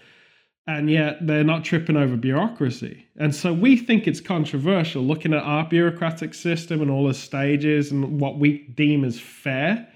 And 0.66 0.88
yet 0.88 1.26
they're 1.26 1.42
not 1.42 1.64
tripping 1.64 1.96
over 1.96 2.16
bureaucracy. 2.16 3.06
And 3.16 3.34
so 3.34 3.52
we 3.52 3.76
think 3.76 4.06
it's 4.06 4.20
controversial 4.20 5.02
looking 5.02 5.34
at 5.34 5.42
our 5.42 5.68
bureaucratic 5.68 6.32
system 6.32 6.80
and 6.80 6.90
all 6.90 7.08
the 7.08 7.14
stages 7.14 7.90
and 7.90 8.20
what 8.20 8.38
we 8.38 8.68
deem 8.68 9.04
as 9.04 9.18
fair 9.18 9.88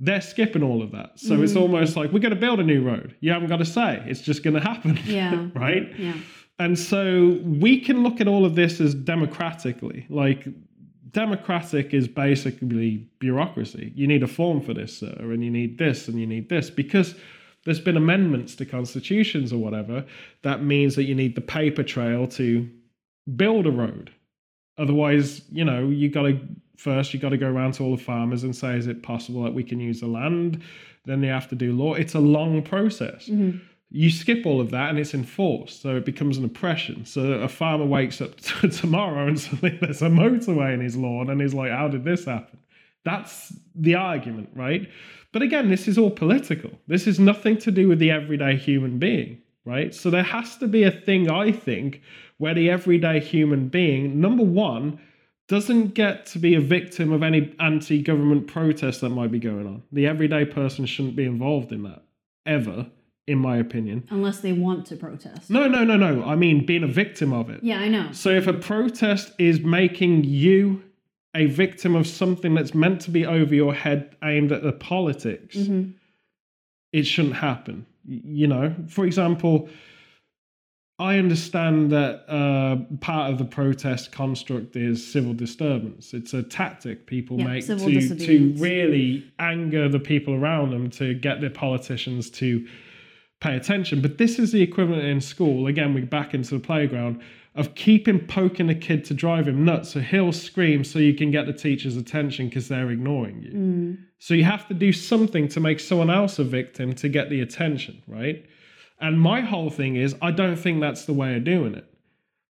they're 0.00 0.20
skipping 0.20 0.62
all 0.62 0.82
of 0.82 0.92
that. 0.92 1.18
So 1.18 1.42
it's 1.42 1.52
mm-hmm. 1.52 1.62
almost 1.62 1.96
like 1.96 2.12
we're 2.12 2.20
going 2.20 2.34
to 2.34 2.40
build 2.40 2.60
a 2.60 2.64
new 2.64 2.82
road. 2.82 3.16
You 3.20 3.32
haven't 3.32 3.48
got 3.48 3.56
to 3.56 3.64
say. 3.64 4.02
It's 4.06 4.20
just 4.20 4.42
going 4.42 4.54
to 4.54 4.60
happen. 4.60 4.98
Yeah. 5.08 5.48
right? 5.54 5.88
Yeah. 5.98 6.14
And 6.58 6.78
so 6.78 7.40
we 7.44 7.80
can 7.80 8.02
look 8.02 8.20
at 8.20 8.28
all 8.28 8.44
of 8.44 8.54
this 8.54 8.80
as 8.80 8.94
democratically. 8.94 10.06
Like 10.08 10.46
democratic 11.12 11.94
is 11.94 12.08
basically 12.08 13.08
bureaucracy. 13.18 13.92
You 13.94 14.06
need 14.06 14.22
a 14.22 14.26
form 14.28 14.60
for 14.60 14.74
this, 14.74 14.96
sir, 14.96 15.16
and 15.18 15.44
you 15.44 15.50
need 15.50 15.78
this 15.78 16.08
and 16.08 16.18
you 16.20 16.26
need 16.26 16.48
this 16.48 16.70
because 16.70 17.14
there's 17.64 17.80
been 17.80 17.96
amendments 17.96 18.54
to 18.56 18.64
constitutions 18.64 19.52
or 19.52 19.58
whatever 19.58 20.04
that 20.42 20.62
means 20.62 20.94
that 20.96 21.04
you 21.04 21.14
need 21.14 21.34
the 21.34 21.40
paper 21.40 21.82
trail 21.82 22.26
to 22.28 22.68
build 23.36 23.66
a 23.66 23.70
road. 23.70 24.10
Otherwise, 24.78 25.42
you 25.50 25.64
know, 25.64 25.88
you 25.88 26.08
got 26.08 26.22
to 26.22 26.38
first 26.76 27.12
you 27.12 27.18
got 27.20 27.30
to 27.30 27.36
go 27.36 27.48
around 27.48 27.72
to 27.74 27.82
all 27.82 27.96
the 27.96 28.02
farmers 28.02 28.44
and 28.44 28.54
say, 28.54 28.76
is 28.76 28.86
it 28.86 29.02
possible 29.02 29.42
that 29.42 29.54
we 29.54 29.64
can 29.64 29.80
use 29.80 30.00
the 30.00 30.06
land? 30.06 30.62
Then 31.04 31.20
they 31.20 31.26
have 31.28 31.48
to 31.48 31.54
do 31.56 31.72
law. 31.72 31.94
It's 31.94 32.14
a 32.14 32.20
long 32.20 32.62
process. 32.62 33.28
Mhm. 33.28 33.60
You 33.90 34.10
skip 34.10 34.44
all 34.44 34.60
of 34.60 34.70
that 34.70 34.90
and 34.90 34.98
it's 34.98 35.14
enforced, 35.14 35.80
so 35.80 35.96
it 35.96 36.04
becomes 36.04 36.36
an 36.36 36.44
oppression. 36.44 37.06
So 37.06 37.32
a 37.32 37.48
farmer 37.48 37.86
wakes 37.86 38.20
up 38.20 38.38
t- 38.40 38.68
tomorrow 38.68 39.26
and 39.26 39.40
suddenly 39.40 39.78
there's 39.80 40.02
a 40.02 40.08
motorway 40.08 40.74
in 40.74 40.80
his 40.80 40.96
lawn, 40.96 41.30
and 41.30 41.40
he's 41.40 41.54
like, 41.54 41.70
"How 41.70 41.88
did 41.88 42.04
this 42.04 42.24
happen?" 42.26 42.58
That's 43.04 43.54
the 43.74 43.94
argument, 43.94 44.50
right? 44.54 44.88
But 45.32 45.42
again, 45.42 45.70
this 45.70 45.88
is 45.88 45.98
all 45.98 46.10
political. 46.10 46.70
This 46.86 47.06
is 47.06 47.18
nothing 47.18 47.58
to 47.58 47.70
do 47.70 47.88
with 47.88 47.98
the 47.98 48.10
everyday 48.10 48.56
human 48.56 48.98
being, 48.98 49.40
right? 49.64 49.94
So 49.94 50.10
there 50.10 50.22
has 50.22 50.56
to 50.58 50.68
be 50.68 50.82
a 50.82 50.90
thing, 50.90 51.30
I 51.30 51.52
think, 51.52 52.02
where 52.38 52.54
the 52.54 52.70
everyday 52.70 53.20
human 53.20 53.68
being, 53.68 54.20
number 54.20 54.44
one, 54.44 54.98
doesn't 55.48 55.94
get 55.94 56.26
to 56.26 56.38
be 56.38 56.54
a 56.54 56.60
victim 56.60 57.12
of 57.12 57.22
any 57.22 57.54
anti 57.58 58.02
government 58.02 58.46
protest 58.46 59.00
that 59.00 59.10
might 59.10 59.30
be 59.30 59.38
going 59.38 59.66
on. 59.66 59.82
The 59.92 60.06
everyday 60.06 60.44
person 60.44 60.84
shouldn't 60.84 61.16
be 61.16 61.24
involved 61.24 61.72
in 61.72 61.82
that, 61.84 62.02
ever, 62.44 62.86
in 63.28 63.38
my 63.38 63.58
opinion. 63.58 64.04
Unless 64.10 64.40
they 64.40 64.52
want 64.52 64.86
to 64.86 64.96
protest. 64.96 65.50
No, 65.50 65.68
no, 65.68 65.84
no, 65.84 65.96
no. 65.96 66.24
I 66.24 66.34
mean, 66.34 66.64
being 66.64 66.82
a 66.82 66.86
victim 66.88 67.32
of 67.32 67.50
it. 67.50 67.62
Yeah, 67.62 67.78
I 67.78 67.88
know. 67.88 68.08
So 68.12 68.30
if 68.30 68.46
a 68.46 68.54
protest 68.54 69.32
is 69.38 69.60
making 69.60 70.24
you 70.24 70.82
a 71.36 71.46
victim 71.46 71.94
of 71.94 72.06
something 72.06 72.54
that's 72.54 72.74
meant 72.74 73.02
to 73.02 73.10
be 73.10 73.26
over 73.26 73.54
your 73.54 73.74
head 73.74 74.16
aimed 74.24 74.50
at 74.50 74.62
the 74.62 74.72
politics, 74.72 75.56
Mhm. 75.56 75.92
it 76.92 77.06
shouldn't 77.06 77.34
happen. 77.36 77.84
You 78.08 78.46
know, 78.46 78.74
for 78.88 79.04
example, 79.04 79.68
I 80.98 81.18
understand 81.18 81.92
that 81.92 82.24
uh, 82.28 82.76
part 83.00 83.30
of 83.30 83.38
the 83.38 83.44
protest 83.44 84.10
construct 84.10 84.74
is 84.74 85.06
civil 85.06 85.32
disturbance. 85.34 86.12
It's 86.14 86.34
a 86.34 86.42
tactic 86.42 87.06
people 87.06 87.38
Yeah, 87.38 87.44
make 87.46 87.66
to, 87.66 88.16
to 88.16 88.54
really 88.56 89.24
anger 89.38 89.88
the 89.88 90.00
people 90.00 90.34
around 90.34 90.70
them 90.70 90.90
to 90.90 91.14
get 91.14 91.40
their 91.40 91.50
politicians 91.50 92.30
to 92.30 92.66
pay 93.40 93.56
attention. 93.56 94.00
But 94.00 94.18
this 94.18 94.38
is 94.38 94.52
the 94.52 94.62
equivalent 94.62 95.04
in 95.04 95.20
school. 95.20 95.66
Again, 95.66 95.94
we're 95.94 96.06
back 96.06 96.34
into 96.34 96.54
the 96.54 96.60
playground 96.60 97.20
of 97.54 97.74
keeping 97.74 98.20
poking 98.20 98.68
the 98.68 98.74
kid 98.74 99.04
to 99.04 99.14
drive 99.14 99.48
him 99.48 99.64
nuts. 99.64 99.90
So 99.90 100.00
he'll 100.00 100.32
scream 100.32 100.84
so 100.84 100.98
you 100.98 101.14
can 101.14 101.30
get 101.30 101.46
the 101.46 101.52
teacher's 101.52 101.96
attention 101.96 102.48
because 102.48 102.68
they're 102.68 102.90
ignoring 102.90 103.42
you. 103.42 103.50
Mm. 103.50 103.98
So 104.18 104.34
you 104.34 104.44
have 104.44 104.66
to 104.68 104.74
do 104.74 104.92
something 104.92 105.48
to 105.48 105.60
make 105.60 105.80
someone 105.80 106.10
else 106.10 106.38
a 106.38 106.44
victim 106.44 106.94
to 106.94 107.08
get 107.08 107.30
the 107.30 107.40
attention, 107.40 108.02
right? 108.06 108.44
And 109.00 109.20
my 109.20 109.40
whole 109.40 109.70
thing 109.70 109.96
is, 109.96 110.16
I 110.22 110.30
don't 110.30 110.56
think 110.56 110.80
that's 110.80 111.04
the 111.04 111.12
way 111.12 111.36
of 111.36 111.44
doing 111.44 111.74
it. 111.74 111.84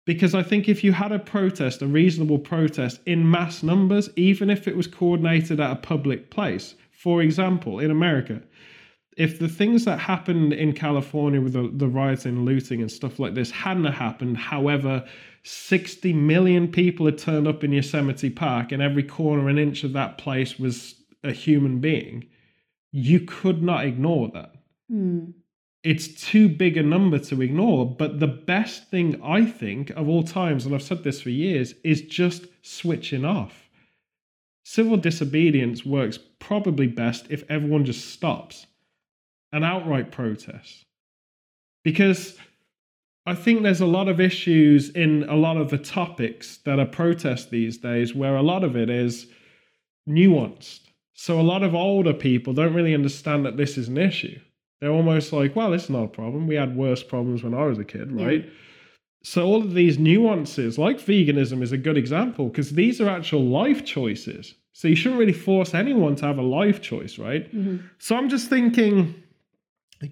Because 0.05 0.33
I 0.33 0.41
think 0.41 0.69
if 0.69 0.85
you 0.85 0.93
had 0.93 1.11
a 1.11 1.19
protest, 1.19 1.81
a 1.81 1.87
reasonable 1.87 2.39
protest 2.39 3.01
in 3.05 3.29
mass 3.29 3.61
numbers, 3.61 4.09
even 4.15 4.49
if 4.49 4.65
it 4.65 4.77
was 4.77 4.87
coordinated 4.87 5.59
at 5.59 5.71
a 5.71 5.75
public 5.75 6.31
place, 6.31 6.75
for 6.91 7.21
example, 7.21 7.79
in 7.79 7.91
America, 7.91 8.41
if 9.17 9.39
the 9.39 9.49
things 9.49 9.83
that 9.85 9.99
happened 9.99 10.53
in 10.53 10.73
California 10.73 11.41
with 11.41 11.53
the, 11.53 11.71
the 11.73 11.87
rioting, 11.87 12.45
looting, 12.45 12.81
and 12.81 12.91
stuff 12.91 13.17
like 13.17 13.33
this 13.33 13.49
hadn't 13.49 13.85
happened, 13.85 14.37
however, 14.37 15.03
60 15.43 16.13
million 16.13 16.67
people 16.67 17.07
had 17.07 17.17
turned 17.17 17.47
up 17.47 17.63
in 17.63 17.71
Yosemite 17.71 18.29
Park 18.29 18.71
and 18.71 18.81
every 18.81 19.01
corner 19.01 19.49
and 19.49 19.57
inch 19.57 19.83
of 19.83 19.93
that 19.93 20.19
place 20.19 20.59
was 20.59 20.95
a 21.23 21.31
human 21.31 21.79
being, 21.79 22.27
you 22.91 23.21
could 23.21 23.63
not 23.63 23.85
ignore 23.85 24.29
that. 24.35 24.53
Mm. 24.91 25.33
It's 25.83 26.07
too 26.07 26.47
big 26.47 26.77
a 26.77 26.83
number 26.83 27.17
to 27.17 27.41
ignore. 27.41 27.89
But 27.89 28.19
the 28.19 28.27
best 28.27 28.91
thing 28.91 29.19
I 29.23 29.45
think 29.45 29.89
of 29.91 30.07
all 30.07 30.23
times, 30.23 30.65
and 30.65 30.75
I've 30.75 30.83
said 30.83 31.03
this 31.03 31.21
for 31.21 31.29
years, 31.31 31.73
is 31.83 32.01
just 32.01 32.45
switching 32.61 33.25
off. 33.25 33.67
Civil 34.63 34.97
disobedience 34.97 35.85
works 35.85 36.19
probably 36.37 36.87
best 36.87 37.25
if 37.29 37.43
everyone 37.49 37.85
just 37.85 38.11
stops 38.11 38.67
an 39.51 39.63
outright 39.63 40.11
protest. 40.11 40.85
Because 41.83 42.37
I 43.25 43.35
think 43.35 43.63
there's 43.63 43.81
a 43.81 43.85
lot 43.85 44.07
of 44.07 44.19
issues 44.19 44.89
in 44.89 45.23
a 45.29 45.35
lot 45.35 45.57
of 45.57 45.69
the 45.69 45.77
topics 45.77 46.57
that 46.65 46.79
are 46.79 46.85
protest 46.85 47.49
these 47.49 47.77
days 47.77 48.15
where 48.15 48.35
a 48.35 48.41
lot 48.41 48.63
of 48.63 48.75
it 48.75 48.89
is 48.89 49.27
nuanced. 50.07 50.81
So 51.13 51.39
a 51.39 51.41
lot 51.41 51.63
of 51.63 51.75
older 51.75 52.13
people 52.13 52.53
don't 52.53 52.73
really 52.73 52.93
understand 52.93 53.45
that 53.45 53.57
this 53.57 53.77
is 53.77 53.87
an 53.87 53.97
issue. 53.97 54.39
They're 54.79 54.91
almost 54.91 55.33
like, 55.33 55.55
well, 55.55 55.73
it's 55.73 55.89
not 55.89 56.03
a 56.03 56.07
problem. 56.07 56.47
We 56.47 56.55
had 56.55 56.77
worse 56.77 57.03
problems 57.03 57.43
when 57.43 57.53
I 57.53 57.65
was 57.65 57.79
a 57.79 57.83
kid, 57.83 58.11
right? 58.11 58.45
Yeah. 58.45 58.51
So 59.23 59.45
all 59.45 59.61
of 59.61 59.73
these 59.73 59.97
nuances, 59.97 60.77
like 60.77 60.99
veganism, 60.99 61.61
is 61.61 61.71
a 61.71 61.77
good 61.77 61.97
example 61.97 62.47
because 62.47 62.71
these 62.71 63.01
are 63.01 63.09
actual 63.09 63.43
life 63.43 63.83
choices. 63.83 64.53
So 64.73 64.87
you 64.87 64.95
shouldn't 64.95 65.19
really 65.19 65.33
force 65.33 65.73
anyone 65.73 66.15
to 66.17 66.25
have 66.27 66.37
a 66.37 66.43
life 66.43 66.81
choice, 66.81 67.17
right? 67.17 67.53
Mm-hmm. 67.53 67.87
So 67.97 68.15
I'm 68.15 68.29
just 68.29 68.47
thinking 68.47 69.15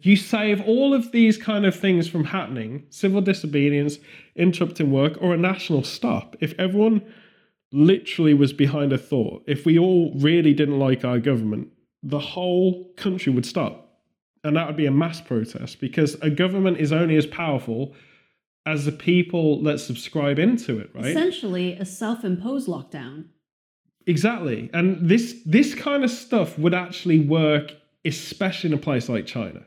you 0.01 0.15
save 0.15 0.61
all 0.61 0.93
of 0.93 1.11
these 1.11 1.37
kind 1.37 1.65
of 1.65 1.75
things 1.75 2.07
from 2.07 2.25
happening 2.25 2.85
civil 2.89 3.21
disobedience, 3.21 3.97
interrupting 4.35 4.91
work, 4.91 5.17
or 5.21 5.33
a 5.33 5.37
national 5.37 5.83
stop 5.83 6.35
if 6.39 6.53
everyone 6.57 7.01
literally 7.71 8.33
was 8.33 8.53
behind 8.53 8.93
a 8.93 8.97
thought. 8.97 9.43
If 9.47 9.65
we 9.65 9.77
all 9.77 10.13
really 10.15 10.53
didn't 10.53 10.79
like 10.79 11.05
our 11.05 11.19
government, 11.19 11.69
the 12.01 12.19
whole 12.19 12.91
country 12.95 13.31
would 13.31 13.45
stop. 13.45 13.81
And 14.43 14.55
that 14.55 14.67
would 14.67 14.77
be 14.77 14.85
a 14.85 14.91
mass 14.91 15.21
protest 15.21 15.79
because 15.79 16.15
a 16.21 16.29
government 16.29 16.77
is 16.77 16.91
only 16.91 17.17
as 17.17 17.25
powerful 17.25 17.93
as 18.67 18.85
the 18.85 18.91
people 18.91 19.61
that 19.63 19.79
subscribe 19.79 20.39
into 20.39 20.79
it, 20.79 20.89
right? 20.93 21.05
Essentially, 21.05 21.73
a 21.73 21.85
self 21.85 22.23
imposed 22.23 22.67
lockdown. 22.67 23.25
Exactly. 24.07 24.69
And 24.73 25.09
this 25.09 25.41
this 25.45 25.73
kind 25.73 26.03
of 26.03 26.11
stuff 26.11 26.57
would 26.59 26.73
actually 26.73 27.19
work 27.19 27.71
especially 28.05 28.69
in 28.69 28.73
a 28.75 28.81
place 28.81 29.09
like 29.09 29.25
China 29.25 29.65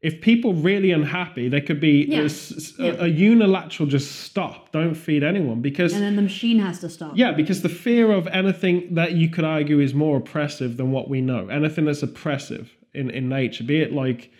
if 0.00 0.20
people 0.20 0.54
really 0.54 0.92
unhappy, 0.92 1.48
there 1.48 1.60
could 1.60 1.80
be 1.80 2.06
yeah. 2.08 2.20
a, 2.20 2.82
yeah. 2.82 3.04
a, 3.04 3.06
unilateral 3.08 3.88
just 3.88 4.20
stop, 4.20 4.70
don't 4.70 4.94
feed 4.94 5.24
anyone 5.24 5.60
because 5.60 5.92
and 5.92 6.02
then 6.02 6.14
the 6.14 6.22
machine 6.22 6.60
has 6.60 6.80
to 6.80 6.88
stop. 6.88 7.12
Yeah, 7.16 7.32
because 7.32 7.62
the 7.62 7.68
fear 7.68 8.12
of 8.12 8.28
anything 8.28 8.94
that 8.94 9.12
you 9.12 9.28
could 9.28 9.44
argue 9.44 9.80
is 9.80 9.94
more 9.94 10.18
oppressive 10.18 10.76
than 10.76 10.92
what 10.92 11.08
we 11.08 11.20
know, 11.20 11.48
anything 11.48 11.84
that's 11.86 12.02
oppressive 12.02 12.70
in 12.94 13.10
in 13.10 13.28
nature, 13.28 13.64
be 13.64 13.80
it 13.80 13.92
like 13.92 14.30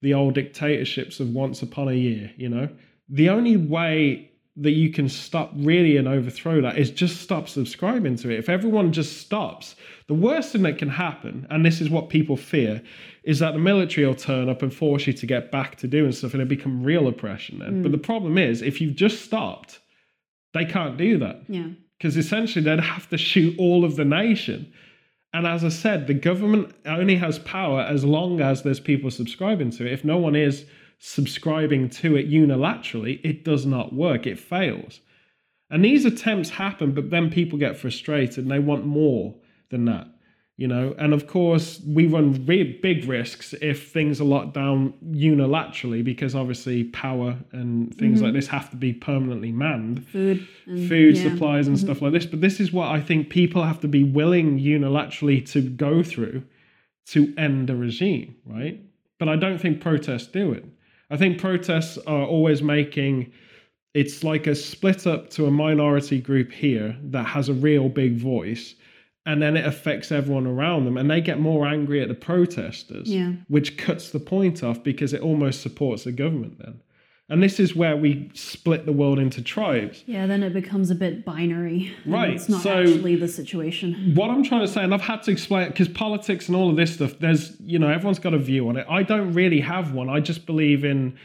the 0.00 0.14
old 0.14 0.34
dictatorships 0.34 1.20
of 1.20 1.28
once 1.28 1.60
upon 1.60 1.88
a 1.88 1.94
year, 1.94 2.30
you 2.36 2.48
know, 2.48 2.68
the 3.08 3.28
only 3.28 3.56
way 3.58 4.30
that 4.56 4.70
you 4.70 4.90
can 4.90 5.08
stop 5.08 5.50
really 5.56 5.96
and 5.96 6.06
overthrow 6.06 6.60
that 6.60 6.78
is 6.78 6.90
just 6.90 7.20
stop 7.20 7.48
subscribing 7.48 8.14
to 8.16 8.30
it. 8.30 8.38
If 8.38 8.48
everyone 8.48 8.92
just 8.92 9.18
stops, 9.18 9.74
the 10.06 10.14
worst 10.14 10.52
thing 10.52 10.62
that 10.62 10.78
can 10.78 10.90
happen, 10.90 11.46
and 11.50 11.66
this 11.66 11.80
is 11.80 11.90
what 11.90 12.08
people 12.08 12.36
fear, 12.36 12.80
is 13.24 13.40
that 13.40 13.52
the 13.52 13.58
military 13.58 14.06
will 14.06 14.14
turn 14.14 14.48
up 14.48 14.62
and 14.62 14.72
force 14.72 15.08
you 15.08 15.12
to 15.12 15.26
get 15.26 15.50
back 15.50 15.76
to 15.76 15.88
doing 15.88 16.12
stuff 16.12 16.34
and 16.34 16.42
it 16.42 16.48
become 16.48 16.84
real 16.84 17.08
oppression 17.08 17.58
then. 17.58 17.80
Mm. 17.80 17.82
But 17.82 17.92
the 17.92 17.98
problem 17.98 18.38
is, 18.38 18.62
if 18.62 18.80
you've 18.80 18.94
just 18.94 19.22
stopped, 19.22 19.80
they 20.52 20.64
can't 20.64 20.96
do 20.96 21.18
that. 21.18 21.42
Yeah. 21.48 21.68
Because 21.98 22.16
essentially 22.16 22.64
they'd 22.64 22.78
have 22.78 23.08
to 23.08 23.18
shoot 23.18 23.56
all 23.58 23.84
of 23.84 23.96
the 23.96 24.04
nation. 24.04 24.72
And 25.32 25.48
as 25.48 25.64
I 25.64 25.68
said, 25.68 26.06
the 26.06 26.14
government 26.14 26.72
only 26.86 27.16
has 27.16 27.40
power 27.40 27.80
as 27.80 28.04
long 28.04 28.40
as 28.40 28.62
there's 28.62 28.78
people 28.78 29.10
subscribing 29.10 29.70
to 29.70 29.86
it. 29.86 29.92
If 29.92 30.04
no 30.04 30.16
one 30.16 30.36
is, 30.36 30.64
subscribing 30.98 31.88
to 31.90 32.16
it 32.16 32.30
unilaterally, 32.30 33.20
it 33.24 33.44
does 33.44 33.66
not 33.66 33.92
work. 33.92 34.26
It 34.26 34.38
fails. 34.38 35.00
And 35.70 35.84
these 35.84 36.04
attempts 36.04 36.50
happen, 36.50 36.92
but 36.92 37.10
then 37.10 37.30
people 37.30 37.58
get 37.58 37.76
frustrated 37.76 38.38
and 38.38 38.50
they 38.50 38.58
want 38.58 38.86
more 38.86 39.34
than 39.70 39.86
that, 39.86 40.06
you 40.56 40.68
know. 40.68 40.94
And 40.98 41.12
of 41.12 41.26
course, 41.26 41.80
we 41.86 42.06
run 42.06 42.32
big 42.32 43.06
risks 43.06 43.54
if 43.60 43.90
things 43.90 44.20
are 44.20 44.24
locked 44.24 44.54
down 44.54 44.94
unilaterally 45.10 46.04
because 46.04 46.34
obviously 46.34 46.84
power 46.84 47.36
and 47.52 47.94
things 47.96 48.16
mm-hmm. 48.16 48.26
like 48.26 48.34
this 48.34 48.46
have 48.48 48.70
to 48.70 48.76
be 48.76 48.92
permanently 48.92 49.52
manned. 49.52 50.06
Food, 50.06 50.46
and, 50.66 50.88
food 50.88 51.16
yeah. 51.16 51.30
supplies 51.30 51.66
and 51.66 51.76
mm-hmm. 51.76 51.86
stuff 51.86 52.02
like 52.02 52.12
this. 52.12 52.26
But 52.26 52.40
this 52.40 52.60
is 52.60 52.72
what 52.72 52.88
I 52.88 53.00
think 53.00 53.30
people 53.30 53.64
have 53.64 53.80
to 53.80 53.88
be 53.88 54.04
willing 54.04 54.60
unilaterally 54.60 55.50
to 55.52 55.62
go 55.62 56.02
through 56.02 56.44
to 57.06 57.34
end 57.36 57.70
a 57.70 57.76
regime, 57.76 58.36
right? 58.46 58.80
But 59.18 59.28
I 59.28 59.36
don't 59.36 59.58
think 59.58 59.80
protests 59.80 60.26
do 60.26 60.52
it. 60.52 60.64
I 61.14 61.16
think 61.16 61.38
protests 61.38 61.96
are 62.08 62.26
always 62.26 62.60
making 62.60 63.30
it's 63.94 64.24
like 64.24 64.48
a 64.48 64.54
split 64.56 65.06
up 65.06 65.30
to 65.30 65.46
a 65.46 65.50
minority 65.52 66.20
group 66.20 66.50
here 66.50 66.96
that 67.04 67.22
has 67.22 67.48
a 67.48 67.54
real 67.54 67.88
big 67.88 68.16
voice 68.16 68.74
and 69.24 69.40
then 69.40 69.56
it 69.56 69.64
affects 69.64 70.10
everyone 70.10 70.44
around 70.44 70.86
them 70.86 70.96
and 70.96 71.08
they 71.08 71.20
get 71.20 71.38
more 71.38 71.68
angry 71.68 72.02
at 72.02 72.08
the 72.08 72.14
protesters 72.14 73.08
yeah. 73.08 73.30
which 73.46 73.78
cuts 73.78 74.10
the 74.10 74.18
point 74.18 74.64
off 74.64 74.82
because 74.82 75.12
it 75.12 75.20
almost 75.20 75.62
supports 75.62 76.02
the 76.02 76.10
government 76.10 76.58
then 76.58 76.80
and 77.30 77.42
this 77.42 77.58
is 77.58 77.74
where 77.74 77.96
we 77.96 78.30
split 78.34 78.84
the 78.84 78.92
world 78.92 79.18
into 79.18 79.40
tribes. 79.40 80.04
Yeah, 80.06 80.26
then 80.26 80.42
it 80.42 80.52
becomes 80.52 80.90
a 80.90 80.94
bit 80.94 81.24
binary. 81.24 81.94
Right. 82.04 82.34
It's 82.34 82.48
not 82.48 82.62
so 82.62 82.82
actually 82.82 83.16
the 83.16 83.28
situation. 83.28 84.14
What 84.14 84.30
I'm 84.30 84.42
trying 84.42 84.60
to 84.60 84.68
say, 84.68 84.84
and 84.84 84.92
I've 84.92 85.00
had 85.00 85.22
to 85.24 85.30
explain 85.30 85.62
it 85.62 85.68
because 85.70 85.88
politics 85.88 86.48
and 86.48 86.56
all 86.56 86.68
of 86.68 86.76
this 86.76 86.94
stuff, 86.94 87.18
there's, 87.20 87.58
you 87.60 87.78
know, 87.78 87.88
everyone's 87.88 88.18
got 88.18 88.34
a 88.34 88.38
view 88.38 88.68
on 88.68 88.76
it. 88.76 88.86
I 88.90 89.02
don't 89.02 89.32
really 89.32 89.60
have 89.60 89.92
one. 89.92 90.10
I 90.10 90.20
just 90.20 90.44
believe 90.44 90.84
in 90.84 91.16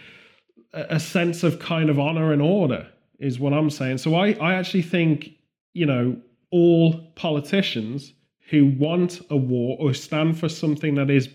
a 0.73 0.99
sense 0.99 1.43
of 1.43 1.59
kind 1.59 1.89
of 1.89 1.99
honor 1.99 2.31
and 2.31 2.41
order, 2.41 2.87
is 3.19 3.39
what 3.39 3.53
I'm 3.53 3.69
saying. 3.69 3.97
So 3.97 4.15
I, 4.15 4.33
I 4.33 4.53
actually 4.53 4.83
think, 4.83 5.31
you 5.73 5.85
know, 5.85 6.15
all 6.51 7.11
politicians 7.15 8.13
who 8.49 8.67
want 8.67 9.19
a 9.29 9.37
war 9.37 9.77
or 9.79 9.93
stand 9.93 10.39
for 10.39 10.47
something 10.47 10.95
that 10.95 11.09
is 11.09 11.29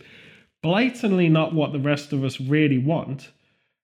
blatantly 0.63 1.29
not 1.29 1.53
what 1.55 1.73
the 1.73 1.79
rest 1.79 2.13
of 2.13 2.25
us 2.25 2.41
really 2.41 2.79
want 2.79 3.31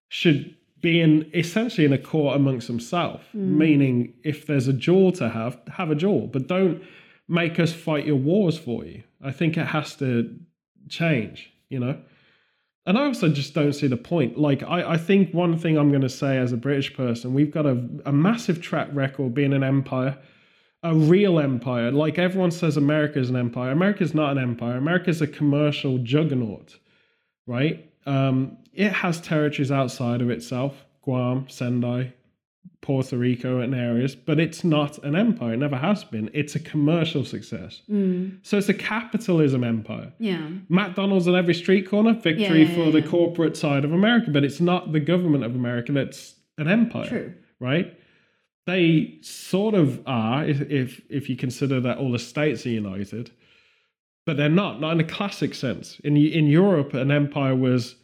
should 0.09 0.57
being 0.81 1.31
essentially 1.35 1.85
in 1.85 1.93
a 1.93 1.99
court 1.99 2.37
amongst 2.37 2.66
himself, 2.66 3.23
mm. 3.35 3.40
meaning 3.40 4.14
if 4.25 4.47
there's 4.47 4.69
a 4.69 4.73
duel 4.73 5.12
to 5.12 5.29
have, 5.29 5.61
have 5.73 5.90
a 5.90 5.95
duel, 5.95 6.27
but 6.27 6.47
don't 6.47 6.83
make 7.29 7.61
us 7.61 7.73
fight 7.73 8.07
your 8.07 8.16
wars 8.16 8.59
for 8.59 8.85
you. 8.85 9.03
I 9.23 9.31
think 9.33 9.57
it 9.57 9.66
has 9.66 9.95
to 9.97 10.35
change, 10.88 11.53
you 11.69 11.79
know? 11.79 12.01
And 12.87 12.97
I 12.97 13.05
also 13.05 13.29
just 13.29 13.55
don't 13.55 13.75
see 13.75 13.87
the 13.87 13.97
point. 13.97 14.38
Like, 14.38 14.62
I, 14.62 14.93
I 14.93 14.97
think 14.97 15.33
one 15.35 15.59
thing 15.59 15.77
I'm 15.77 15.90
going 15.90 16.01
to 16.01 16.09
say 16.09 16.38
as 16.38 16.53
a 16.53 16.57
British 16.57 16.95
person, 16.95 17.35
we've 17.35 17.51
got 17.51 17.66
a, 17.66 17.87
a 18.07 18.12
massive 18.12 18.62
track 18.62 18.88
record 18.93 19.35
being 19.35 19.53
an 19.53 19.62
empire, 19.62 20.19
a 20.83 20.95
real 20.95 21.38
empire. 21.38 21.90
Like 21.90 22.19
everyone 22.19 22.51
says, 22.51 22.79
America 22.79 23.19
is 23.19 23.29
an 23.29 23.37
empire. 23.37 23.71
America's 23.71 24.14
not 24.14 24.33
an 24.33 24.43
empire. 24.43 24.77
America's 24.77 25.21
a 25.21 25.27
commercial 25.27 25.99
juggernaut, 25.99 26.79
right? 27.47 27.89
Um, 28.07 28.59
it 28.73 28.93
has 28.93 29.21
territories 29.21 29.71
outside 29.71 30.23
of 30.23 30.31
itself 30.31 30.85
Guam, 31.03 31.47
Sendai, 31.49 32.13
Puerto 32.83 33.17
Rico, 33.17 33.61
and 33.61 33.75
areas, 33.75 34.15
but 34.15 34.41
it's 34.41 34.65
not 34.65 34.99
an 35.05 35.15
empire. 35.15 35.55
It 35.55 35.59
never 35.59 35.77
has 35.77 36.05
been. 36.05 36.31
It's 36.33 36.55
a 36.55 36.61
commercial 36.61 37.25
success. 37.25 37.83
Mm. 37.91 38.39
So 38.43 38.59
it's 38.59 38.69
a 38.69 38.75
capitalism 38.75 39.65
empire. 39.65 40.13
Yeah. 40.19 40.49
McDonald's 40.69 41.29
on 41.29 41.37
every 41.37 41.55
street 41.55 41.89
corner, 41.89 42.15
victory 42.15 42.63
yeah, 42.63 42.69
yeah, 42.69 42.75
for 42.75 42.85
yeah, 42.85 43.01
the 43.01 43.03
corporate 43.03 43.57
side 43.57 43.85
of 43.85 43.93
America, 43.93 44.31
but 44.31 44.45
it's 44.45 44.61
not 44.61 44.93
the 44.93 45.01
government 45.01 45.45
of 45.45 45.55
America 45.55 45.93
that's 45.93 46.37
an 46.59 46.69
empire. 46.69 47.07
True. 47.07 47.35
Right? 47.59 47.99
They 48.67 49.19
sort 49.23 49.75
of 49.75 50.03
are, 50.07 50.47
if, 50.47 50.61
if 50.63 51.03
if 51.09 51.29
you 51.29 51.37
consider 51.37 51.81
that 51.81 51.99
all 51.99 52.13
the 52.13 52.19
states 52.19 52.65
are 52.67 52.71
united, 52.71 53.31
but 54.26 54.37
they're 54.37 54.48
not, 54.48 54.80
not 54.80 54.92
in 54.92 55.00
a 55.00 55.04
classic 55.04 55.54
sense. 55.54 56.00
In 56.04 56.16
in 56.16 56.46
Europe, 56.46 56.94
an 56.94 57.11
empire 57.11 57.54
was 57.54 57.96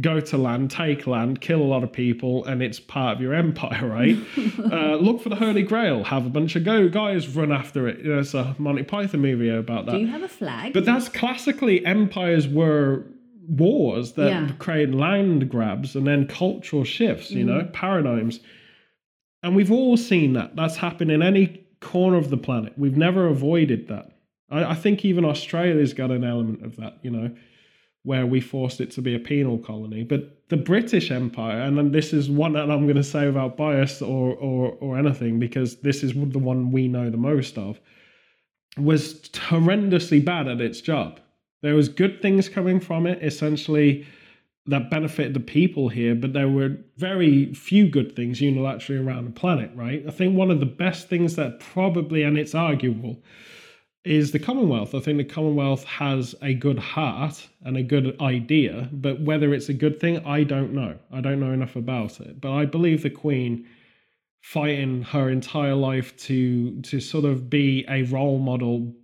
go 0.00 0.20
to 0.20 0.38
land, 0.38 0.70
take 0.70 1.06
land, 1.06 1.40
kill 1.40 1.60
a 1.60 1.64
lot 1.64 1.82
of 1.82 1.92
people, 1.92 2.44
and 2.44 2.62
it's 2.62 2.78
part 2.78 3.16
of 3.16 3.22
your 3.22 3.34
empire, 3.34 3.86
right? 3.88 4.16
uh, 4.72 4.96
look 4.96 5.20
for 5.20 5.28
the 5.28 5.36
Holy 5.36 5.62
Grail, 5.62 6.04
have 6.04 6.26
a 6.26 6.30
bunch 6.30 6.54
of 6.56 6.64
go 6.64 6.88
guys 6.88 7.28
run 7.28 7.50
after 7.50 7.88
it. 7.88 7.98
You 8.00 8.14
know, 8.14 8.20
it's 8.20 8.34
a 8.34 8.54
Monty 8.58 8.84
Python 8.84 9.20
movie 9.20 9.48
about 9.48 9.86
that. 9.86 9.92
Do 9.92 9.98
you 9.98 10.06
have 10.06 10.22
a 10.22 10.28
flag? 10.28 10.72
But 10.72 10.84
that's 10.84 11.08
classically 11.08 11.84
empires 11.84 12.46
were 12.46 13.04
wars 13.48 14.12
that 14.12 14.28
yeah. 14.28 14.52
create 14.58 14.94
land 14.94 15.48
grabs 15.48 15.96
and 15.96 16.06
then 16.06 16.26
cultural 16.26 16.84
shifts, 16.84 17.30
you 17.30 17.44
mm-hmm. 17.44 17.58
know, 17.58 17.64
paradigms. 17.72 18.38
And 19.42 19.56
we've 19.56 19.72
all 19.72 19.96
seen 19.96 20.34
that. 20.34 20.54
That's 20.54 20.76
happened 20.76 21.10
in 21.10 21.22
any 21.22 21.66
corner 21.80 22.16
of 22.16 22.30
the 22.30 22.36
planet. 22.36 22.74
We've 22.76 22.96
never 22.96 23.26
avoided 23.26 23.88
that. 23.88 24.09
I, 24.50 24.64
I 24.64 24.74
think 24.74 25.04
even 25.04 25.24
Australia's 25.24 25.94
got 25.94 26.10
an 26.10 26.24
element 26.24 26.64
of 26.64 26.76
that, 26.76 26.98
you 27.02 27.10
know 27.10 27.30
where 28.02 28.26
we 28.26 28.40
forced 28.40 28.80
it 28.80 28.90
to 28.92 29.02
be 29.02 29.14
a 29.14 29.18
penal 29.18 29.58
colony. 29.58 30.02
But 30.02 30.48
the 30.48 30.56
British 30.56 31.10
Empire, 31.10 31.60
and 31.60 31.92
this 31.92 32.12
is 32.12 32.30
one 32.30 32.54
that 32.54 32.70
I'm 32.70 32.84
going 32.86 32.96
to 32.96 33.04
say 33.04 33.26
without 33.26 33.56
bias 33.56 34.00
or, 34.00 34.34
or, 34.36 34.72
or 34.80 34.98
anything, 34.98 35.38
because 35.38 35.76
this 35.76 36.02
is 36.02 36.14
the 36.14 36.38
one 36.38 36.72
we 36.72 36.88
know 36.88 37.10
the 37.10 37.18
most 37.18 37.58
of, 37.58 37.78
was 38.78 39.20
horrendously 39.30 40.24
bad 40.24 40.48
at 40.48 40.60
its 40.60 40.80
job. 40.80 41.20
There 41.62 41.74
was 41.74 41.88
good 41.90 42.22
things 42.22 42.48
coming 42.48 42.80
from 42.80 43.06
it, 43.06 43.22
essentially 43.22 44.06
that 44.66 44.90
benefited 44.90 45.34
the 45.34 45.40
people 45.40 45.88
here, 45.88 46.14
but 46.14 46.32
there 46.32 46.48
were 46.48 46.76
very 46.96 47.52
few 47.54 47.88
good 47.88 48.16
things 48.16 48.40
unilaterally 48.40 49.04
around 49.04 49.26
the 49.26 49.30
planet, 49.32 49.70
right? 49.74 50.04
I 50.06 50.10
think 50.10 50.36
one 50.36 50.50
of 50.50 50.60
the 50.60 50.66
best 50.66 51.08
things 51.08 51.36
that 51.36 51.60
probably, 51.60 52.22
and 52.22 52.38
it's 52.38 52.54
arguable, 52.54 53.22
is 54.04 54.32
the 54.32 54.38
Commonwealth. 54.38 54.94
I 54.94 55.00
think 55.00 55.18
the 55.18 55.24
Commonwealth 55.24 55.84
has 55.84 56.34
a 56.40 56.54
good 56.54 56.78
heart 56.78 57.48
and 57.62 57.76
a 57.76 57.82
good 57.82 58.18
idea, 58.20 58.88
but 58.92 59.20
whether 59.20 59.52
it's 59.52 59.68
a 59.68 59.74
good 59.74 60.00
thing, 60.00 60.24
I 60.24 60.42
don't 60.42 60.72
know. 60.72 60.98
I 61.12 61.20
don't 61.20 61.40
know 61.40 61.52
enough 61.52 61.76
about 61.76 62.20
it. 62.20 62.40
But 62.40 62.52
I 62.52 62.64
believe 62.64 63.02
the 63.02 63.10
Queen 63.10 63.66
fighting 64.40 65.02
her 65.02 65.28
entire 65.28 65.74
life 65.74 66.16
to 66.16 66.80
to 66.80 66.98
sort 66.98 67.26
of 67.26 67.50
be 67.50 67.84
a 67.88 68.04
role 68.04 68.38
model 68.38 68.94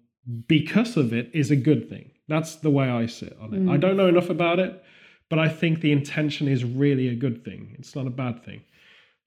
because 0.48 0.96
of 0.96 1.12
it 1.12 1.30
is 1.34 1.50
a 1.50 1.56
good 1.56 1.88
thing. 1.88 2.10
That's 2.28 2.56
the 2.56 2.70
way 2.70 2.88
I 2.88 3.06
sit 3.06 3.36
on 3.40 3.52
it. 3.54 3.70
I 3.70 3.76
mm. 3.76 3.80
don't 3.80 3.96
know 3.96 4.08
enough 4.08 4.30
about 4.30 4.58
it, 4.58 4.82
but 5.28 5.38
I 5.38 5.48
think 5.48 5.80
the 5.80 5.92
intention 5.92 6.48
is 6.48 6.64
really 6.64 7.08
a 7.08 7.14
good 7.14 7.44
thing. 7.44 7.76
It's 7.78 7.94
not 7.94 8.06
a 8.06 8.10
bad 8.10 8.44
thing. 8.44 8.62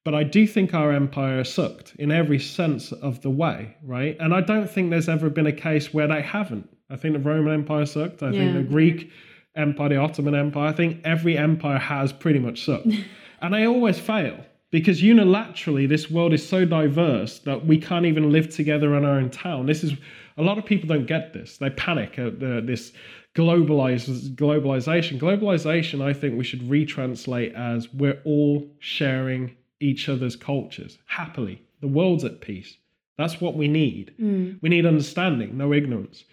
But 0.05 0.15
I 0.15 0.23
do 0.23 0.47
think 0.47 0.73
our 0.73 0.91
empire 0.91 1.43
sucked 1.43 1.95
in 1.99 2.11
every 2.11 2.39
sense 2.39 2.91
of 2.91 3.21
the 3.21 3.29
way, 3.29 3.75
right? 3.83 4.15
And 4.19 4.33
I 4.33 4.41
don't 4.41 4.69
think 4.69 4.89
there's 4.89 5.09
ever 5.09 5.29
been 5.29 5.47
a 5.47 5.51
case 5.51 5.93
where 5.93 6.07
they 6.07 6.21
haven't. 6.21 6.69
I 6.89 6.95
think 6.95 7.13
the 7.13 7.19
Roman 7.19 7.53
Empire 7.53 7.85
sucked. 7.85 8.23
I 8.23 8.31
think 8.31 8.53
the 8.55 8.63
Greek 8.63 9.11
Empire, 9.55 9.89
the 9.89 9.97
Ottoman 9.97 10.35
Empire, 10.35 10.69
I 10.69 10.71
think 10.71 11.01
every 11.03 11.37
empire 11.37 11.77
has 11.77 12.13
pretty 12.13 12.39
much 12.39 12.65
sucked. 12.65 12.87
and 13.41 13.53
they 13.53 13.67
always 13.67 13.99
fail 13.99 14.43
because 14.71 15.01
unilaterally, 15.01 15.87
this 15.87 16.09
world 16.09 16.33
is 16.33 16.47
so 16.47 16.63
diverse 16.65 17.39
that 17.39 17.65
we 17.65 17.77
can't 17.77 18.05
even 18.05 18.31
live 18.31 18.49
together 18.49 18.95
in 18.95 19.03
our 19.03 19.15
own 19.15 19.29
town. 19.29 19.65
This 19.65 19.83
is 19.83 19.93
a 20.37 20.43
lot 20.43 20.57
of 20.57 20.65
people 20.65 20.87
don't 20.87 21.07
get 21.07 21.33
this. 21.33 21.57
They 21.57 21.69
panic 21.71 22.17
at 22.19 22.39
the, 22.39 22.61
this 22.63 22.93
globalize, 23.35 24.35
globalization. 24.35 25.19
Globalization, 25.19 26.01
I 26.01 26.13
think 26.13 26.37
we 26.37 26.43
should 26.43 26.61
retranslate 26.61 27.53
as 27.53 27.91
we're 27.93 28.21
all 28.25 28.69
sharing 28.79 29.55
each 29.79 30.09
other's 30.09 30.35
cultures 30.35 30.97
happily. 31.05 31.61
The 31.81 31.87
world's 31.87 32.25
at 32.25 32.41
peace. 32.41 32.77
That's 33.17 33.41
what 33.41 33.55
we 33.55 33.67
need. 33.67 34.13
Mm. 34.19 34.59
We 34.61 34.69
need 34.69 34.85
understanding, 34.85 35.57
no 35.57 35.73
ignorance. 35.73 36.23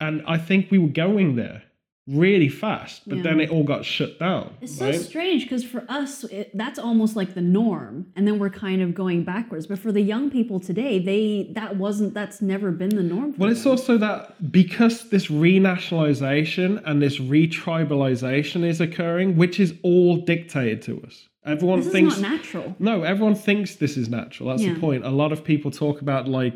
And 0.00 0.22
I 0.26 0.38
think 0.38 0.70
we 0.70 0.78
were 0.78 0.88
going 0.88 1.36
there 1.36 1.62
really 2.08 2.48
fast, 2.48 3.06
but 3.06 3.18
Yeah. 3.18 3.22
then 3.22 3.40
it 3.40 3.50
all 3.50 3.64
got 3.64 3.84
shut 3.84 4.18
down. 4.18 4.54
It's 4.62 4.80
right? 4.80 4.94
so 4.94 5.00
strange 5.02 5.42
because 5.42 5.62
for 5.62 5.84
us, 5.88 6.24
it, 6.24 6.50
that's 6.54 6.78
almost 6.78 7.16
like 7.16 7.34
the 7.34 7.42
norm, 7.42 8.06
and 8.16 8.26
then 8.26 8.38
we're 8.38 8.48
kind 8.50 8.80
of 8.80 8.94
going 8.94 9.24
backwards. 9.24 9.66
But 9.66 9.78
for 9.78 9.92
the 9.92 10.00
young 10.00 10.30
people 10.30 10.58
today, 10.58 10.98
they 10.98 11.50
that 11.52 11.76
wasn't 11.76 12.14
that's 12.14 12.40
never 12.40 12.70
been 12.70 12.88
the 12.90 13.02
norm. 13.02 13.34
For 13.34 13.40
Well, 13.40 13.50
it's 13.50 13.66
also 13.66 13.98
that 13.98 14.50
because 14.50 15.10
this 15.10 15.26
renationalization 15.26 16.80
and 16.86 17.02
this 17.02 17.18
retribalization 17.18 18.64
is 18.64 18.80
occurring, 18.80 19.36
which 19.36 19.60
is 19.60 19.74
all 19.82 20.16
dictated 20.16 20.82
to 20.82 21.02
us. 21.02 21.28
Everyone 21.48 21.80
this 21.80 21.90
thinks 21.92 22.16
is 22.16 22.22
not 22.22 22.30
natural. 22.32 22.76
no, 22.78 23.02
everyone 23.02 23.34
thinks 23.34 23.74
this 23.76 23.96
is 23.96 24.08
natural. 24.08 24.50
That's 24.50 24.62
Yeah. 24.62 24.74
the 24.74 24.80
point. 24.80 25.04
A 25.04 25.10
lot 25.10 25.32
of 25.32 25.42
people 25.44 25.70
talk 25.70 26.00
about 26.02 26.28
like, 26.28 26.54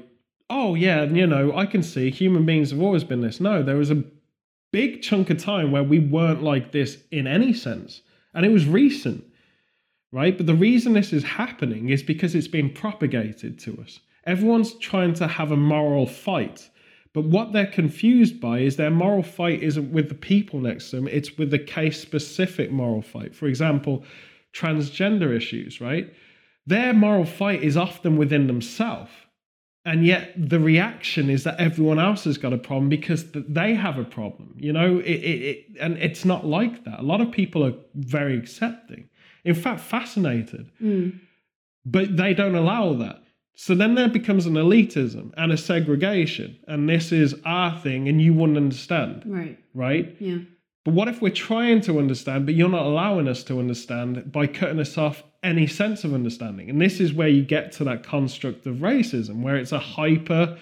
oh 0.50 0.74
yeah, 0.74 1.04
you 1.04 1.26
know, 1.26 1.56
I 1.56 1.66
can 1.66 1.82
see 1.82 2.10
human 2.10 2.44
beings 2.44 2.70
have 2.70 2.80
always 2.82 3.04
been 3.04 3.20
this. 3.22 3.40
No, 3.40 3.62
there 3.62 3.76
was 3.76 3.90
a 3.90 4.04
big 4.72 5.02
chunk 5.02 5.30
of 5.30 5.38
time 5.38 5.70
where 5.72 5.82
we 5.82 5.98
weren't 5.98 6.42
like 6.42 6.72
this 6.72 6.98
in 7.10 7.26
any 7.26 7.52
sense, 7.52 8.02
and 8.34 8.44
it 8.46 8.50
was 8.50 8.66
recent, 8.66 9.24
right? 10.12 10.36
But 10.36 10.46
the 10.46 10.54
reason 10.54 10.92
this 10.92 11.12
is 11.12 11.24
happening 11.24 11.88
is 11.88 12.02
because 12.02 12.34
it's 12.34 12.48
been 12.48 12.70
propagated 12.70 13.58
to 13.60 13.80
us. 13.82 14.00
Everyone's 14.24 14.74
trying 14.74 15.14
to 15.14 15.26
have 15.26 15.50
a 15.50 15.56
moral 15.56 16.06
fight. 16.06 16.68
But 17.14 17.24
what 17.24 17.52
they're 17.52 17.66
confused 17.66 18.40
by 18.40 18.60
is 18.60 18.76
their 18.76 18.90
moral 18.90 19.22
fight 19.22 19.62
isn't 19.62 19.92
with 19.92 20.08
the 20.08 20.14
people 20.14 20.60
next 20.60 20.88
to 20.90 20.96
them, 20.96 21.08
it's 21.08 21.36
with 21.36 21.50
the 21.50 21.58
case 21.58 22.00
specific 22.00 22.70
moral 22.70 23.02
fight. 23.02 23.34
For 23.34 23.46
example, 23.48 24.02
transgender 24.54 25.34
issues, 25.34 25.80
right? 25.80 26.12
Their 26.66 26.92
moral 26.92 27.24
fight 27.24 27.62
is 27.62 27.76
often 27.76 28.16
within 28.16 28.46
themselves. 28.46 29.10
And 29.84 30.06
yet 30.06 30.32
the 30.36 30.60
reaction 30.60 31.28
is 31.28 31.42
that 31.42 31.58
everyone 31.58 31.98
else 31.98 32.22
has 32.24 32.38
got 32.38 32.52
a 32.52 32.58
problem 32.58 32.88
because 32.88 33.24
they 33.32 33.74
have 33.74 33.98
a 33.98 34.04
problem. 34.04 34.54
You 34.56 34.72
know, 34.72 34.98
it, 34.98 35.04
it, 35.10 35.42
it, 35.42 35.66
and 35.80 35.96
it's 35.98 36.24
not 36.24 36.46
like 36.46 36.84
that. 36.84 37.00
A 37.00 37.02
lot 37.02 37.20
of 37.20 37.32
people 37.32 37.64
are 37.64 37.74
very 37.94 38.38
accepting, 38.38 39.08
in 39.44 39.54
fact, 39.56 39.80
fascinated, 39.80 40.70
Mm. 40.80 41.18
but 41.84 42.16
they 42.16 42.32
don't 42.32 42.54
allow 42.54 42.92
that. 42.94 43.24
So 43.56 43.74
then 43.74 43.96
there 43.96 44.08
becomes 44.08 44.46
an 44.46 44.54
elitism 44.54 45.32
and 45.36 45.50
a 45.50 45.56
segregation, 45.56 46.58
and 46.68 46.88
this 46.88 47.10
is 47.10 47.34
our 47.44 47.76
thing, 47.80 48.08
and 48.08 48.22
you 48.22 48.34
wouldn't 48.34 48.56
understand, 48.56 49.24
Right. 49.26 49.58
right? 49.74 50.14
Yeah. 50.20 50.38
But 50.84 50.94
what 50.94 51.08
if 51.08 51.22
we're 51.22 51.30
trying 51.30 51.80
to 51.82 51.98
understand, 51.98 52.46
but 52.46 52.54
you're 52.54 52.68
not 52.68 52.86
allowing 52.86 53.28
us 53.28 53.44
to 53.44 53.58
understand 53.58 54.32
by 54.32 54.46
cutting 54.48 54.80
us 54.80 54.98
off 54.98 55.22
any 55.42 55.66
sense 55.66 56.02
of 56.02 56.12
understanding? 56.12 56.68
And 56.68 56.80
this 56.80 56.98
is 56.98 57.12
where 57.12 57.28
you 57.28 57.42
get 57.42 57.72
to 57.72 57.84
that 57.84 58.02
construct 58.02 58.66
of 58.66 58.76
racism, 58.76 59.42
where 59.42 59.56
it's 59.56 59.72
a 59.72 59.78
hyper 59.78 60.58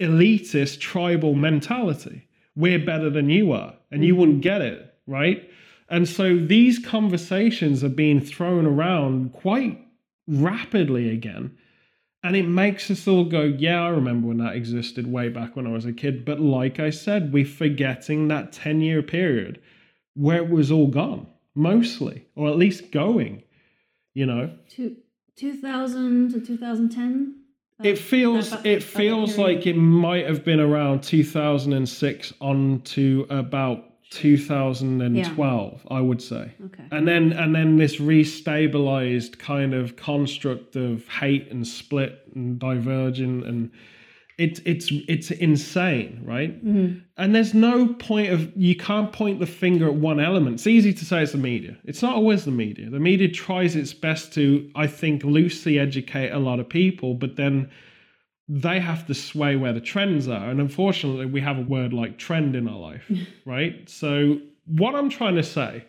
elitist 0.00 0.80
tribal 0.80 1.34
mentality. 1.34 2.26
We're 2.56 2.84
better 2.84 3.10
than 3.10 3.30
you 3.30 3.52
are, 3.52 3.74
and 3.90 4.04
you 4.04 4.12
mm-hmm. 4.12 4.20
wouldn't 4.20 4.40
get 4.40 4.62
it, 4.62 4.94
right? 5.06 5.48
And 5.88 6.08
so 6.08 6.36
these 6.36 6.78
conversations 6.78 7.84
are 7.84 7.88
being 7.88 8.20
thrown 8.20 8.66
around 8.66 9.32
quite 9.34 9.80
rapidly 10.26 11.10
again. 11.10 11.56
And 12.26 12.34
it 12.34 12.42
makes 12.48 12.90
us 12.90 13.06
all 13.06 13.24
go, 13.24 13.42
yeah, 13.42 13.80
I 13.82 13.88
remember 13.88 14.26
when 14.28 14.38
that 14.38 14.56
existed 14.56 15.06
way 15.06 15.28
back 15.28 15.54
when 15.54 15.66
I 15.66 15.70
was 15.70 15.84
a 15.84 15.92
kid. 15.92 16.24
But 16.24 16.40
like 16.40 16.80
I 16.80 16.90
said, 16.90 17.32
we're 17.32 17.44
forgetting 17.44 18.28
that 18.28 18.52
10 18.52 18.80
year 18.80 19.00
period 19.02 19.60
where 20.14 20.38
it 20.38 20.50
was 20.50 20.72
all 20.72 20.88
gone, 20.88 21.26
mostly, 21.54 22.26
or 22.34 22.48
at 22.48 22.56
least 22.56 22.90
going, 22.90 23.44
you 24.14 24.26
know? 24.26 24.50
Two, 24.68 24.96
2000 25.36 26.32
to 26.32 26.40
2010. 26.40 27.34
It 27.84 27.98
feels 27.98 28.48
about- 28.52 28.66
it 28.66 28.82
feels 28.82 29.36
like 29.38 29.66
it 29.66 29.76
might 29.76 30.26
have 30.26 30.44
been 30.44 30.60
around 30.60 31.02
2006 31.02 32.32
on 32.40 32.80
to 32.84 33.26
about 33.30 33.84
2012, 34.10 35.86
I 35.90 36.00
would 36.00 36.22
say. 36.22 36.52
Okay. 36.66 36.84
and 36.90 37.06
then 37.06 37.32
and 37.32 37.54
then 37.54 37.76
this 37.76 37.96
restabilized 37.96 39.38
kind 39.38 39.74
of 39.74 39.96
construct 39.96 40.76
of 40.76 41.06
hate 41.08 41.50
and 41.50 41.66
split 41.66 42.20
and 42.34 42.58
divergent 42.58 43.44
and 43.46 43.70
it's 44.38 44.60
it's 44.66 44.88
it's 45.08 45.30
insane 45.30 46.20
right 46.24 46.62
Mhm. 46.64 47.00
and 47.16 47.34
there's 47.34 47.54
no 47.54 47.88
point 47.94 48.30
of 48.32 48.52
you 48.54 48.76
can't 48.76 49.10
point 49.12 49.40
the 49.40 49.46
finger 49.46 49.86
at 49.86 49.94
one 49.94 50.20
element 50.20 50.54
it's 50.56 50.66
easy 50.66 50.92
to 50.92 51.04
say 51.06 51.22
it's 51.22 51.32
the 51.32 51.38
media 51.38 51.76
it's 51.84 52.02
not 52.02 52.14
always 52.14 52.44
the 52.44 52.50
media 52.50 52.90
the 52.90 53.00
media 53.00 53.28
tries 53.28 53.74
its 53.74 53.94
best 53.94 54.34
to 54.34 54.70
i 54.74 54.86
think 54.86 55.24
loosely 55.24 55.78
educate 55.78 56.30
a 56.30 56.38
lot 56.38 56.60
of 56.60 56.68
people 56.68 57.14
but 57.14 57.36
then 57.36 57.70
they 58.48 58.78
have 58.78 59.06
to 59.06 59.14
sway 59.14 59.56
where 59.56 59.72
the 59.72 59.80
trends 59.80 60.28
are 60.28 60.50
and 60.50 60.60
unfortunately 60.60 61.26
we 61.26 61.40
have 61.40 61.58
a 61.58 61.62
word 61.62 61.92
like 61.92 62.18
trend 62.18 62.54
in 62.54 62.68
our 62.68 62.78
life 62.78 63.10
right? 63.44 63.88
So 63.88 64.40
what 64.66 64.94
i'm 64.94 65.08
trying 65.08 65.36
to 65.36 65.42
say 65.42 65.84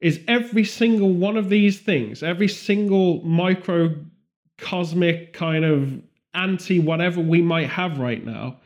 is 0.00 0.20
every 0.26 0.64
single 0.64 1.12
one 1.12 1.36
of 1.36 1.48
these 1.48 1.80
things 1.80 2.22
every 2.22 2.48
single 2.48 3.22
microcosmic 3.22 5.32
kind 5.32 5.64
of 5.64 6.02
anti 6.34 6.80
whatever 6.80 7.20
we 7.20 7.40
might 7.40 7.68
have 7.68 7.98
right 7.98 8.24
now 8.24 8.58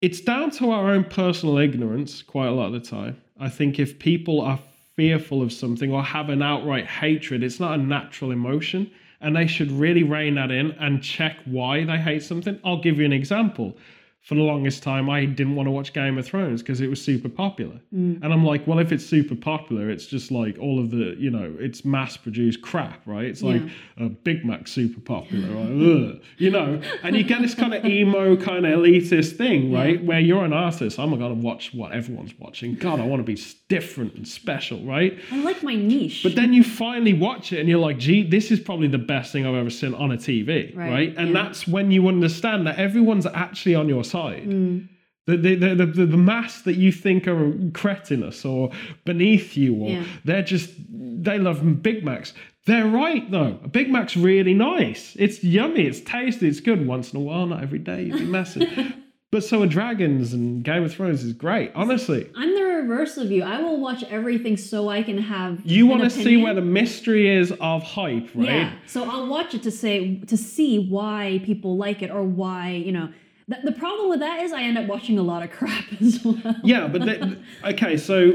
it's 0.00 0.20
down 0.20 0.50
to 0.52 0.70
our 0.70 0.90
own 0.90 1.04
personal 1.04 1.58
ignorance 1.58 2.22
quite 2.22 2.46
a 2.46 2.52
lot 2.52 2.66
of 2.66 2.72
the 2.72 2.80
time. 2.80 3.20
I 3.38 3.50
think 3.50 3.78
if 3.78 3.98
people 3.98 4.40
are 4.40 4.58
fearful 4.96 5.42
of 5.42 5.52
something 5.52 5.92
or 5.92 6.02
have 6.02 6.30
an 6.30 6.42
outright 6.42 6.86
hatred 6.86 7.42
it's 7.42 7.60
not 7.60 7.78
a 7.78 7.82
natural 7.82 8.32
emotion 8.32 8.90
and 9.20 9.36
they 9.36 9.46
should 9.46 9.70
really 9.70 10.02
rein 10.02 10.34
that 10.36 10.50
in 10.50 10.72
and 10.72 11.02
check 11.02 11.38
why 11.44 11.84
they 11.84 11.98
hate 11.98 12.22
something. 12.22 12.58
I'll 12.64 12.80
give 12.80 12.98
you 12.98 13.04
an 13.04 13.12
example 13.12 13.76
for 14.22 14.34
the 14.34 14.42
longest 14.42 14.82
time 14.82 15.08
i 15.08 15.24
didn't 15.24 15.56
want 15.56 15.66
to 15.66 15.70
watch 15.70 15.92
game 15.92 16.18
of 16.18 16.26
thrones 16.26 16.60
because 16.62 16.80
it 16.80 16.88
was 16.88 17.00
super 17.02 17.28
popular 17.28 17.80
Mm. 17.94 18.22
and 18.22 18.32
I'm 18.32 18.44
like, 18.44 18.66
well, 18.68 18.78
if 18.78 18.92
it's 18.92 19.04
super 19.04 19.34
popular, 19.34 19.90
it's 19.90 20.06
just 20.06 20.30
like 20.30 20.56
all 20.60 20.78
of 20.78 20.90
the, 20.92 21.16
you 21.18 21.28
know, 21.28 21.52
it's 21.58 21.84
mass 21.84 22.16
produced 22.16 22.62
crap, 22.62 23.00
right? 23.04 23.24
It's 23.24 23.42
like 23.42 23.62
a 23.98 24.08
Big 24.08 24.44
Mac 24.44 24.68
super 24.68 25.00
popular, 25.00 25.48
right? 25.48 26.20
You 26.38 26.50
know, 26.50 26.80
and 27.02 27.16
you 27.16 27.24
get 27.24 27.42
this 27.42 27.54
kind 27.54 27.74
of 27.74 27.84
emo, 27.84 28.36
kind 28.36 28.64
of 28.64 28.72
elitist 28.78 29.36
thing, 29.36 29.72
right? 29.72 30.02
Where 30.04 30.20
you're 30.20 30.44
an 30.44 30.52
artist. 30.52 30.98
I'm 31.00 31.10
going 31.18 31.34
to 31.34 31.42
watch 31.42 31.74
what 31.74 31.90
everyone's 31.92 32.32
watching. 32.38 32.76
God, 32.76 33.00
I 33.00 33.04
want 33.06 33.20
to 33.20 33.24
be 33.34 33.40
different 33.68 34.14
and 34.14 34.26
special, 34.26 34.80
right? 34.84 35.18
I 35.32 35.36
like 35.42 35.62
my 35.64 35.74
niche. 35.74 36.22
But 36.22 36.36
then 36.36 36.52
you 36.52 36.62
finally 36.62 37.12
watch 37.14 37.52
it 37.52 37.58
and 37.58 37.68
you're 37.68 37.80
like, 37.80 37.98
gee, 37.98 38.22
this 38.22 38.52
is 38.52 38.60
probably 38.60 38.88
the 38.88 38.98
best 38.98 39.32
thing 39.32 39.46
I've 39.46 39.54
ever 39.56 39.70
seen 39.70 39.94
on 39.94 40.12
a 40.12 40.16
TV, 40.16 40.76
right? 40.76 40.90
Right, 40.90 41.14
And 41.16 41.28
yeah. 41.28 41.42
that's 41.42 41.66
when 41.66 41.90
you 41.90 42.06
understand 42.06 42.66
that 42.68 42.78
everyone's 42.78 43.26
actually 43.26 43.74
on 43.74 43.88
your 43.88 44.04
side. 44.10 44.44
Mm. 44.44 44.88
The, 45.26 45.36
the, 45.36 45.54
the, 45.54 45.86
the, 45.86 46.06
the, 46.06 46.16
mass 46.16 46.62
that 46.62 46.74
you 46.74 46.90
think 46.90 47.28
are 47.28 47.52
cretinous 47.72 48.44
or 48.44 48.70
beneath 49.04 49.56
you, 49.56 49.74
or 49.76 49.90
Yeah. 49.90 50.04
they're 50.24 50.42
just, 50.42 50.70
they 50.88 51.38
love 51.38 51.82
Big 51.82 52.04
Macs. 52.04 52.32
They're 52.66 52.86
right, 52.86 53.30
though. 53.30 53.58
A 53.62 53.68
Big 53.68 53.90
Mac's 53.90 54.16
really 54.16 54.54
nice. 54.54 55.14
It's 55.18 55.44
yummy, 55.44 55.86
it's 55.86 56.00
tasty, 56.00 56.48
it's 56.48 56.60
good 56.60 56.86
once 56.86 57.12
in 57.12 57.18
a 57.18 57.20
while, 57.20 57.46
not 57.46 57.62
every 57.62 57.78
day. 57.78 58.04
You'd 58.04 58.18
be 58.18 58.24
massive. 58.24 58.68
but 59.30 59.44
so 59.44 59.62
are 59.62 59.66
Dragons 59.66 60.32
and 60.32 60.64
Game 60.64 60.84
of 60.84 60.92
Thrones 60.92 61.22
is 61.22 61.32
great, 61.32 61.70
honestly. 61.74 62.28
I'm 62.36 62.54
the 62.54 62.62
reverse 62.62 63.16
of 63.16 63.30
you. 63.30 63.44
I 63.44 63.60
will 63.60 63.80
watch 63.80 64.02
everything 64.04 64.56
so 64.56 64.88
I 64.88 65.02
can 65.02 65.18
have. 65.18 65.60
You 65.64 65.86
want 65.86 66.02
to 66.02 66.10
see 66.10 66.36
where 66.36 66.54
the 66.54 66.60
mystery 66.60 67.28
is 67.28 67.52
of 67.60 67.82
hype, 67.82 68.30
right? 68.34 68.48
Yeah. 68.48 68.72
So 68.86 69.08
I'll 69.08 69.28
watch 69.28 69.54
it 69.54 69.62
to 69.64 69.70
say 69.70 70.16
to 70.26 70.36
see 70.36 70.78
why 70.78 71.40
people 71.44 71.76
like 71.76 72.02
it 72.02 72.10
or 72.10 72.22
why 72.24 72.70
you 72.70 72.92
know 72.92 73.12
The, 73.50 73.70
the 73.70 73.72
problem 73.72 74.08
with 74.08 74.20
that 74.20 74.40
is 74.42 74.52
I 74.52 74.62
end 74.62 74.78
up 74.78 74.86
watching 74.86 75.18
a 75.18 75.22
lot 75.22 75.42
of 75.42 75.50
crap 75.58 75.84
as 76.00 76.24
well. 76.24 76.56
Yeah, 76.64 76.86
but 76.88 77.02
the, 77.02 77.38
okay, 77.64 77.96
so 77.96 78.32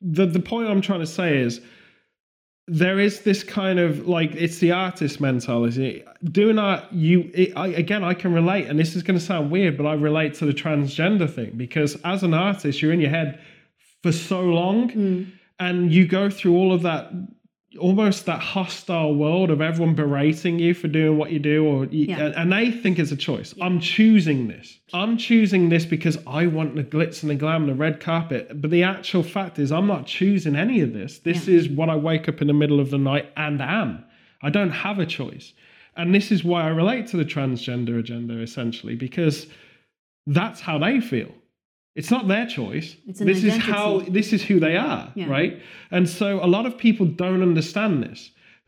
the 0.00 0.26
the 0.26 0.40
point 0.40 0.68
I'm 0.68 0.80
trying 0.80 1.00
to 1.00 1.06
say 1.06 1.38
is 1.38 1.60
there 2.70 2.98
is 2.98 3.20
this 3.22 3.42
kind 3.42 3.78
of 3.78 4.06
like 4.08 4.30
it's 4.34 4.58
the 4.58 4.72
artist 4.72 5.20
mentality. 5.20 6.04
Doing 6.24 6.58
art, 6.58 6.84
you 6.92 7.30
it, 7.34 7.52
I, 7.56 7.68
again, 7.68 8.04
I 8.04 8.14
can 8.14 8.32
relate, 8.34 8.66
and 8.66 8.78
this 8.78 8.94
is 8.96 9.02
going 9.02 9.18
to 9.18 9.24
sound 9.24 9.50
weird, 9.50 9.76
but 9.78 9.86
I 9.86 9.94
relate 9.94 10.34
to 10.34 10.46
the 10.46 10.52
transgender 10.52 11.32
thing 11.32 11.52
because 11.56 11.96
as 12.04 12.22
an 12.22 12.34
artist, 12.34 12.80
you're 12.82 12.92
in 12.92 13.00
your 13.00 13.10
head 13.10 13.40
for 14.02 14.12
so 14.12 14.40
long, 14.42 14.90
Mm. 14.90 15.26
and 15.58 15.92
you 15.92 16.06
go 16.06 16.30
through 16.30 16.54
all 16.56 16.72
of 16.72 16.82
that 16.82 17.10
almost 17.78 18.24
that 18.24 18.40
hostile 18.40 19.14
world 19.14 19.50
of 19.50 19.60
everyone 19.60 19.94
berating 19.94 20.58
you 20.58 20.72
for 20.72 20.88
doing 20.88 21.18
what 21.18 21.30
you 21.30 21.38
do 21.38 21.66
or 21.66 21.84
you, 21.86 22.06
Yeah. 22.06 22.32
and, 22.34 22.50
they 22.50 22.70
think 22.70 22.98
it's 22.98 23.12
a 23.12 23.16
choice. 23.16 23.54
I'm 23.60 23.78
choosing 23.78 24.48
this. 24.48 24.78
I'm 24.94 25.18
choosing 25.18 25.68
this 25.68 25.84
because 25.84 26.16
i 26.26 26.46
want 26.46 26.76
the 26.76 26.82
glitz 26.84 27.22
and 27.22 27.28
the 27.30 27.34
glam 27.34 27.62
and 27.64 27.70
the 27.72 27.74
red 27.74 28.00
carpet 28.00 28.60
but 28.62 28.70
the 28.70 28.82
actual 28.84 29.22
fact 29.22 29.58
is 29.58 29.70
i'm 29.70 29.86
not 29.86 30.06
choosing 30.06 30.56
any 30.56 30.80
of 30.80 30.94
this. 30.94 31.18
This 31.18 31.46
Yeah. 31.46 31.56
is 31.56 31.68
what 31.68 31.90
i 31.90 31.96
wake 31.96 32.26
up 32.28 32.40
in 32.40 32.46
the 32.46 32.54
middle 32.54 32.80
of 32.80 32.88
the 32.90 32.98
night 32.98 33.26
and 33.36 33.60
am. 33.60 34.02
I 34.42 34.48
don't 34.50 34.70
have 34.70 34.98
a 34.98 35.06
choice. 35.06 35.52
And 35.96 36.14
this 36.14 36.32
is 36.32 36.42
why 36.44 36.62
i 36.62 36.68
relate 36.68 37.06
to 37.08 37.18
the 37.18 37.24
transgender 37.24 37.98
agenda 37.98 38.40
essentially 38.40 38.94
because 38.96 39.46
that's 40.26 40.60
how 40.60 40.78
they 40.78 41.00
feel 41.00 41.32
it's 41.98 42.10
not 42.16 42.24
their 42.34 42.46
choice. 42.58 42.88
This 43.28 43.42
is 43.50 43.56
how 43.74 43.86
this 44.18 44.28
is 44.36 44.40
who 44.48 44.56
they 44.66 44.76
are 44.76 45.04
Yeah. 45.20 45.28
right? 45.36 45.52
And 45.96 46.04
so 46.18 46.28
a 46.42 46.48
lot 46.56 46.64
of 46.68 46.72
people 46.86 47.06
don't 47.24 47.42
understand 47.50 47.94
this 48.08 48.20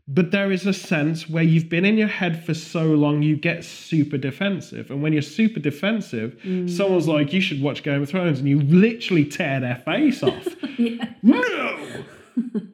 but 0.07 0.31
there 0.31 0.51
is 0.51 0.65
a 0.65 0.73
sense 0.73 1.29
where 1.33 1.43
you've 1.51 1.69
been 1.69 1.85
in 1.91 1.95
your 2.03 2.07
head 2.21 2.33
for 2.45 2.53
so 2.55 2.83
long 3.03 3.21
you 3.21 3.35
get 3.49 3.63
super 3.63 4.17
defensive. 4.29 4.85
And 4.91 5.01
when 5.03 5.13
you're 5.13 5.21
super 5.41 5.59
defensive 5.71 6.29
Mm. 6.43 6.69
someone's 6.77 7.07
like 7.07 7.31
you 7.35 7.41
should 7.47 7.61
watch 7.67 7.79
game 7.83 8.01
of 8.01 8.09
thrones 8.09 8.39
and 8.39 8.47
you 8.53 8.59
literally 8.85 9.25
tear 9.37 9.59
their 9.65 9.79
face 9.91 10.19
off. 10.23 10.47
No 11.23 11.43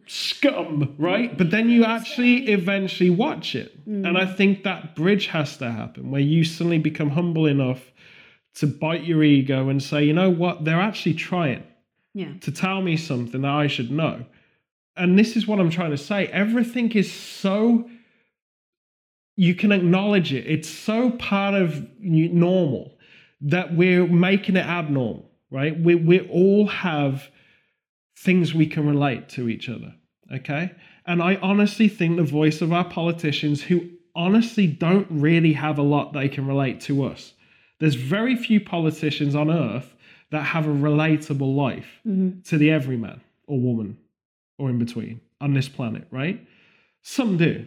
scum 0.08 0.96
right? 0.98 1.38
But 1.38 1.52
then 1.52 1.70
you 1.70 1.84
actually 1.84 2.48
eventually 2.48 3.10
watch 3.10 3.56
it. 3.56 3.70
And 3.86 4.18
i 4.18 4.26
think 4.26 4.64
that 4.64 4.96
bridge 4.96 5.28
has 5.28 5.58
to 5.58 5.72
happen 5.72 6.12
where 6.12 6.22
you 6.34 6.44
suddenly 6.44 6.78
become 6.80 7.10
humble 7.12 7.46
enough 7.46 7.82
to 8.58 8.68
bite 8.68 9.04
your 9.04 9.24
ego 9.24 9.70
and 9.70 9.82
say 9.82 10.04
you 10.04 10.14
know 10.14 10.30
what 10.30 10.66
they're 10.66 10.82
actually 10.82 11.14
trying 11.14 11.64
Yeah. 12.14 12.34
to 12.42 12.52
tell 12.52 12.82
me 12.82 12.98
something 12.98 13.42
that 13.42 13.52
I 13.52 13.68
should 13.68 13.92
know. 13.92 14.26
And 14.96 15.18
this 15.18 15.36
is 15.38 15.48
what 15.48 15.60
I'm 15.60 15.70
trying 15.70 15.92
to 15.92 15.98
say. 15.98 16.26
Everything 16.28 16.92
is 16.94 17.12
so, 17.12 17.88
you 19.36 19.54
can 19.54 19.72
acknowledge 19.72 20.34
it. 20.34 20.48
It's 20.48 20.68
so 20.70 21.12
part 21.12 21.54
of 21.54 21.88
normal 22.00 22.98
that 23.42 23.76
we're 23.76 24.08
making 24.08 24.56
it 24.56 24.66
abnormal, 24.66 25.30
right? 25.52 25.80
We, 25.80 25.94
we 25.94 26.22
all 26.22 26.66
have 26.68 27.30
things 28.18 28.56
we 28.56 28.66
can 28.66 28.88
relate 28.88 29.30
to 29.30 29.48
each 29.48 29.70
other, 29.70 29.94
okay? 30.34 30.72
And 31.06 31.22
I 31.22 31.36
honestly 31.36 31.88
think 31.88 32.18
the 32.18 32.24
voice 32.24 32.62
of 32.62 32.74
our 32.74 32.86
politicians 32.86 33.62
who 33.62 33.88
honestly 34.16 34.66
don't 34.66 35.08
really 35.12 35.54
have 35.54 35.78
a 35.78 35.84
lot 35.84 36.14
they 36.14 36.28
can 36.28 36.48
relate 36.48 36.82
to 36.82 37.04
us. 37.04 37.34
There's 37.80 37.96
very 37.96 38.36
few 38.36 38.60
politicians 38.60 39.36
on 39.36 39.50
earth 39.52 39.96
that 40.32 40.44
have 40.44 40.66
a 40.68 40.72
relatable 40.72 41.56
life 41.56 42.00
Mhm. 42.08 42.44
to 42.46 42.58
the 42.58 42.72
everyman 42.72 43.22
or 43.48 43.60
woman 43.60 43.98
or 44.58 44.70
in 44.70 44.78
between 44.80 45.22
on 45.40 45.54
this 45.54 45.70
planet, 45.70 46.08
right? 46.12 46.40
Some 47.04 47.38
do. 47.38 47.66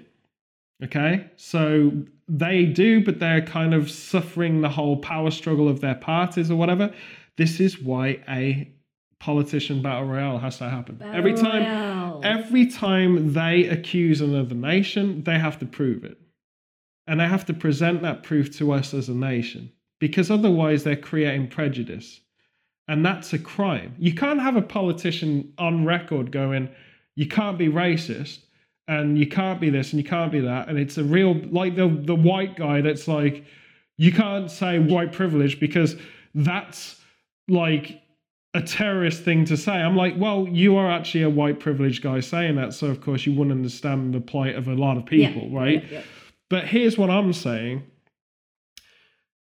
Okay? 0.83 1.27
So 1.37 1.93
they 2.29 2.67
do, 2.67 3.05
but 3.05 3.19
they're 3.21 3.43
kind 3.43 3.75
of 3.75 3.91
suffering 3.91 4.61
the 4.61 4.69
whole 4.69 4.97
power 4.99 5.31
struggle 5.31 5.69
of 5.69 5.81
their 5.81 5.95
parties 5.95 6.51
or 6.51 6.57
whatever. 6.57 6.93
This 7.37 7.61
is 7.61 7.81
why 7.81 8.19
a 8.29 8.69
politician 9.19 9.83
battle 9.83 10.09
royale 10.09 10.39
has 10.39 10.59
to 10.59 10.69
happen. 10.71 10.99
every 11.03 11.35
time 11.35 11.63
Royale. 11.63 12.21
every 12.25 12.67
time 12.67 13.33
they 13.35 13.67
accuse 13.67 14.21
another 14.23 14.55
nation, 14.55 15.23
they 15.25 15.39
have 15.39 15.59
to 15.59 15.67
prove 15.67 16.05
it. 16.05 16.19
And 17.07 17.21
they 17.21 17.27
have 17.29 17.45
to 17.47 17.55
present 17.55 18.03
that 18.03 18.23
proof 18.23 18.57
to 18.59 18.73
us 18.73 18.95
as 18.95 19.09
a 19.09 19.15
nation 19.15 19.71
because 20.01 20.31
otherwise 20.31 20.83
they're 20.83 20.97
creating 20.97 21.47
prejudice. 21.49 22.21
And 22.89 23.07
that's 23.07 23.33
a 23.33 23.39
crime. 23.39 23.95
You 23.99 24.13
can't 24.15 24.41
have 24.41 24.57
a 24.57 24.63
politician 24.63 25.53
on 25.59 25.85
record 25.85 26.33
going, 26.33 26.69
you 27.15 27.29
can't 27.29 27.57
be 27.57 27.69
racist 27.69 28.41
and 28.89 29.17
you 29.17 29.29
can't 29.29 29.61
be 29.61 29.71
this 29.71 29.93
and 29.93 30.03
you 30.03 30.09
can't 30.09 30.33
be 30.33 30.41
that. 30.41 30.69
And 30.69 30.77
it's 30.77 30.99
a 30.99 31.05
real, 31.05 31.35
like 31.51 31.77
the, 31.77 31.87
the 31.87 32.17
white 32.17 32.57
guy 32.57 32.81
that's 32.81 33.07
like, 33.07 33.45
you 33.97 34.11
can't 34.11 34.51
say 34.51 34.81
white 34.81 35.13
privilege 35.13 35.61
because 35.61 35.95
that's 36.35 37.01
like 37.47 38.01
a 38.55 38.63
terrorist 38.63 39.23
thing 39.23 39.45
to 39.45 39.57
say. 39.57 39.73
I'm 39.73 39.95
like, 39.95 40.15
well, 40.17 40.49
you 40.51 40.77
are 40.77 40.91
actually 40.91 41.23
a 41.23 41.31
white 41.31 41.61
privileged 41.61 42.03
guy 42.03 42.19
saying 42.19 42.57
that. 42.57 42.75
So, 42.75 42.89
of 42.89 43.01
course, 43.01 43.25
you 43.27 43.33
wouldn't 43.35 43.53
understand 43.55 44.15
the 44.15 44.21
plight 44.21 44.57
of 44.57 44.67
a 44.67 44.75
lot 44.75 44.97
of 44.97 45.07
people, 45.07 45.49
Yeah, 45.49 45.59
right? 45.59 45.85
yeah, 45.85 45.99
yeah. 45.99 46.03
But 46.49 46.65
here's 46.67 46.99
what 46.99 47.11
I'm 47.11 47.33
saying. 47.33 47.85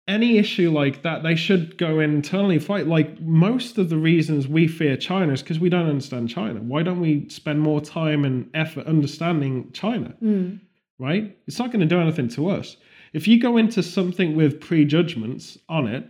Any 0.08 0.38
issue 0.38 0.70
like 0.70 1.02
that, 1.02 1.24
they 1.24 1.36
should 1.36 1.80
go 1.80 2.00
internally 2.00 2.60
fight. 2.60 2.86
Like 2.88 3.20
most 3.22 3.80
of 3.80 3.90
the 3.90 3.98
reasons 3.98 4.48
we 4.48 4.68
fear 4.68 4.96
China 4.96 5.34
is 5.34 5.42
because 5.42 5.60
we 5.60 5.70
don't 5.70 5.90
understand 5.90 6.30
China. 6.30 6.62
Why 6.62 6.84
don't 6.84 7.00
we 7.00 7.28
spend 7.30 7.60
more 7.60 7.82
time 7.82 8.24
and 8.24 8.50
effort 8.54 8.86
understanding 8.86 9.72
China? 9.72 10.14
Mm. 10.22 10.60
Right? 11.00 11.36
It's 11.48 11.58
not 11.58 11.72
going 11.72 11.80
to 11.80 11.88
do 11.88 12.00
anything 12.00 12.30
to 12.30 12.50
us. 12.50 12.78
If 13.14 13.28
you 13.28 13.40
go 13.40 13.58
into 13.58 13.82
something 13.82 14.36
with 14.36 14.62
prejudgments 14.62 15.58
on 15.70 15.88
it, 15.88 16.08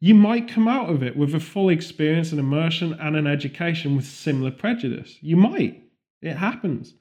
you 0.00 0.14
might 0.14 0.48
come 0.48 0.68
out 0.68 0.90
of 0.90 1.02
it 1.02 1.16
with 1.16 1.34
a 1.34 1.40
full 1.40 1.68
experience 1.68 2.30
and 2.30 2.40
immersion 2.40 2.94
and 2.94 3.16
an 3.16 3.26
education 3.26 3.96
with 3.96 4.06
similar 4.06 4.50
prejudice. 4.50 5.18
You 5.20 5.36
might. 5.36 5.82
It 6.22 6.36
happens. 6.36 6.94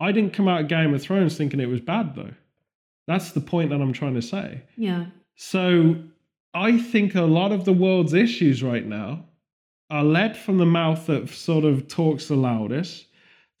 I 0.00 0.12
didn't 0.12 0.32
come 0.32 0.48
out 0.48 0.62
of 0.62 0.68
Game 0.68 0.92
of 0.92 1.02
Thrones 1.02 1.36
thinking 1.36 1.60
it 1.60 1.68
was 1.68 1.80
bad, 1.80 2.14
though. 2.14 2.32
That's 3.06 3.32
the 3.32 3.40
point 3.40 3.70
that 3.70 3.80
I'm 3.80 3.92
trying 3.92 4.14
to 4.14 4.22
say. 4.22 4.62
Yeah. 4.76 5.06
So 5.36 5.96
I 6.52 6.78
think 6.78 7.14
a 7.14 7.22
lot 7.22 7.52
of 7.52 7.64
the 7.64 7.72
world's 7.72 8.14
issues 8.14 8.62
right 8.62 8.86
now 8.86 9.24
are 9.90 10.04
led 10.04 10.36
from 10.36 10.58
the 10.58 10.66
mouth 10.66 11.06
that 11.06 11.28
sort 11.28 11.64
of 11.64 11.88
talks 11.88 12.28
the 12.28 12.36
loudest. 12.36 13.06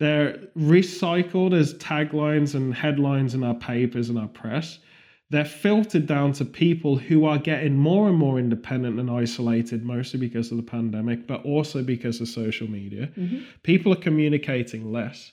They're 0.00 0.38
recycled 0.56 1.52
as 1.52 1.74
taglines 1.74 2.54
and 2.54 2.74
headlines 2.74 3.34
in 3.34 3.44
our 3.44 3.54
papers 3.54 4.08
and 4.08 4.18
our 4.18 4.28
press. 4.28 4.78
They're 5.30 5.44
filtered 5.44 6.06
down 6.06 6.32
to 6.34 6.44
people 6.44 6.96
who 6.96 7.24
are 7.24 7.38
getting 7.38 7.76
more 7.76 8.08
and 8.08 8.16
more 8.16 8.38
independent 8.38 9.00
and 9.00 9.10
isolated, 9.10 9.84
mostly 9.84 10.20
because 10.20 10.50
of 10.50 10.56
the 10.58 10.62
pandemic, 10.62 11.26
but 11.26 11.44
also 11.44 11.82
because 11.82 12.20
of 12.20 12.28
social 12.28 12.70
media. 12.70 13.10
Mhm. 13.18 13.42
People 13.62 13.92
are 13.92 13.96
communicating 13.96 14.92
less. 14.92 15.32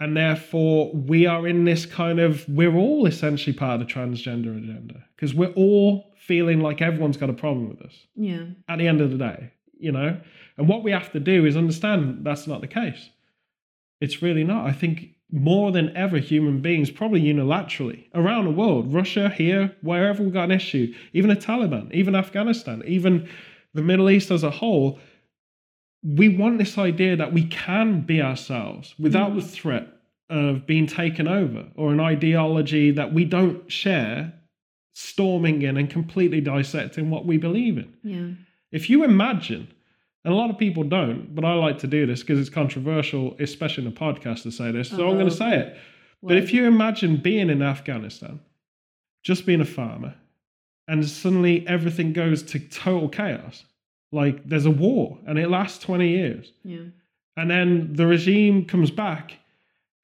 And 0.00 0.16
therefore, 0.16 0.90
we 0.94 1.26
are 1.26 1.46
in 1.46 1.64
this 1.64 1.84
kind 1.84 2.18
of, 2.18 2.48
we're 2.48 2.74
all 2.74 3.04
essentially 3.06 3.52
part 3.52 3.80
of 3.80 3.86
the 3.86 3.92
transgender 3.92 4.56
agenda 4.56 5.04
because 5.14 5.34
we're 5.34 5.52
all 5.52 6.12
feeling 6.16 6.60
like 6.60 6.80
everyone's 6.80 7.18
got 7.18 7.28
a 7.28 7.34
problem 7.34 7.68
with 7.68 7.82
us 7.82 7.94
Yeah. 8.16 8.44
at 8.68 8.78
the 8.78 8.88
end 8.88 9.02
of 9.02 9.10
the 9.10 9.18
day, 9.18 9.52
you 9.78 9.92
know? 9.92 10.18
And 10.56 10.68
what 10.68 10.82
we 10.82 10.90
have 10.90 11.12
to 11.12 11.20
do 11.20 11.44
is 11.44 11.56
understand 11.56 12.24
that's 12.24 12.46
not 12.46 12.62
the 12.62 12.66
case. 12.66 13.10
It's 14.00 14.22
really 14.22 14.44
not. 14.44 14.66
I 14.66 14.72
think 14.72 15.10
more 15.30 15.70
than 15.70 15.94
ever, 15.94 16.18
human 16.18 16.60
beings, 16.62 16.90
probably 16.90 17.20
unilaterally 17.20 18.04
around 18.14 18.46
the 18.46 18.50
world, 18.52 18.92
Russia, 18.92 19.28
here, 19.28 19.74
wherever 19.82 20.22
we've 20.22 20.32
got 20.32 20.44
an 20.44 20.50
issue, 20.52 20.94
even 21.12 21.28
the 21.28 21.36
Taliban, 21.36 21.92
even 21.92 22.14
Afghanistan, 22.16 22.82
even 22.86 23.28
the 23.74 23.82
Middle 23.82 24.08
East 24.10 24.30
as 24.30 24.42
a 24.42 24.50
whole, 24.50 24.98
we 26.02 26.28
want 26.28 26.58
this 26.58 26.78
idea 26.78 27.16
that 27.16 27.32
we 27.32 27.44
can 27.44 28.00
be 28.00 28.22
ourselves 28.22 28.94
without 28.98 29.32
mm. 29.32 29.36
the 29.36 29.42
threat 29.42 29.88
of 30.30 30.66
being 30.66 30.86
taken 30.86 31.26
over 31.28 31.66
or 31.74 31.92
an 31.92 32.00
ideology 32.00 32.90
that 32.92 33.12
we 33.12 33.24
don't 33.24 33.70
share 33.70 34.32
storming 34.94 35.62
in 35.62 35.76
and 35.76 35.90
completely 35.90 36.40
dissecting 36.40 37.10
what 37.10 37.26
we 37.26 37.36
believe 37.36 37.78
in. 37.78 37.92
Yeah. 38.02 38.44
If 38.72 38.88
you 38.88 39.04
imagine, 39.04 39.68
and 40.24 40.32
a 40.32 40.36
lot 40.36 40.50
of 40.50 40.58
people 40.58 40.84
don't, 40.84 41.34
but 41.34 41.44
I 41.44 41.54
like 41.54 41.78
to 41.78 41.86
do 41.86 42.06
this 42.06 42.20
because 42.20 42.38
it's 42.38 42.50
controversial, 42.50 43.36
especially 43.40 43.86
in 43.86 43.92
a 43.92 43.96
podcast 43.96 44.42
to 44.44 44.52
say 44.52 44.70
this, 44.70 44.88
so 44.90 45.08
I'm 45.08 45.18
going 45.18 45.28
to 45.28 45.44
uh-huh. 45.44 45.50
say 45.50 45.58
it. 45.58 45.76
But 46.22 46.36
if 46.36 46.52
you 46.52 46.66
imagine 46.66 47.16
being 47.16 47.48
in 47.48 47.62
Afghanistan, 47.62 48.40
just 49.22 49.46
being 49.46 49.60
a 49.60 49.66
farmer, 49.66 50.14
and 50.86 51.06
suddenly 51.08 51.66
everything 51.66 52.12
goes 52.12 52.42
to 52.44 52.58
total 52.58 53.08
chaos, 53.08 53.64
like 54.12 54.48
there's 54.48 54.66
a 54.66 54.70
war 54.70 55.18
and 55.26 55.38
it 55.38 55.48
lasts 55.50 55.78
20 55.84 56.08
years, 56.08 56.52
Yeah. 56.64 56.78
and 57.36 57.50
then 57.50 57.92
the 57.94 58.06
regime 58.06 58.64
comes 58.64 58.90
back 58.90 59.34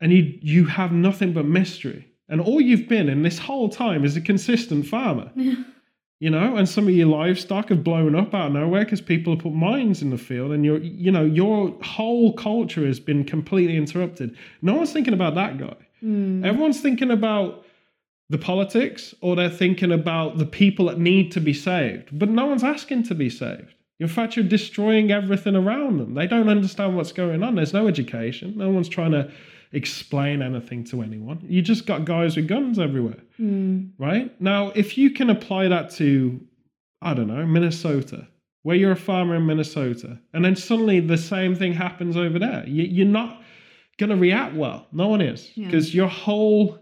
and 0.00 0.12
you 0.12 0.38
you 0.42 0.64
have 0.66 0.92
nothing 0.92 1.32
but 1.32 1.44
mystery 1.46 2.06
and 2.28 2.40
all 2.40 2.60
you've 2.60 2.88
been 2.88 3.08
in 3.08 3.22
this 3.22 3.38
whole 3.38 3.68
time 3.68 4.04
is 4.04 4.16
a 4.16 4.20
consistent 4.20 4.86
farmer 4.86 5.30
you 6.20 6.30
know 6.30 6.56
and 6.56 6.68
some 6.68 6.86
of 6.88 6.94
your 6.94 7.06
livestock 7.08 7.68
have 7.70 7.82
blown 7.82 8.14
up 8.14 8.34
out 8.34 8.48
of 8.48 8.52
nowhere 8.52 8.84
because 8.84 9.00
people 9.00 9.32
have 9.34 9.42
put 9.42 9.52
mines 9.54 10.02
in 10.02 10.10
the 10.10 10.18
field 10.18 10.52
and 10.52 10.64
your 10.64 10.78
you 10.78 11.10
know 11.10 11.24
your 11.24 11.74
whole 11.82 12.32
culture 12.34 12.86
has 12.86 13.00
been 13.00 13.24
completely 13.24 13.76
interrupted 13.76 14.36
no 14.62 14.74
one's 14.74 14.92
thinking 14.92 15.14
about 15.14 15.34
that 15.34 15.58
guy 15.58 15.74
Mm. 16.04 16.44
everyone's 16.44 16.80
thinking 16.82 17.10
about 17.10 17.64
the 18.28 18.36
politics 18.38 19.14
or 19.22 19.34
they're 19.34 19.48
thinking 19.48 19.90
about 19.92 20.36
the 20.36 20.44
people 20.44 20.86
that 20.86 20.98
need 20.98 21.32
to 21.32 21.40
be 21.40 21.54
saved. 21.54 22.06
But 22.18 22.28
no 22.28 22.44
one's 22.46 22.62
asking 22.64 23.04
to 23.04 23.14
be 23.14 23.30
saved. 23.30 23.72
In 23.98 24.08
fact, 24.08 24.36
you're 24.36 24.44
destroying 24.44 25.10
everything 25.10 25.56
around 25.56 25.98
them. 25.98 26.14
They 26.14 26.26
don't 26.26 26.48
understand 26.48 26.96
what's 26.96 27.12
going 27.12 27.42
on. 27.42 27.54
There's 27.54 27.72
no 27.72 27.88
education. 27.88 28.54
No 28.56 28.68
one's 28.70 28.88
trying 28.88 29.12
to 29.12 29.30
explain 29.72 30.42
anything 30.42 30.84
to 30.84 31.02
anyone. 31.02 31.44
You 31.48 31.62
just 31.62 31.86
got 31.86 32.04
guys 32.04 32.36
with 32.36 32.46
guns 32.48 32.78
everywhere, 32.78 33.18
Mm. 33.40 33.90
right? 33.98 34.38
Now, 34.40 34.70
if 34.74 34.96
you 34.98 35.10
can 35.10 35.30
apply 35.30 35.68
that 35.68 35.90
to, 35.92 36.40
I 37.02 37.14
don't 37.14 37.26
know, 37.26 37.44
Minnesota, 37.46 38.26
where 38.62 38.76
you're 38.76 38.92
a 38.92 38.96
farmer 38.96 39.34
in 39.36 39.46
Minnesota, 39.46 40.18
and 40.32 40.44
then 40.44 40.56
suddenly 40.56 41.00
the 41.00 41.16
same 41.18 41.54
thing 41.54 41.72
happens 41.72 42.16
over 42.16 42.38
there, 42.38 42.64
you, 42.66 42.84
you're 42.84 43.06
not 43.06 43.42
going 43.98 44.10
to 44.10 44.16
react 44.16 44.54
well. 44.54 44.86
No 44.92 45.08
one 45.08 45.20
is, 45.20 45.50
Yeah. 45.56 45.66
because 45.66 45.94
your 45.94 46.08
whole 46.08 46.78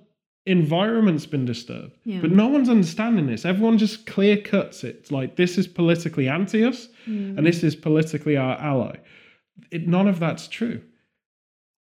environment's 0.47 1.26
been 1.26 1.45
disturbed. 1.45 1.97
Yeah. 2.05 2.20
But 2.20 2.30
no 2.30 2.49
one's 2.49 2.68
understanding 2.68 3.26
this. 3.26 3.45
Everyone 3.45 3.78
just 3.78 4.07
clear 4.07 4.36
cuts 4.36 4.84
it. 4.84 4.97
It's 4.97 5.11
like 5.11 5.36
this 5.36 5.57
is 5.59 5.66
politically 5.66 6.28
anti 6.28 6.64
us 6.64 6.88
Mm. 7.09 7.36
and 7.36 7.47
this 7.47 7.62
is 7.62 7.76
politically 7.76 8.36
our 8.36 8.57
ally. 8.59 8.97
It, 9.70 9.86
none 9.86 10.09
of 10.09 10.18
that's 10.20 10.49
true. 10.49 10.80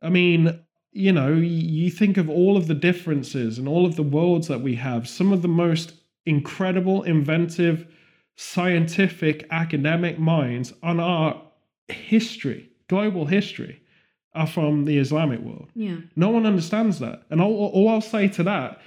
I 0.02 0.10
mean, 0.10 0.60
you 0.92 1.12
know, 1.12 1.34
you 1.34 1.90
think 1.90 2.18
of 2.18 2.30
all 2.30 2.56
of 2.56 2.68
the 2.68 2.76
differences 2.76 3.58
and 3.58 3.68
all 3.68 3.86
of 3.86 3.96
the 3.96 4.04
worlds 4.04 4.48
that 4.48 4.62
we 4.62 4.76
have, 4.76 5.08
some 5.08 5.34
of 5.34 5.42
the 5.42 5.48
most 5.48 5.94
incredible, 6.26 7.04
inventive, 7.04 7.88
scientific, 8.36 9.46
academic 9.52 10.20
minds 10.20 10.74
on 10.84 11.00
our 11.00 11.42
history, 11.88 12.70
global 12.88 13.26
history, 13.26 13.82
are 14.38 14.48
from 14.48 14.86
the 14.86 14.98
Islamic 14.98 15.40
world. 15.42 15.68
Yeah. 15.76 15.98
No 16.16 16.30
one 16.30 16.46
understands 16.46 17.00
that. 17.00 17.24
And 17.30 17.42
all, 17.42 17.54
all 17.74 17.90
I'll 17.90 18.02
say 18.02 18.28
to 18.30 18.44
that, 18.44 18.80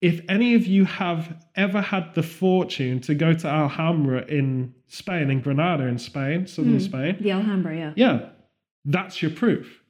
if 0.00 0.20
any 0.28 0.54
of 0.54 0.64
you 0.66 0.84
have 0.84 1.44
ever 1.56 1.80
had 1.80 2.14
the 2.14 2.22
fortune 2.22 3.00
to 3.00 3.14
go 3.14 3.32
to 3.34 3.48
Alhambra 3.48 4.24
in 4.26 4.72
Spain, 4.86 5.30
in 5.30 5.40
Granada 5.40 5.84
in 5.84 5.98
Spain, 5.98 6.46
southern 6.46 6.78
Mm. 6.78 6.82
Spain, 6.82 7.16
The 7.20 7.32
Alhambra, 7.32 7.76
yeah. 7.76 7.92
yeah, 7.96 8.28
that's 8.84 9.20
your 9.22 9.32
proof. 9.32 9.82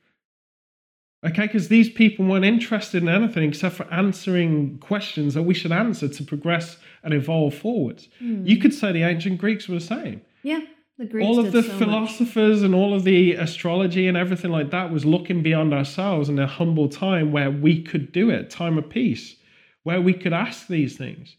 Okay, 1.26 1.42
because 1.46 1.66
these 1.68 1.90
people 1.90 2.24
weren't 2.26 2.44
interested 2.44 3.02
in 3.02 3.08
anything 3.08 3.48
except 3.48 3.74
for 3.74 3.92
answering 3.92 4.78
questions 4.78 5.34
that 5.34 5.42
we 5.42 5.52
should 5.52 5.72
answer 5.72 6.06
to 6.08 6.22
progress 6.22 6.76
and 7.02 7.12
evolve 7.12 7.54
forwards. 7.54 8.08
Mm. 8.22 8.46
You 8.48 8.56
could 8.58 8.72
say 8.72 8.92
the 8.92 9.02
ancient 9.02 9.38
Greeks 9.38 9.68
were 9.68 9.74
the 9.74 9.80
same 9.80 10.20
Yeah. 10.42 10.60
The 10.98 11.20
all 11.20 11.38
of 11.38 11.52
the 11.52 11.62
so 11.62 11.68
much. 11.68 11.78
philosophers 11.78 12.62
and 12.62 12.74
all 12.74 12.92
of 12.92 13.04
the 13.04 13.34
astrology 13.34 14.08
and 14.08 14.16
everything 14.16 14.50
like 14.50 14.70
that 14.72 14.90
was 14.90 15.04
looking 15.04 15.44
beyond 15.44 15.72
ourselves 15.72 16.28
in 16.28 16.40
a 16.40 16.46
humble 16.46 16.88
time 16.88 17.30
where 17.30 17.52
we 17.52 17.80
could 17.82 18.10
do 18.10 18.30
it, 18.30 18.50
time 18.50 18.76
of 18.76 18.90
peace, 18.90 19.36
where 19.84 20.00
we 20.00 20.12
could 20.12 20.32
ask 20.32 20.66
these 20.66 20.96
things. 20.96 21.36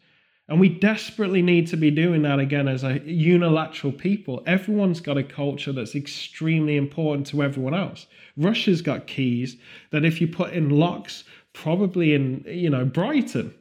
And 0.48 0.62
we 0.62 0.70
desperately 0.70 1.42
need 1.42 1.68
to 1.68 1.78
be 1.78 1.92
doing 1.92 2.22
that 2.24 2.40
again 2.40 2.70
as 2.70 2.84
a 2.86 3.00
unilateral 3.00 3.92
people. 3.92 4.42
Everyone's 4.48 5.02
got 5.02 5.18
a 5.18 5.24
culture 5.24 5.74
that's 5.74 5.94
extremely 5.94 6.78
important 6.78 7.28
to 7.28 7.44
everyone 7.44 7.76
else. 7.76 8.08
Russia's 8.38 8.82
got 8.82 9.08
keys 9.08 9.58
that 9.92 10.06
if 10.06 10.22
you 10.22 10.28
put 10.28 10.54
in 10.54 10.70
locks, 10.70 11.26
probably 11.52 12.14
in, 12.14 12.46
you 12.48 12.70
know, 12.70 12.86
Brighton, 12.86 13.54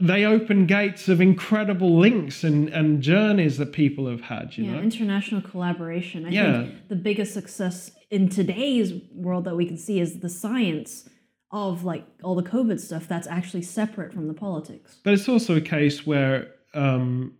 they 0.00 0.24
open 0.24 0.66
gates 0.66 1.08
of 1.08 1.20
incredible 1.20 1.98
links 1.98 2.44
and, 2.44 2.68
and 2.70 3.02
journeys 3.02 3.58
that 3.58 3.72
people 3.72 4.08
have 4.08 4.22
had, 4.22 4.56
you 4.56 4.64
yeah, 4.64 4.72
know? 4.72 4.80
international 4.80 5.40
collaboration. 5.40 6.26
I 6.26 6.30
Yeah. 6.30 6.62
think 6.62 6.88
the 6.88 6.96
biggest 6.96 7.34
success 7.34 7.90
in 8.10 8.28
today's 8.28 8.92
world 9.12 9.44
that 9.44 9.56
we 9.56 9.66
can 9.66 9.76
see 9.76 10.00
is 10.00 10.20
the 10.20 10.28
science 10.28 11.08
of 11.50 11.84
like 11.84 12.04
all 12.22 12.34
the 12.34 12.42
COVID 12.42 12.80
stuff 12.80 13.06
that's 13.08 13.26
actually 13.26 13.62
separate 13.62 14.12
from 14.12 14.28
the 14.28 14.34
politics. 14.34 14.98
But 15.04 15.14
it's 15.14 15.28
also 15.28 15.56
a 15.56 15.60
case 15.60 16.06
where, 16.06 16.48
um, 16.74 17.34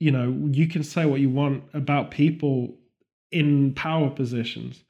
you 0.00 0.10
know, 0.10 0.36
you 0.50 0.66
can 0.68 0.82
say 0.82 1.06
what 1.06 1.20
you 1.20 1.30
want 1.30 1.64
about 1.72 2.10
people 2.10 2.76
in 3.30 3.74
power 3.74 4.10
positions. 4.10 4.82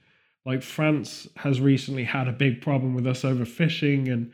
Like 0.44 0.62
France 0.62 1.28
has 1.36 1.60
recently 1.60 2.04
had 2.04 2.28
a 2.28 2.32
big 2.32 2.60
problem 2.60 2.94
with 2.94 3.06
us 3.06 3.22
overfishing 3.22 4.12
and 4.12 4.32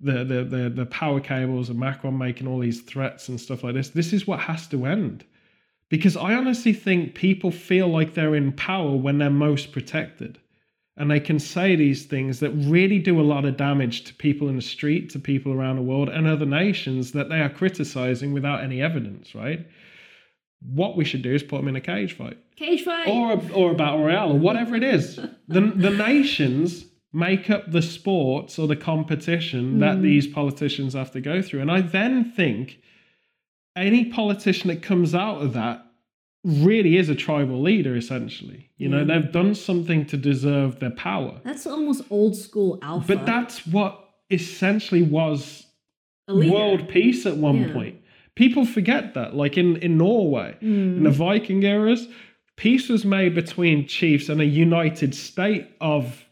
the 0.00 0.24
the 0.24 0.44
the, 0.44 0.70
the 0.70 0.86
power 0.86 1.20
cables 1.20 1.68
and 1.68 1.78
Macron 1.78 2.16
making 2.16 2.46
all 2.46 2.58
these 2.58 2.80
threats 2.82 3.28
and 3.28 3.40
stuff 3.40 3.64
like 3.64 3.74
this. 3.74 3.90
This 3.90 4.12
is 4.12 4.26
what 4.26 4.40
has 4.40 4.66
to 4.68 4.86
end. 4.86 5.24
Because 5.88 6.16
I 6.16 6.34
honestly 6.34 6.72
think 6.74 7.14
people 7.14 7.50
feel 7.50 7.88
like 7.88 8.12
they're 8.14 8.34
in 8.34 8.52
power 8.52 8.94
when 8.94 9.18
they're 9.18 9.30
most 9.30 9.72
protected. 9.72 10.38
And 10.98 11.10
they 11.10 11.20
can 11.20 11.38
say 11.38 11.76
these 11.76 12.04
things 12.06 12.40
that 12.40 12.50
really 12.50 12.98
do 12.98 13.20
a 13.20 13.22
lot 13.22 13.44
of 13.44 13.56
damage 13.56 14.02
to 14.04 14.14
people 14.14 14.48
in 14.48 14.56
the 14.56 14.62
street, 14.62 15.10
to 15.10 15.18
people 15.18 15.52
around 15.52 15.76
the 15.76 15.82
world, 15.82 16.08
and 16.08 16.26
other 16.26 16.44
nations 16.44 17.12
that 17.12 17.28
they 17.28 17.40
are 17.40 17.48
criticizing 17.48 18.32
without 18.32 18.62
any 18.64 18.82
evidence, 18.82 19.34
right? 19.34 19.64
What 20.60 20.96
we 20.96 21.04
should 21.04 21.22
do 21.22 21.32
is 21.32 21.42
put 21.44 21.58
them 21.58 21.68
in 21.68 21.76
a 21.76 21.80
cage 21.80 22.14
fight 22.16 22.36
Cage 22.56 22.82
fight. 22.82 23.06
or 23.06 23.34
a, 23.34 23.52
or 23.52 23.70
a 23.70 23.74
battle 23.74 24.02
royale 24.04 24.32
or 24.32 24.38
whatever 24.38 24.74
it 24.74 24.82
is. 24.82 25.16
the 25.48 25.60
the 25.60 25.90
nations 25.90 26.84
make 27.12 27.48
up 27.50 27.70
the 27.72 27.82
sports 27.82 28.58
or 28.58 28.66
the 28.66 28.76
competition 28.76 29.78
that 29.80 29.96
Mm. 29.98 30.02
these 30.02 30.26
politicians 30.26 30.92
have 30.94 31.10
to 31.12 31.20
go 31.20 31.40
through, 31.42 31.60
and 31.60 31.70
I 31.70 31.80
then 31.80 32.24
think 32.24 32.80
any 33.76 34.04
politician 34.06 34.68
that 34.68 34.82
comes 34.82 35.14
out 35.14 35.40
of 35.40 35.52
that 35.54 35.84
really 36.44 36.96
is 36.96 37.08
a 37.08 37.14
tribal 37.14 37.60
leader 37.60 37.96
essentially 37.96 38.70
you 38.76 38.88
know 38.88 39.04
they've 39.04 39.32
done 39.32 39.54
something 39.54 40.06
to 40.06 40.16
deserve 40.16 40.78
their 40.78 40.90
power 40.92 41.40
that's 41.44 41.66
almost 41.66 42.02
old 42.10 42.34
school 42.36 42.78
alpha. 42.80 43.16
but 43.16 43.26
that's 43.26 43.66
what 43.66 44.08
essentially 44.30 45.02
was 45.02 45.66
world 46.28 46.88
peace 46.88 47.26
at 47.26 47.36
one 47.36 47.60
Yeah. 47.62 47.72
point 47.72 47.96
people 48.36 48.64
forget 48.64 49.14
that 49.14 49.34
like 49.34 49.58
in 49.58 49.76
in 49.78 49.98
norway 49.98 50.54
in 50.60 51.00
Mm. 51.00 51.02
the 51.04 51.10
Viking 51.10 51.62
eras, 51.64 52.06
peace 52.56 52.88
was 52.88 53.04
made 53.04 53.34
between 53.34 53.86
chiefs 53.86 54.28
and 54.28 54.40
a 54.40 54.46
united 54.46 55.14
state 55.14 55.66
of 55.80 56.24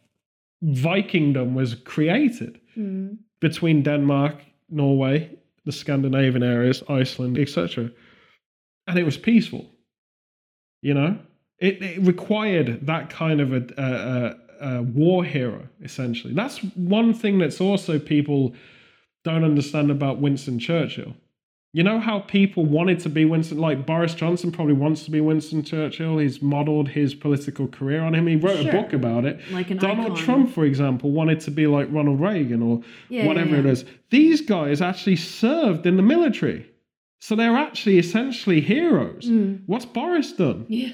Vikingdom 0.64 1.54
was 1.54 1.74
created 1.74 2.60
Mm. 2.76 3.16
between 3.40 3.82
Denmark, 3.82 4.34
Norway, 4.68 5.30
the 5.64 5.72
Scandinavian 5.72 6.42
areas, 6.42 6.82
Iceland, 6.90 7.38
etc. 7.38 7.90
And 8.86 8.98
it 8.98 9.04
was 9.04 9.16
peaceful. 9.16 9.64
You 10.82 10.92
know, 10.94 11.18
it, 11.58 11.82
it 11.82 12.02
required 12.06 12.86
that 12.86 13.08
kind 13.08 13.40
of 13.40 13.52
a, 13.54 13.62
a, 13.78 14.66
a, 14.66 14.78
a 14.78 14.82
war 14.82 15.24
hero, 15.24 15.66
essentially. 15.82 16.34
That's 16.34 16.58
one 16.74 17.14
thing 17.14 17.38
that's 17.38 17.60
also 17.62 17.98
people 17.98 18.54
don't 19.24 19.42
understand 19.44 19.90
about 19.90 20.20
Winston 20.20 20.58
Churchill. 20.58 21.14
You 21.72 21.82
know 21.82 22.00
how 22.00 22.20
people 22.20 22.64
wanted 22.64 23.00
to 23.00 23.10
be 23.10 23.26
Winston, 23.26 23.58
like 23.58 23.84
Boris 23.84 24.14
Johnson 24.14 24.50
probably 24.50 24.72
wants 24.72 25.04
to 25.04 25.10
be 25.10 25.20
Winston 25.20 25.62
Churchill. 25.62 26.16
He's 26.18 26.40
modeled 26.40 26.88
his 26.88 27.14
political 27.14 27.68
career 27.68 28.02
on 28.02 28.14
him. 28.14 28.26
He 28.26 28.36
wrote 28.36 28.62
Sure. 28.62 28.70
a 28.70 28.72
book 28.72 28.94
about 28.94 29.26
it. 29.26 29.40
Like 29.52 29.68
Donald 29.78 30.12
icon. 30.12 30.16
Trump, 30.24 30.50
for 30.54 30.64
example, 30.64 31.10
wanted 31.10 31.40
to 31.40 31.50
be 31.50 31.66
like 31.66 31.88
Ronald 31.90 32.18
Reagan 32.20 32.62
or 32.62 32.80
Yeah, 33.10 33.26
whatever 33.26 33.56
yeah, 33.56 33.62
yeah. 33.62 33.70
is. 33.72 33.84
These 34.10 34.40
guys 34.42 34.80
actually 34.80 35.16
served 35.16 35.84
in 35.86 35.96
the 35.96 36.02
military. 36.02 36.66
So 37.20 37.36
they're 37.36 37.56
actually 37.56 37.98
essentially 37.98 38.60
heroes. 38.62 39.26
Mm. 39.28 39.62
What's 39.66 39.84
Boris 39.86 40.32
done? 40.32 40.64
Yeah. 40.68 40.92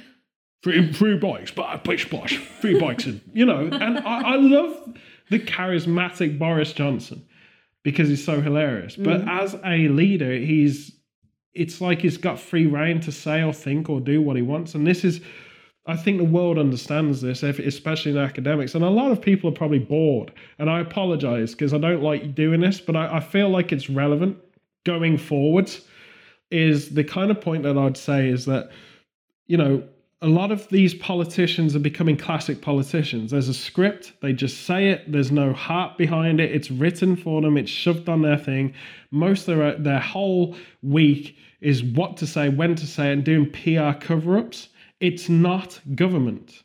Three, 0.65 0.93
three 0.93 1.17
bikes, 1.19 1.51
but 1.53 1.85
bish 1.85 2.09
bosh, 2.09 2.39
three 2.61 2.79
bikes, 2.79 3.05
and 3.07 3.21
you 3.35 3.45
know. 3.45 3.69
And 3.73 3.99
I, 3.99 4.35
I 4.35 4.37
love 4.37 4.95
the 5.31 5.41
charismatic 5.41 6.39
Boris 6.39 6.73
Johnson 6.73 7.25
because 7.83 8.09
he's 8.09 8.25
so 8.25 8.41
hilarious. 8.41 8.97
But 8.97 9.25
mm. 9.25 9.29
as 9.29 9.55
a 9.65 9.89
leader, 9.89 10.33
he's 10.33 10.93
it's 11.55 11.81
like 11.81 12.01
he's 12.01 12.17
got 12.17 12.39
free 12.39 12.67
reign 12.67 13.01
to 13.01 13.13
say 13.13 13.43
or 13.43 13.53
think 13.53 13.91
or 13.91 14.01
do 14.01 14.23
what 14.23 14.37
he 14.37 14.43
wants. 14.43 14.75
And 14.75 14.87
this 14.87 15.05
is, 15.05 15.21
I 15.87 15.97
think 15.97 16.19
the 16.19 16.25
world 16.25 16.59
understands 16.59 17.21
this, 17.21 17.43
especially 17.43 18.13
in 18.13 18.19
academics. 18.19 18.75
And 18.75 18.85
a 18.85 18.91
lot 18.91 19.13
of 19.13 19.21
people 19.21 19.51
are 19.51 19.55
probably 19.55 19.79
bored. 19.79 20.33
And 20.59 20.71
I 20.71 20.81
apologize 20.81 21.53
because 21.53 21.75
I 21.75 21.79
don't 21.79 22.03
like 22.03 22.35
doing 22.35 22.61
this, 22.61 22.81
but 22.81 22.97
I, 22.97 23.17
I 23.17 23.21
feel 23.21 23.51
like 23.51 23.73
it's 23.73 23.91
relevant 23.91 24.39
going 24.85 25.19
forwards. 25.19 25.83
Is 26.51 26.91
the 26.91 27.05
kind 27.05 27.31
of 27.31 27.41
point 27.41 27.63
that 27.63 27.79
I'd 27.79 27.97
say 27.97 28.29
is 28.29 28.45
that, 28.45 28.71
you 29.47 29.57
know, 29.57 29.83
a 30.23 30.29
lot 30.29 30.53
of 30.53 30.69
these 30.69 30.95
politicians 30.95 31.75
are 31.75 31.81
becoming 31.81 32.17
classic 32.17 32.63
politicians. 32.63 33.33
There's 33.33 33.49
a 33.49 33.55
script, 33.55 34.13
they 34.23 34.33
just 34.33 34.65
say 34.65 34.89
it, 34.91 35.11
there's 35.11 35.33
no 35.33 35.53
heart 35.53 35.99
behind 35.99 36.41
it, 36.41 36.53
it's 36.53 36.71
written 36.71 37.17
for 37.17 37.43
them, 37.43 37.57
it's 37.57 37.71
shoved 37.71 38.09
on 38.09 38.23
their 38.23 38.39
thing. 38.39 38.73
Most 39.11 39.49
of 39.49 39.59
their, 39.59 39.77
their 39.77 39.99
whole 40.01 40.55
week 40.83 41.37
is 41.61 41.83
what 41.83 42.17
to 42.19 42.27
say, 42.27 42.49
when 42.49 42.77
to 42.77 42.87
say, 42.87 43.11
it, 43.11 43.13
and 43.15 43.25
doing 43.25 43.51
PR 43.51 43.99
cover 43.99 44.39
ups. 44.39 44.69
It's 45.01 45.29
not 45.29 45.81
government. 45.97 46.63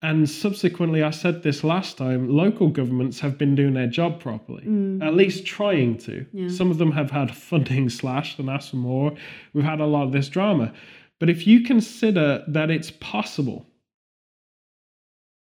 And 0.00 0.28
subsequently, 0.28 1.02
I 1.02 1.10
said 1.10 1.42
this 1.42 1.64
last 1.64 1.96
time 1.96 2.28
local 2.28 2.68
governments 2.68 3.20
have 3.20 3.38
been 3.38 3.54
doing 3.54 3.74
their 3.74 3.86
job 3.86 4.20
properly, 4.20 4.64
Mm. 4.64 5.02
at 5.02 5.14
least 5.14 5.46
trying 5.46 5.96
to. 5.98 6.26
Yeah. 6.32 6.48
Some 6.48 6.70
of 6.70 6.78
them 6.78 6.92
have 6.92 7.10
had 7.10 7.34
funding 7.34 7.88
slashed 8.00 8.38
and 8.38 8.48
asked 8.50 8.70
for 8.70 8.76
more. 8.76 9.14
We've 9.52 9.64
had 9.64 9.80
a 9.80 9.86
lot 9.86 10.04
of 10.04 10.12
this 10.12 10.28
drama. 10.28 10.72
But 11.20 11.30
if 11.30 11.46
you 11.46 11.62
consider 11.62 12.44
that 12.48 12.70
it's 12.70 12.90
possible 12.90 13.66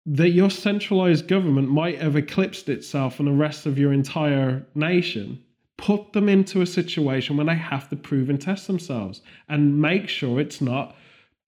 that 0.05 0.31
your 0.31 0.51
centralized 0.51 1.29
government 1.29 1.69
might 1.69 2.01
have 2.01 2.17
eclipsed 2.17 2.69
itself 2.69 3.19
and 3.19 3.29
the 3.29 3.33
rest 3.33 3.67
of 3.67 3.79
your 3.79 3.93
entire 3.93 4.67
nation, 4.75 5.43
put 5.79 6.13
them 6.13 6.29
into 6.29 6.61
a 6.61 6.67
situation 6.67 7.37
where 7.37 7.47
they 7.47 7.55
have 7.55 7.89
to 7.89 7.97
prove 7.97 8.29
and 8.29 8.41
test 8.41 8.67
themselves 8.67 9.23
and 9.49 9.81
make 9.81 10.09
sure 10.09 10.41
it's 10.41 10.61
not 10.61 10.97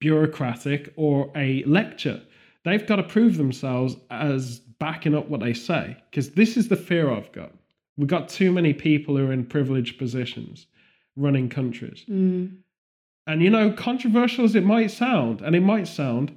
bureaucratic 0.00 0.92
or 0.96 1.30
a 1.36 1.64
lecture. 1.64 2.20
They've 2.64 2.86
got 2.86 2.96
to 2.96 3.02
prove 3.02 3.36
themselves 3.36 3.96
as 4.10 4.60
backing 4.78 5.14
up 5.14 5.28
what 5.28 5.40
they 5.40 5.52
say 5.52 5.96
because 6.10 6.30
this 6.30 6.56
is 6.56 6.68
the 6.68 6.76
fear 6.76 7.10
I've 7.10 7.32
got. 7.32 7.52
We've 7.96 8.08
got 8.08 8.28
too 8.28 8.50
many 8.50 8.72
people 8.72 9.16
who 9.16 9.28
are 9.28 9.32
in 9.32 9.46
privileged 9.46 9.98
positions 9.98 10.66
running 11.16 11.48
countries. 11.48 12.04
Mm. 12.08 12.56
And 13.26 13.42
you 13.42 13.50
know, 13.50 13.72
controversial 13.72 14.44
as 14.44 14.54
it 14.54 14.64
might 14.64 14.90
sound, 14.90 15.40
and 15.40 15.56
it 15.56 15.62
might 15.62 15.88
sound, 15.88 16.36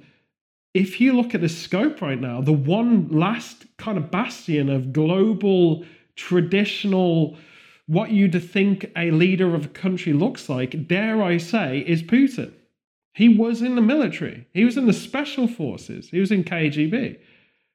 if 0.74 1.00
you 1.00 1.12
look 1.12 1.34
at 1.34 1.40
the 1.40 1.48
scope 1.48 2.00
right 2.00 2.20
now, 2.20 2.40
the 2.40 2.52
one 2.52 3.08
last 3.08 3.66
kind 3.76 3.98
of 3.98 4.10
bastion 4.10 4.68
of 4.68 4.92
global, 4.92 5.84
traditional, 6.16 7.36
what 7.86 8.10
you'd 8.10 8.42
think 8.42 8.90
a 8.96 9.10
leader 9.10 9.54
of 9.54 9.66
a 9.66 9.68
country 9.68 10.12
looks 10.12 10.48
like, 10.48 10.86
dare 10.86 11.22
I 11.22 11.38
say, 11.38 11.78
is 11.86 12.02
Putin. 12.02 12.52
He 13.14 13.28
was 13.28 13.62
in 13.62 13.74
the 13.74 13.82
military, 13.82 14.46
he 14.52 14.64
was 14.64 14.76
in 14.76 14.86
the 14.86 14.92
special 14.92 15.48
forces, 15.48 16.08
he 16.10 16.20
was 16.20 16.30
in 16.30 16.44
KGB, 16.44 17.18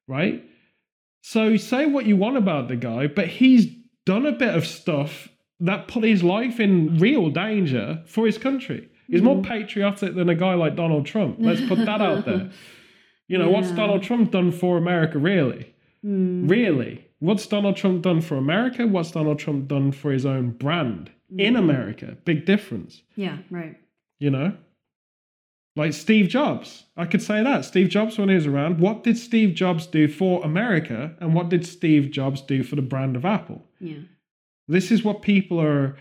right? 0.07 0.43
So 1.22 1.57
say 1.57 1.86
what 1.86 2.05
you 2.05 2.16
want 2.16 2.38
about 2.38 2.68
the 2.68 2.76
guy, 2.76 3.07
but 3.07 3.28
he's 3.28 3.68
done 4.05 4.26
a 4.26 4.32
bit 4.32 4.55
of 4.55 4.66
stuff 4.66 5.30
that 5.59 5.88
put 5.88 6.03
his 6.03 6.24
life 6.24 6.59
in 6.59 6.97
real 6.97 7.30
danger 7.30 8.03
for 8.05 8.26
his 8.26 8.38
country. 8.38 8.89
He's 9.14 9.22
more 9.22 9.38
Mhm. 9.38 9.43
patriotic 9.47 10.16
than 10.16 10.28
a 10.30 10.36
guy 10.36 10.53
like 10.55 10.76
Donald 10.76 11.05
Trump. 11.05 11.38
Let's 11.39 11.61
put 11.61 11.78
that 11.86 12.01
out 12.01 12.26
there. 12.26 12.49
You 13.30 13.38
know, 13.38 13.49
what's 13.49 13.72
Donald 13.72 14.03
Trump 14.03 14.32
done 14.32 14.51
for 14.51 14.78
America, 14.78 15.18
really? 15.18 15.68
Mm. 16.05 16.47
Really? 16.49 17.05
What's 17.20 17.47
Donald 17.47 17.78
Trump 17.78 18.01
done 18.03 18.20
for 18.20 18.36
America? 18.36 18.86
What's 18.86 19.11
Donald 19.11 19.39
Trump 19.39 19.70
done 19.70 19.93
for 19.93 20.11
his 20.11 20.26
own 20.26 20.51
brand 20.51 21.09
in 21.36 21.53
Mhm. 21.53 21.59
America? 21.59 22.18
Big 22.26 22.45
difference, 22.45 23.01
Yeah, 23.16 23.38
right. 23.49 23.78
you 24.20 24.30
know? 24.30 24.53
Like 25.78 25.93
Steve 25.93 26.28
Jobs. 26.28 26.86
I 26.97 27.05
could 27.05 27.22
say 27.22 27.41
that. 27.41 27.64
Steve 27.66 27.88
Jobs, 27.89 28.18
when 28.20 28.28
he 28.30 28.36
was 28.36 28.45
around, 28.45 28.80
what 28.80 29.03
did 29.03 29.18
Steve 29.18 29.55
Jobs 29.55 29.88
do 29.88 30.07
for 30.09 30.43
America? 30.43 31.16
And 31.22 31.34
what 31.34 31.49
did 31.49 31.66
Steve 31.66 32.11
Jobs 32.11 32.41
do 32.41 32.61
for 32.61 32.76
the 32.76 32.82
brand 32.84 33.16
of 33.16 33.24
Apple? 33.26 33.64
Yeah. 33.80 34.03
This 34.68 34.91
is 34.91 35.03
what 35.03 35.22
people 35.22 35.59
are, 35.61 35.95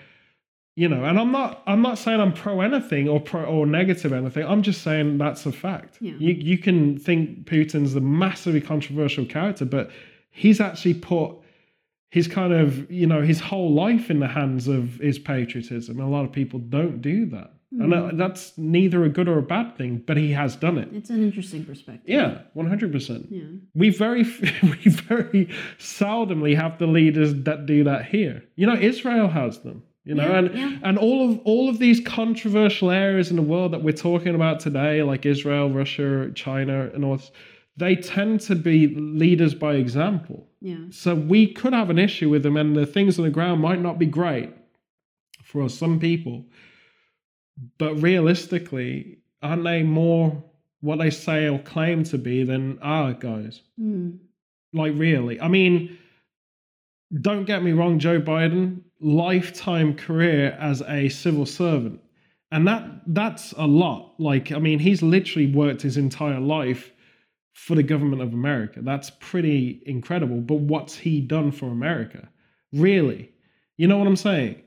you 0.75 0.89
know, 0.89 1.05
and 1.05 1.19
I'm 1.19 1.31
not 1.33 1.63
I'm 1.67 1.83
not 1.83 1.99
saying 1.99 2.21
I'm 2.21 2.33
pro 2.33 2.61
anything 2.61 3.09
or 3.09 3.21
pro 3.21 3.45
or 3.45 3.67
negative 3.67 4.13
anything. 4.13 4.47
I'm 4.47 4.63
just 4.63 4.83
saying 4.83 5.19
that's 5.19 5.45
a 5.47 5.53
fact. 5.53 5.99
Yeah. 6.01 6.15
You 6.19 6.33
you 6.35 6.59
can 6.59 6.99
think 6.99 7.45
Putin's 7.47 7.95
the 7.95 8.01
massively 8.01 8.61
controversial 8.61 9.25
character, 9.27 9.65
but 9.65 9.91
he's 10.31 10.61
actually 10.61 10.95
put 10.95 11.37
his 12.11 12.29
kind 12.29 12.53
of, 12.53 12.91
you 12.91 13.07
know, 13.07 13.23
his 13.23 13.41
whole 13.41 13.73
life 13.73 14.11
in 14.11 14.21
the 14.21 14.29
hands 14.29 14.69
of 14.69 14.97
his 14.97 15.19
patriotism. 15.19 15.99
And 15.99 16.07
a 16.07 16.11
lot 16.11 16.25
of 16.25 16.33
people 16.33 16.59
don't 16.59 17.01
do 17.01 17.25
that. 17.27 17.53
And 17.73 17.91
Mm. 17.91 18.09
that- 18.11 18.17
that's 18.19 18.59
neither 18.59 19.03
a 19.05 19.09
good 19.09 19.29
or 19.29 19.39
a 19.39 19.43
bad 19.43 19.77
thing, 19.79 20.03
but 20.07 20.19
he 20.19 20.33
has 20.33 20.55
done 20.57 20.77
it. 20.77 20.89
It's 20.93 21.09
an 21.09 21.23
interesting 21.23 21.65
perspective. 21.65 22.05
Yeah, 22.07 22.41
100%. 22.55 23.29
Yeah. 23.31 23.41
We 23.75 23.89
very 23.89 24.25
we 24.63 24.91
very 24.91 25.49
seldomly 25.79 26.55
have 26.57 26.79
the 26.79 26.87
leaders 26.87 27.35
that 27.45 27.67
do 27.67 27.85
that 27.85 28.07
here. 28.07 28.45
You 28.57 28.67
know, 28.67 28.75
Israel 28.77 29.29
has 29.29 29.59
them. 29.61 29.83
You 30.05 30.17
know, 30.17 30.29
Yeah, 30.29 30.39
and 30.39 30.59
yeah. 30.59 30.79
and 30.83 30.99
all 30.99 31.31
of 31.31 31.39
all 31.45 31.69
of 31.69 31.79
these 31.79 32.01
controversial 32.01 32.91
areas 32.91 33.31
in 33.31 33.37
the 33.37 33.43
world 33.43 33.73
that 33.73 33.83
we're 33.83 33.93
talking 33.93 34.35
about 34.35 34.59
today, 34.59 35.03
like 35.03 35.25
Israel, 35.25 35.71
Russia, 35.71 36.31
China, 36.35 36.91
and 36.93 37.05
all, 37.05 37.21
they 37.77 37.95
tend 37.95 38.41
to 38.43 38.57
be 38.57 38.89
leaders 38.97 39.55
by 39.55 39.75
example. 39.75 40.49
Yeah. 40.61 40.87
So 40.91 41.15
we 41.15 41.53
could 41.53 41.73
have 41.73 41.89
an 41.91 41.99
issue 41.99 42.31
with 42.31 42.43
them, 42.43 42.57
and 42.57 42.77
the 42.77 42.87
things 42.87 43.19
on 43.19 43.25
the 43.25 43.31
ground 43.31 43.61
might 43.61 43.81
not 43.81 43.99
be 43.99 44.07
great 44.07 44.51
for 45.45 45.69
some 45.69 46.01
people. 46.01 46.47
But 47.79 47.95
realistically, 48.03 49.19
aren't 49.41 49.65
they 49.65 49.83
more 49.85 50.43
what 50.81 50.99
they 50.99 51.11
say 51.11 51.49
or 51.49 51.61
claim 51.61 52.03
to 52.05 52.19
be 52.19 52.43
than 52.43 52.79
our 52.81 53.13
guys? 53.13 53.61
Mm. 53.81 54.19
Like, 54.73 54.95
really? 54.97 55.41
I 55.41 55.49
mean, 55.49 55.97
don't 57.21 57.45
get 57.45 57.63
me 57.63 57.73
wrong, 57.73 57.99
Joe 57.99 58.21
Biden, 58.21 58.81
lifetime 59.03 59.95
career 59.95 60.57
as 60.61 60.83
a 60.83 61.09
civil 61.09 61.45
servant. 61.47 62.01
And 62.51 62.67
that 62.69 62.85
that's 63.07 63.53
a 63.53 63.67
lot. 63.67 64.15
Like, 64.19 64.53
I 64.53 64.59
mean, 64.59 64.79
he's 64.79 65.03
literally 65.03 65.53
worked 65.53 65.83
his 65.83 65.97
entire 65.97 66.41
life 66.41 66.91
for 67.53 67.75
the 67.75 67.83
government 67.83 68.23
of 68.23 68.33
America. 68.33 68.81
That's 68.83 69.11
pretty 69.21 69.83
incredible. 69.87 70.41
But 70.41 70.61
what's 70.61 70.97
he 70.97 71.21
done 71.21 71.53
for 71.53 71.67
America? 71.67 72.29
Really? 72.73 73.31
You 73.77 73.89
know 73.89 73.99
what 73.99 74.07
I'm 74.07 74.17
saying? 74.17 74.63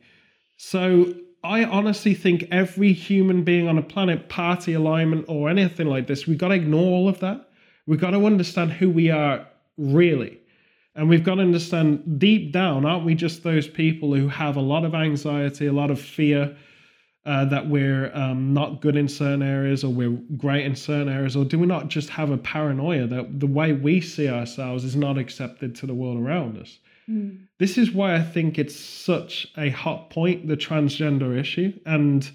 So 0.57 1.13
I 1.43 1.63
honestly 1.63 2.13
think 2.13 2.47
every 2.51 2.91
human 2.91 3.43
being 3.43 3.67
on 3.67 3.77
a 3.77 3.83
planet, 3.83 4.29
party 4.29 4.73
alignment 4.73 5.25
or 5.27 5.49
anything 5.49 5.87
like 5.87 6.07
this, 6.07 6.25
we've 6.25 6.37
got 6.37 6.49
to 6.49 6.55
ignore 6.55 6.91
all 6.91 7.07
of 7.07 7.19
that. 7.19 7.49
We've 7.85 7.99
got 7.99 8.11
to 8.11 8.25
understand 8.25 8.71
who 8.71 8.89
we 8.89 9.11
are 9.11 9.47
really. 9.77 10.39
And 10.95 11.09
we've 11.09 11.23
got 11.23 11.35
to 11.35 11.41
understand 11.41 12.19
deep 12.19 12.53
down, 12.53 12.85
aren't 12.85 13.03
we 13.03 13.15
just 13.15 13.43
those 13.43 13.67
people 13.67 14.13
who 14.13 14.29
have 14.29 14.55
a 14.55 14.61
lot 14.61 14.85
of 14.85 14.95
anxiety, 14.95 15.67
a 15.67 15.73
lot 15.73 15.91
of 15.91 15.99
fear 15.99 16.55
uh, 17.25 17.43
that 17.45 17.67
we're 17.67 18.15
um, 18.15 18.53
not 18.53 18.81
good 18.81 18.95
in 18.95 19.07
certain 19.09 19.41
areas 19.41 19.83
or 19.83 19.91
we're 19.91 20.17
great 20.37 20.65
in 20.65 20.75
certain 20.75 21.09
areas? 21.09 21.35
Or 21.35 21.43
do 21.43 21.59
we 21.59 21.67
not 21.67 21.89
just 21.89 22.09
have 22.09 22.31
a 22.31 22.37
paranoia 22.37 23.07
that 23.07 23.39
the 23.39 23.47
way 23.47 23.73
we 23.73 23.99
see 23.99 24.29
ourselves 24.29 24.85
is 24.85 24.95
not 24.95 25.17
accepted 25.17 25.75
to 25.75 25.85
the 25.85 25.93
world 25.93 26.17
around 26.17 26.57
us? 26.57 26.79
Mm. 27.07 27.45
this 27.59 27.77
is 27.77 27.91
why 27.91 28.15
I 28.15 28.21
think 28.23 28.57
it's 28.57 28.75
such 28.75 29.47
a 29.57 29.69
hot 29.69 30.09
point, 30.09 30.47
the 30.47 30.57
transgender 30.57 31.37
issue. 31.37 31.71
And 31.85 32.27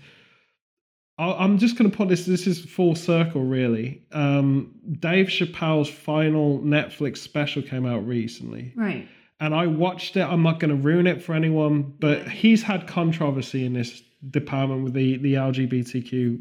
I'm 1.20 1.58
just 1.58 1.76
going 1.76 1.90
to 1.90 1.96
put 1.96 2.08
this, 2.08 2.24
this 2.26 2.46
is 2.46 2.64
full 2.64 2.94
circle, 2.94 3.42
really. 3.44 4.02
Um, 4.12 4.74
Dave 5.00 5.26
Chappelle's 5.26 5.88
final 5.90 6.60
Netflix 6.60 7.18
special 7.18 7.62
came 7.62 7.84
out 7.84 8.06
recently. 8.06 8.72
Right. 8.74 9.06
And 9.38 9.54
I 9.54 9.66
watched 9.66 10.16
it. 10.16 10.22
I'm 10.22 10.42
not 10.42 10.60
going 10.60 10.70
to 10.70 10.76
ruin 10.76 11.06
it 11.06 11.22
for 11.22 11.34
anyone, 11.34 11.94
but 11.98 12.28
he's 12.28 12.62
had 12.62 12.86
controversy 12.86 13.64
in 13.66 13.72
this 13.74 14.02
department 14.30 14.84
with 14.84 14.94
the, 14.94 15.16
the 15.18 15.34
LGBTQ 15.34 16.40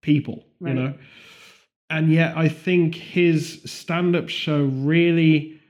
people, 0.00 0.44
Right. 0.60 0.74
you 0.74 0.82
know? 0.82 0.94
And 1.90 2.10
yet 2.12 2.36
I 2.36 2.48
think 2.48 2.94
his 2.94 3.62
stand 3.64 4.16
up 4.16 4.28
show 4.28 4.64
really 4.64 5.60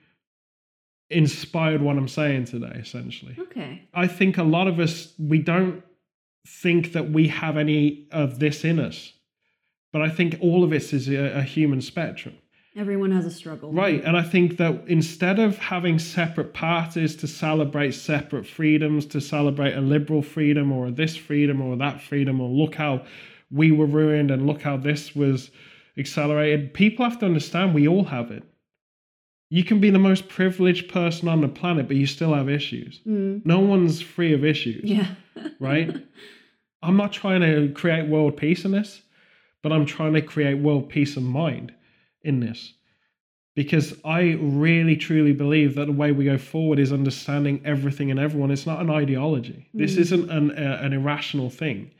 inspired 1.10 1.82
what 1.82 1.96
I'm 1.96 2.08
saying 2.08 2.46
today, 2.46 2.78
essentially. 2.80 3.36
Okay. 3.38 3.82
I 3.92 4.06
think 4.06 4.38
a 4.38 4.42
lot 4.42 4.68
of 4.68 4.80
us, 4.80 5.12
we 5.18 5.38
don't 5.40 5.82
think 6.46 6.92
that 6.92 7.10
we 7.10 7.28
have 7.28 7.56
any 7.56 8.06
of 8.10 8.38
this 8.38 8.64
in 8.64 8.78
us. 8.78 9.12
But 9.92 10.02
I 10.02 10.10
think 10.10 10.38
all 10.40 10.64
of 10.64 10.70
this 10.70 10.92
is 10.92 11.08
a, 11.08 11.38
a 11.38 11.42
human 11.42 11.80
spectrum. 11.80 12.34
Everyone 12.76 13.12
has 13.12 13.24
a 13.24 13.30
struggle. 13.30 13.72
Right. 13.72 14.02
And 14.02 14.16
I 14.16 14.22
think 14.22 14.56
that 14.56 14.82
instead 14.88 15.38
of 15.38 15.56
having 15.58 16.00
separate 16.00 16.52
parties 16.52 17.14
to 17.16 17.28
celebrate 17.28 17.92
separate 17.92 18.46
freedoms, 18.46 19.06
to 19.06 19.20
celebrate 19.20 19.74
a 19.74 19.80
liberal 19.80 20.22
freedom 20.22 20.72
or 20.72 20.90
this 20.90 21.14
freedom 21.14 21.62
or 21.62 21.76
that 21.76 22.00
freedom, 22.00 22.40
or 22.40 22.48
look 22.48 22.74
how 22.74 23.04
we 23.52 23.70
were 23.70 23.86
ruined 23.86 24.32
and 24.32 24.46
look 24.46 24.62
how 24.62 24.76
this 24.76 25.14
was 25.14 25.52
accelerated, 25.96 26.74
people 26.74 27.08
have 27.08 27.20
to 27.20 27.26
understand 27.26 27.72
we 27.74 27.86
all 27.86 28.04
have 28.04 28.32
it. 28.32 28.42
You 29.50 29.62
can 29.62 29.78
be 29.78 29.90
the 29.90 30.00
most 30.00 30.28
privileged 30.28 30.88
person 30.88 31.28
on 31.28 31.40
the 31.40 31.48
planet, 31.48 31.86
but 31.86 31.96
you 31.96 32.06
still 32.06 32.34
have 32.34 32.48
issues. 32.48 33.00
Mm. 33.06 33.46
No 33.46 33.60
one's 33.60 34.00
free 34.00 34.32
of 34.32 34.44
issues, 34.44 34.82
Yeah. 34.82 35.06
Right? 35.60 35.94
I'm 36.82 36.96
not 36.96 37.12
trying 37.12 37.40
to 37.40 37.72
create 37.72 38.08
world 38.08 38.36
peace 38.36 38.64
in 38.64 38.72
this, 38.72 39.02
but 39.62 39.72
I'm 39.72 39.86
trying 39.86 40.12
to 40.14 40.22
create 40.22 40.54
world 40.58 40.88
peace 40.88 41.16
of 41.16 41.22
mind 41.22 41.72
in 42.22 42.40
this. 42.40 42.74
Because 43.54 43.94
I 44.04 44.36
really 44.40 44.96
truly 44.96 45.32
believe 45.32 45.76
that 45.76 45.86
the 45.86 45.92
way 45.92 46.10
we 46.10 46.24
go 46.24 46.38
forward 46.38 46.78
is 46.80 46.92
understanding 46.92 47.62
everything 47.64 48.10
and 48.10 48.18
everyone. 48.18 48.50
It's 48.50 48.66
not 48.66 48.80
an 48.80 48.90
ideology. 48.90 49.68
This 49.72 49.94
Mm. 49.94 49.98
isn't 50.00 50.30
an, 50.30 50.50
uh, 50.50 50.78
an 50.82 50.92
irrational 50.92 51.50
thing. 51.50 51.90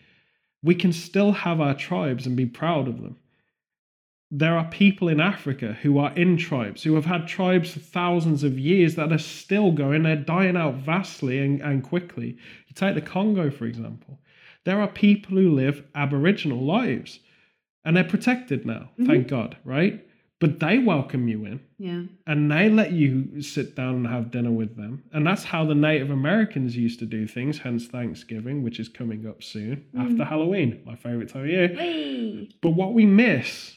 We 0.63 0.75
can 0.75 0.93
still 0.93 1.31
have 1.33 1.61
our 1.61 1.75
tribes 1.75 2.27
and 2.27 2.37
be 2.37 2.47
proud 2.47 2.89
of 2.89 3.01
them. 3.01 3.17
There 4.31 4.57
are 4.57 4.65
people 4.65 5.09
in 5.09 5.21
Africa 5.21 5.77
who 5.83 5.99
are 5.99 6.13
in 6.15 6.37
tribes, 6.37 6.83
who 6.83 6.95
have 6.95 7.05
had 7.05 7.29
tribes 7.29 7.73
for 7.73 7.81
thousands 7.81 8.43
of 8.43 8.59
years 8.59 8.97
that 8.97 9.13
are 9.13 9.19
still 9.19 9.71
going. 9.71 10.03
They're 10.03 10.17
dying 10.17 10.57
out 10.57 10.75
vastly 10.77 11.39
and, 11.39 11.61
and 11.61 11.83
quickly. 11.83 12.37
You 12.67 12.75
take 12.75 12.95
the 12.95 13.01
Congo, 13.01 13.51
for 13.51 13.67
example. 13.67 14.19
There 14.65 14.81
are 14.81 14.89
people 14.89 15.37
who 15.37 15.55
live 15.55 15.85
Aboriginal 15.95 16.65
lives 16.65 17.21
and 17.85 17.97
they're 17.97 18.05
protected 18.05 18.65
now, 18.67 18.91
mm-hmm. 18.93 19.07
thank 19.07 19.29
God, 19.29 19.57
right? 19.65 20.05
But 20.41 20.59
they 20.59 20.79
welcome 20.79 21.29
you 21.29 21.45
in 21.45 21.61
Yeah. 21.79 22.03
and 22.27 22.51
they 22.51 22.69
let 22.69 22.93
you 22.93 23.41
sit 23.41 23.77
down 23.77 23.95
and 23.97 24.07
have 24.07 24.31
dinner 24.31 24.51
with 24.51 24.77
them. 24.77 25.05
And 25.13 25.27
that's 25.27 25.45
how 25.45 25.65
the 25.65 25.75
Native 25.75 26.11
Americans 26.11 26.77
used 26.77 26.99
to 26.99 27.07
do 27.07 27.27
things, 27.27 27.59
hence 27.59 27.87
Thanksgiving, 27.87 28.63
which 28.63 28.81
is 28.81 28.89
coming 28.89 29.27
up 29.27 29.43
soon 29.43 29.85
mm-hmm. 29.95 30.01
after 30.01 30.25
Halloween, 30.25 30.83
my 30.85 30.97
favorite 30.97 31.29
time 31.29 31.43
of 31.43 31.49
year. 31.49 32.47
But 32.63 32.71
what 32.71 32.95
we 32.95 33.07
miss 33.07 33.77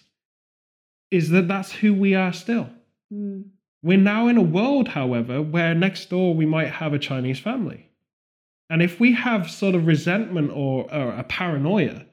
is 1.11 1.29
that 1.29 1.47
that's 1.47 1.71
who 1.71 1.93
we 1.93 2.15
are 2.15 2.33
still. 2.33 2.69
Mm. 3.13 3.45
We're 3.83 3.97
now 3.97 4.27
in 4.27 4.37
a 4.37 4.41
world, 4.41 4.89
however, 4.89 5.41
where 5.41 5.73
next 5.73 6.09
door 6.09 6.33
we 6.33 6.45
might 6.45 6.69
have 6.69 6.93
a 6.93 6.99
Chinese 6.99 7.39
family. 7.39 7.89
And 8.69 8.81
if 8.81 8.99
we 8.99 9.13
have 9.13 9.49
sort 9.49 9.75
of 9.75 9.87
resentment 9.87 10.51
or, 10.51 10.93
or 10.93 11.11
a 11.11 11.23
paranoia, 11.23 12.05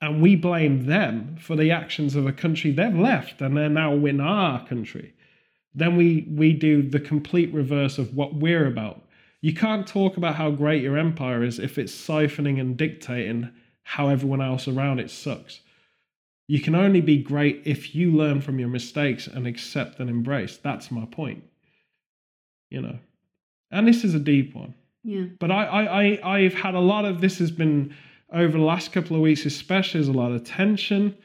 and 0.00 0.20
we 0.20 0.36
blame 0.36 0.86
them 0.86 1.36
for 1.40 1.56
the 1.56 1.70
actions 1.70 2.14
of 2.14 2.26
a 2.26 2.32
country 2.32 2.70
they've 2.70 2.94
left 2.94 3.40
and 3.40 3.56
they're 3.56 3.68
now 3.68 3.94
in 3.94 4.20
our 4.20 4.64
country, 4.66 5.14
then 5.74 5.96
we 5.96 6.26
we 6.30 6.52
do 6.52 6.82
the 6.82 7.00
complete 7.00 7.52
reverse 7.52 7.98
of 7.98 8.14
what 8.14 8.34
we're 8.34 8.66
about. 8.66 9.02
You 9.40 9.54
can't 9.54 9.86
talk 9.86 10.16
about 10.16 10.36
how 10.36 10.50
great 10.50 10.82
your 10.82 10.98
empire 10.98 11.42
is 11.42 11.58
if 11.58 11.78
it's 11.78 11.92
siphoning 11.92 12.60
and 12.60 12.76
dictating 12.76 13.50
how 13.82 14.08
everyone 14.08 14.42
else 14.42 14.68
around 14.68 15.00
it 15.00 15.10
sucks. 15.10 15.60
You 16.48 16.60
can 16.60 16.74
only 16.74 17.00
be 17.00 17.22
great 17.22 17.62
if 17.64 17.94
you 17.94 18.12
learn 18.12 18.40
from 18.40 18.58
your 18.58 18.68
mistakes 18.68 19.26
and 19.26 19.46
accept 19.46 19.98
and 19.98 20.08
embrace. 20.08 20.58
That's 20.58 20.90
my 20.90 21.04
point. 21.06 21.42
You 22.70 22.82
know. 22.82 22.98
And 23.70 23.86
this 23.86 24.04
is 24.04 24.14
a 24.14 24.20
deep 24.20 24.54
one. 24.54 24.74
Yeah. 25.02 25.24
But 25.38 25.50
I, 25.50 25.64
I, 25.64 25.82
I 25.82 26.36
I've 26.38 26.54
had 26.54 26.74
a 26.74 26.80
lot 26.80 27.04
of 27.04 27.20
this 27.20 27.38
has 27.38 27.50
been 27.50 27.94
over 28.32 28.58
the 28.58 28.64
last 28.64 28.92
couple 28.92 29.16
of 29.16 29.22
weeks, 29.22 29.44
especially 29.44 30.00
there's 30.00 30.08
a 30.08 30.12
lot 30.12 30.32
of 30.32 30.44
tension 30.44 31.16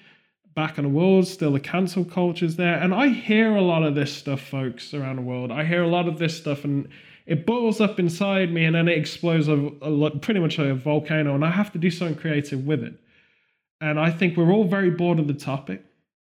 back 0.53 0.77
in 0.77 0.83
the 0.83 0.89
world, 0.89 1.27
still 1.27 1.51
the 1.51 1.59
cancel 1.59 2.03
culture's 2.03 2.55
there. 2.55 2.75
And 2.75 2.93
I 2.93 3.07
hear 3.07 3.55
a 3.55 3.61
lot 3.61 3.83
of 3.83 3.95
this 3.95 4.13
stuff, 4.13 4.41
folks, 4.41 4.93
around 4.93 5.15
the 5.15 5.21
world. 5.21 5.51
I 5.51 5.63
hear 5.63 5.83
a 5.83 5.87
lot 5.87 6.07
of 6.07 6.19
this 6.19 6.35
stuff 6.35 6.63
and 6.63 6.89
it 7.25 7.45
boils 7.45 7.79
up 7.79 7.99
inside 7.99 8.51
me 8.51 8.65
and 8.65 8.75
then 8.75 8.87
it 8.87 8.97
explodes 8.97 9.47
a, 9.47 9.53
a 9.53 9.89
lot, 9.89 10.21
pretty 10.21 10.39
much 10.39 10.57
like 10.57 10.67
a 10.67 10.75
volcano, 10.75 11.35
and 11.35 11.45
I 11.45 11.51
have 11.51 11.71
to 11.73 11.79
do 11.79 11.89
something 11.89 12.17
creative 12.17 12.65
with 12.65 12.83
it. 12.83 12.93
And 13.81 13.99
I 13.99 14.11
think 14.11 14.37
we're 14.37 14.51
all 14.51 14.63
very 14.63 14.91
bored 14.91 15.19
of 15.19 15.27
the 15.27 15.33
topic. 15.33 15.83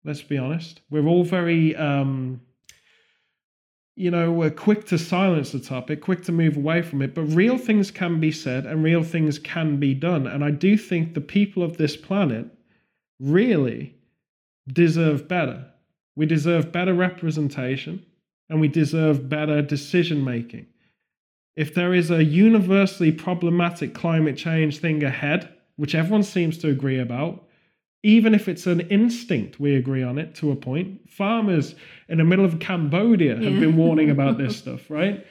Let's 0.05 0.22
be 0.22 0.38
honest. 0.38 0.80
We're 0.90 1.07
all 1.07 1.22
very, 1.22 1.76
um, 1.76 2.40
you 3.94 4.11
know, 4.11 4.32
we're 4.32 4.50
quick 4.50 4.86
to 4.86 4.98
silence 4.98 5.53
the 5.53 5.61
topic, 5.61 6.00
quick 6.00 6.24
to 6.24 6.32
move 6.32 6.57
away 6.57 6.80
from 6.80 7.03
it. 7.03 7.14
But 7.14 7.24
real 7.24 7.59
things 7.59 7.90
can 7.90 8.18
be 8.18 8.32
said 8.32 8.64
and 8.64 8.82
real 8.82 9.05
things 9.05 9.38
can 9.38 9.76
be 9.76 9.92
done. 9.92 10.26
And 10.26 10.42
I 10.42 10.50
do 10.50 10.78
think 10.78 11.12
the 11.12 11.20
people 11.20 11.62
of 11.62 11.76
this 11.76 11.94
planet 11.94 12.46
really 13.20 13.94
deserve 14.66 15.28
better. 15.28 15.66
We 16.16 16.24
deserve 16.24 16.72
better 16.72 16.94
representation 16.94 18.05
and 18.48 18.61
we 18.61 18.68
deserve 18.68 19.28
better 19.28 19.61
decision 19.61 20.24
making. 20.24 20.66
If 21.55 21.74
there 21.74 21.92
is 21.92 22.11
a 22.11 22.24
universally 22.24 23.12
problematic 23.12 23.92
climate 23.94 24.38
change 24.38 24.78
thing 24.78 25.05
ahead, 25.05 25.55
which 25.77 25.95
everyone 25.95 26.23
seems 26.23 26.59
to 26.59 26.68
agree 26.68 26.99
about, 26.99 27.45
even 28.03 28.35
if 28.35 28.49
it's 28.49 28.66
an 28.66 28.81
instinct, 28.81 29.61
we 29.61 29.77
agree 29.77 30.03
on 30.03 30.18
it 30.18 30.35
to 30.37 30.51
a 30.51 30.57
point. 30.57 31.09
Farmers 31.09 31.75
in 32.09 32.18
the 32.18 32.25
middle 32.25 32.45
of 32.45 32.59
Cambodia 32.59 33.37
have 33.37 33.45
Yeah. 33.55 33.61
been 33.61 33.77
warning 33.77 34.11
about 34.11 34.39
this 34.39 34.57
stuff, 34.62 34.91
right? 34.91 35.25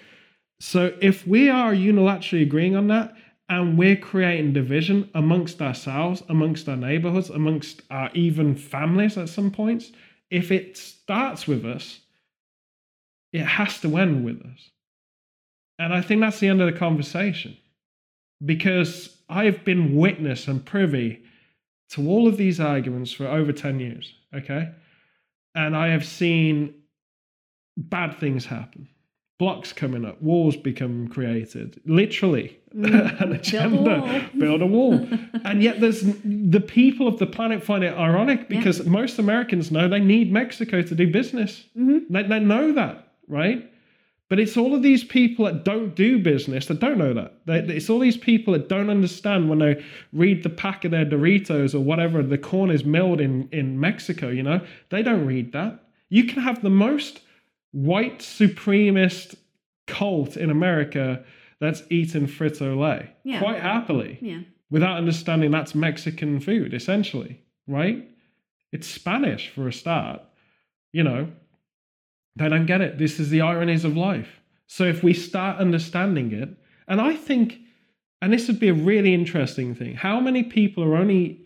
So 0.59 0.95
if 1.01 1.27
we 1.27 1.49
are 1.49 1.73
unilaterally 1.73 2.43
agreeing 2.43 2.75
on 2.75 2.87
that 2.87 3.15
and 3.49 3.77
we're 3.77 3.97
creating 3.97 4.53
division 4.53 5.09
amongst 5.15 5.61
ourselves, 5.61 6.23
amongst 6.29 6.69
our 6.69 6.77
neighborhoods, 6.77 7.29
amongst 7.29 7.81
our 7.89 8.09
even 8.13 8.55
families 8.55 9.17
at 9.17 9.27
some 9.27 9.51
points, 9.51 9.91
if 10.29 10.51
it 10.51 10.77
starts 10.77 11.47
with 11.47 11.65
us, 11.65 11.99
it 13.33 13.45
has 13.45 13.79
to 13.81 13.97
end 13.97 14.23
with 14.23 14.41
us. 14.41 14.69
And 15.79 15.93
I 15.93 16.01
think 16.01 16.21
that's 16.21 16.39
the 16.39 16.47
end 16.47 16.61
of 16.61 16.71
the 16.71 16.77
conversation 16.77 17.57
because 18.45 19.17
I've 19.31 19.63
been 19.63 19.95
witness 19.95 20.47
and 20.47 20.63
privy 20.65 21.23
to 21.91 22.07
all 22.07 22.27
of 22.27 22.37
these 22.37 22.59
arguments 22.59 23.11
for 23.11 23.27
over 23.27 23.51
10 23.53 23.79
years, 23.79 24.13
okay? 24.35 24.69
And 25.55 25.75
I 25.75 25.87
have 25.89 26.05
seen 26.05 26.73
bad 27.77 28.17
things 28.19 28.45
happen. 28.45 28.87
Blocks 29.39 29.73
coming 29.73 30.05
up, 30.05 30.21
walls 30.21 30.55
become 30.55 31.07
created, 31.07 31.79
literally 31.85 32.57
Mm. 32.75 33.21
an 33.21 33.33
agenda, 33.33 33.99
wall. 33.99 34.21
build 34.39 34.61
a 34.61 34.65
wall. 34.65 34.93
and 35.43 35.61
yet 35.61 35.81
there's 35.81 36.01
the 36.23 36.61
people 36.65 37.05
of 37.05 37.19
the 37.19 37.25
planet 37.27 37.61
find 37.63 37.83
it 37.83 37.93
ironic 37.93 38.47
because 38.47 38.85
most 38.85 39.19
Americans 39.19 39.71
know 39.71 39.89
they 39.89 39.99
need 39.99 40.31
Mexico 40.31 40.81
to 40.81 40.95
do 40.95 41.11
business. 41.11 41.65
Mhm. 41.77 42.03
They, 42.09 42.23
they 42.23 42.39
know 42.39 42.71
that, 42.71 43.09
right? 43.27 43.69
But 44.31 44.39
it's 44.39 44.55
all 44.55 44.73
of 44.73 44.81
these 44.81 45.03
people 45.03 45.43
that 45.43 45.65
don't 45.65 45.93
do 45.93 46.17
business 46.17 46.67
that 46.67 46.79
don't 46.79 46.97
know 46.97 47.13
that. 47.13 47.69
It's 47.69 47.89
all 47.89 47.99
these 47.99 48.15
people 48.15 48.53
that 48.53 48.69
don't 48.69 48.89
understand 48.89 49.49
when 49.49 49.59
they 49.59 49.83
read 50.13 50.41
the 50.43 50.49
pack 50.49 50.85
of 50.85 50.91
their 50.91 51.05
Doritos 51.05 51.75
or 51.75 51.81
whatever 51.81 52.23
the 52.23 52.37
corn 52.37 52.71
is 52.71 52.85
milled 52.85 53.19
in 53.19 53.49
in 53.51 53.77
Mexico. 53.77 54.29
You 54.29 54.43
know, 54.43 54.61
they 54.89 55.03
don't 55.03 55.25
read 55.25 55.51
that. 55.51 55.83
You 56.07 56.23
can 56.23 56.41
have 56.41 56.61
the 56.61 56.69
most 56.69 57.19
white 57.73 58.19
supremacist 58.19 59.35
cult 59.85 60.37
in 60.37 60.49
America 60.49 61.25
that's 61.59 61.83
eating 61.89 62.25
Frito 62.25 62.79
Lay 62.79 63.09
Yeah. 63.25 63.39
quite 63.39 63.59
happily 63.59 64.17
Yeah. 64.21 64.43
without 64.69 64.95
understanding 64.97 65.51
that's 65.51 65.75
Mexican 65.75 66.39
food, 66.39 66.73
essentially, 66.73 67.41
right? 67.67 68.07
It's 68.71 68.87
Spanish 68.87 69.49
for 69.49 69.67
a 69.67 69.73
start. 69.73 70.21
You 70.93 71.03
know, 71.03 71.27
they 72.35 72.49
don't 72.49 72.65
get 72.65 72.81
it. 72.81 72.97
This 72.97 73.19
is 73.19 73.29
the 73.29 73.41
ironies 73.41 73.83
of 73.85 73.97
life. 73.97 74.41
So 74.67 74.83
if 74.85 75.03
we 75.03 75.13
start 75.13 75.57
understanding 75.57 76.31
it, 76.31 76.49
and 76.87 77.01
I 77.01 77.15
think, 77.15 77.59
and 78.21 78.31
this 78.31 78.47
would 78.47 78.59
be 78.59 78.69
a 78.69 78.73
really 78.73 79.13
interesting 79.13 79.75
thing, 79.75 79.95
how 79.95 80.19
many 80.19 80.43
people 80.43 80.83
are 80.83 80.95
only 80.95 81.45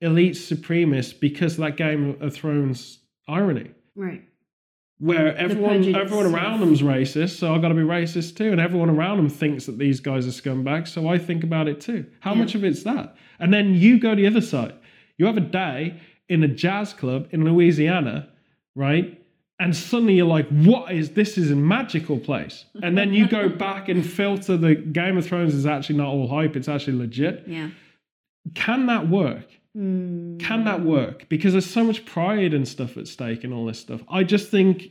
elite 0.00 0.34
supremists 0.34 1.18
because 1.18 1.54
of 1.54 1.58
that 1.60 1.76
Game 1.76 2.16
of 2.20 2.34
Thrones 2.34 2.98
irony? 3.28 3.70
Right. 3.94 4.22
where 4.98 5.36
everyone 5.36 5.94
everyone 5.94 6.26
around 6.26 6.60
them's 6.60 6.80
racist, 6.82 7.36
so 7.38 7.54
I've 7.54 7.60
got 7.60 7.68
to 7.68 7.74
be 7.74 7.82
racist 7.82 8.36
too, 8.36 8.50
and 8.52 8.58
everyone 8.60 8.88
around 8.90 9.18
them 9.18 9.28
thinks 9.28 9.66
that 9.66 9.78
these 9.78 10.00
guys 10.00 10.26
are 10.26 10.30
scumbags, 10.30 10.88
so 10.88 11.06
I 11.08 11.18
think 11.18 11.44
about 11.44 11.68
it 11.68 11.80
too. 11.82 12.06
How 12.20 12.32
Yeah. 12.32 12.38
much 12.38 12.54
of 12.54 12.64
it's 12.64 12.82
that? 12.84 13.14
And 13.38 13.52
then 13.52 13.74
you 13.74 13.98
go 13.98 14.14
the 14.14 14.26
other 14.26 14.40
side. 14.40 14.72
You 15.18 15.26
have 15.26 15.36
a 15.36 15.40
day 15.40 16.00
in 16.30 16.42
a 16.42 16.48
jazz 16.48 16.94
club 16.94 17.28
in 17.30 17.44
Louisiana, 17.44 18.28
right? 18.74 19.22
And 19.58 19.74
suddenly 19.74 20.14
you're 20.16 20.26
like, 20.26 20.48
what 20.48 20.92
is 20.92 21.10
this? 21.12 21.38
Is 21.38 21.50
a 21.50 21.56
magical 21.56 22.18
place. 22.18 22.66
And 22.82 22.96
then 22.98 23.14
you 23.14 23.26
go 23.26 23.48
back 23.66 23.88
and 23.88 24.04
filter 24.04 24.56
the 24.56 24.74
Game 24.74 25.16
of 25.16 25.26
Thrones 25.26 25.54
is 25.54 25.64
actually 25.64 25.96
not 25.96 26.08
all 26.08 26.28
hype, 26.28 26.56
it's 26.56 26.68
actually 26.68 26.98
legit. 26.98 27.44
Yeah. 27.46 27.70
Can 28.54 28.86
that 28.86 29.08
work? 29.08 29.46
Mm. 29.76 30.38
Can 30.40 30.64
that 30.64 30.82
work? 30.82 31.28
Because 31.28 31.52
there's 31.52 31.68
so 31.68 31.84
much 31.84 32.04
pride 32.04 32.52
and 32.54 32.68
stuff 32.68 32.96
at 32.96 33.08
stake 33.08 33.44
and 33.44 33.52
all 33.52 33.64
this 33.66 33.80
stuff. 33.80 34.02
I 34.08 34.24
just 34.24 34.50
think 34.50 34.90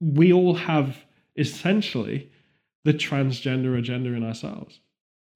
we 0.00 0.32
all 0.32 0.54
have 0.54 0.96
essentially 1.36 2.30
the 2.84 2.92
transgender 2.94 3.78
agenda 3.78 4.10
in 4.14 4.24
ourselves. 4.24 4.80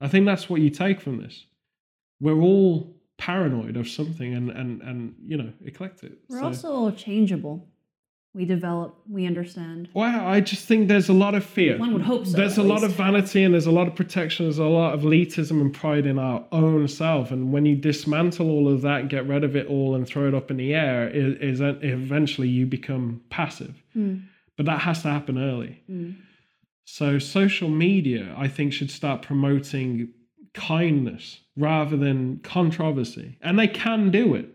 I 0.01 0.09
think 0.09 0.27
that's 0.27 0.49
what 0.51 0.61
you 0.61 0.71
take 0.71 1.01
from 1.01 1.19
this. 1.23 1.47
We're 2.21 2.41
all 2.41 2.97
paranoid 3.19 3.77
of 3.77 3.89
something 3.89 4.35
and 4.35 4.51
and 4.51 4.83
and 4.83 5.15
you 5.27 5.37
know 5.39 5.53
eclectic. 5.65 6.13
We're 6.29 6.41
So- 6.41 6.47
also 6.47 6.91
changeable. 6.91 7.67
We 8.37 8.45
develop. 8.45 8.95
We 9.09 9.27
understand. 9.27 9.89
Well, 9.95 10.27
I 10.27 10.41
just 10.43 10.67
think 10.67 10.89
there's 10.89 11.09
a 11.09 11.15
lot 11.15 11.35
of 11.35 11.43
fear. 11.43 11.79
One 11.79 11.95
would 11.95 12.03
hope 12.03 12.27
so. 12.27 12.37
There's 12.37 12.59
a 12.59 12.61
at 12.61 12.67
lot 12.67 12.85
of 12.85 12.93
vanity 12.93 13.43
and 13.43 13.55
there's 13.55 13.65
a 13.65 13.71
lot 13.71 13.89
of 13.89 13.95
protection. 13.95 14.45
There's 14.45 14.59
a 14.59 14.65
lot 14.65 14.93
of 14.93 15.01
elitism 15.01 15.59
and 15.63 15.73
pride 15.73 16.05
in 16.05 16.19
our 16.19 16.45
own 16.53 16.87
self. 16.87 17.31
And 17.31 17.51
when 17.51 17.65
you 17.65 17.75
dismantle 17.75 18.51
all 18.51 18.71
of 18.71 18.83
that 18.83 19.09
get 19.09 19.27
rid 19.27 19.43
of 19.43 19.57
it 19.57 19.69
all 19.69 19.95
and 19.95 20.07
throw 20.07 20.29
it 20.29 20.35
up 20.35 20.51
in 20.51 20.59
the 20.59 20.75
air, 20.75 21.09
is, 21.09 21.39
is 21.39 21.61
eventually 21.63 22.49
you 22.49 22.67
become 22.67 23.23
passive. 23.31 23.83
Mm. 23.97 24.25
But 24.59 24.67
that 24.67 24.81
has 24.81 25.01
to 25.03 25.09
happen 25.09 25.39
early. 25.39 25.83
Mm. 25.91 26.17
So 26.85 27.19
social 27.19 27.71
media, 27.71 28.35
I 28.37 28.49
think, 28.49 28.75
should 28.75 28.91
start 28.91 29.23
promoting 29.23 30.11
kindness 30.53 31.41
rather 31.57 31.97
than 31.97 32.41
controversy. 32.41 33.39
And 33.41 33.59
they 33.59 33.69
can 33.69 34.11
do 34.11 34.35
it. 34.35 34.51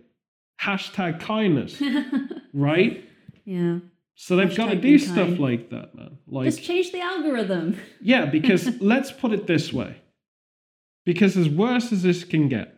Hashtag 0.62 1.20
kindness, 1.20 1.82
right? 2.54 3.08
Yeah. 3.46 3.80
So 4.16 4.36
they've 4.36 4.56
got 4.56 4.70
to 4.70 4.76
do 4.76 4.82
be 4.82 4.98
stuff 5.00 5.16
kind. 5.16 5.40
like 5.40 5.70
that, 5.72 5.96
man. 5.96 6.18
Like 6.28 6.46
Just 6.46 6.62
change 6.64 6.92
the 6.92 7.02
algorithm. 7.02 7.80
yeah, 8.02 8.26
because 8.26 8.80
let's 8.82 9.12
put 9.12 9.32
it 9.32 9.48
this 9.48 9.74
way. 9.74 9.96
Because 11.06 11.36
as 11.36 11.50
worse 11.50 11.92
as 11.92 12.04
this 12.04 12.24
can 12.24 12.48
get, 12.48 12.76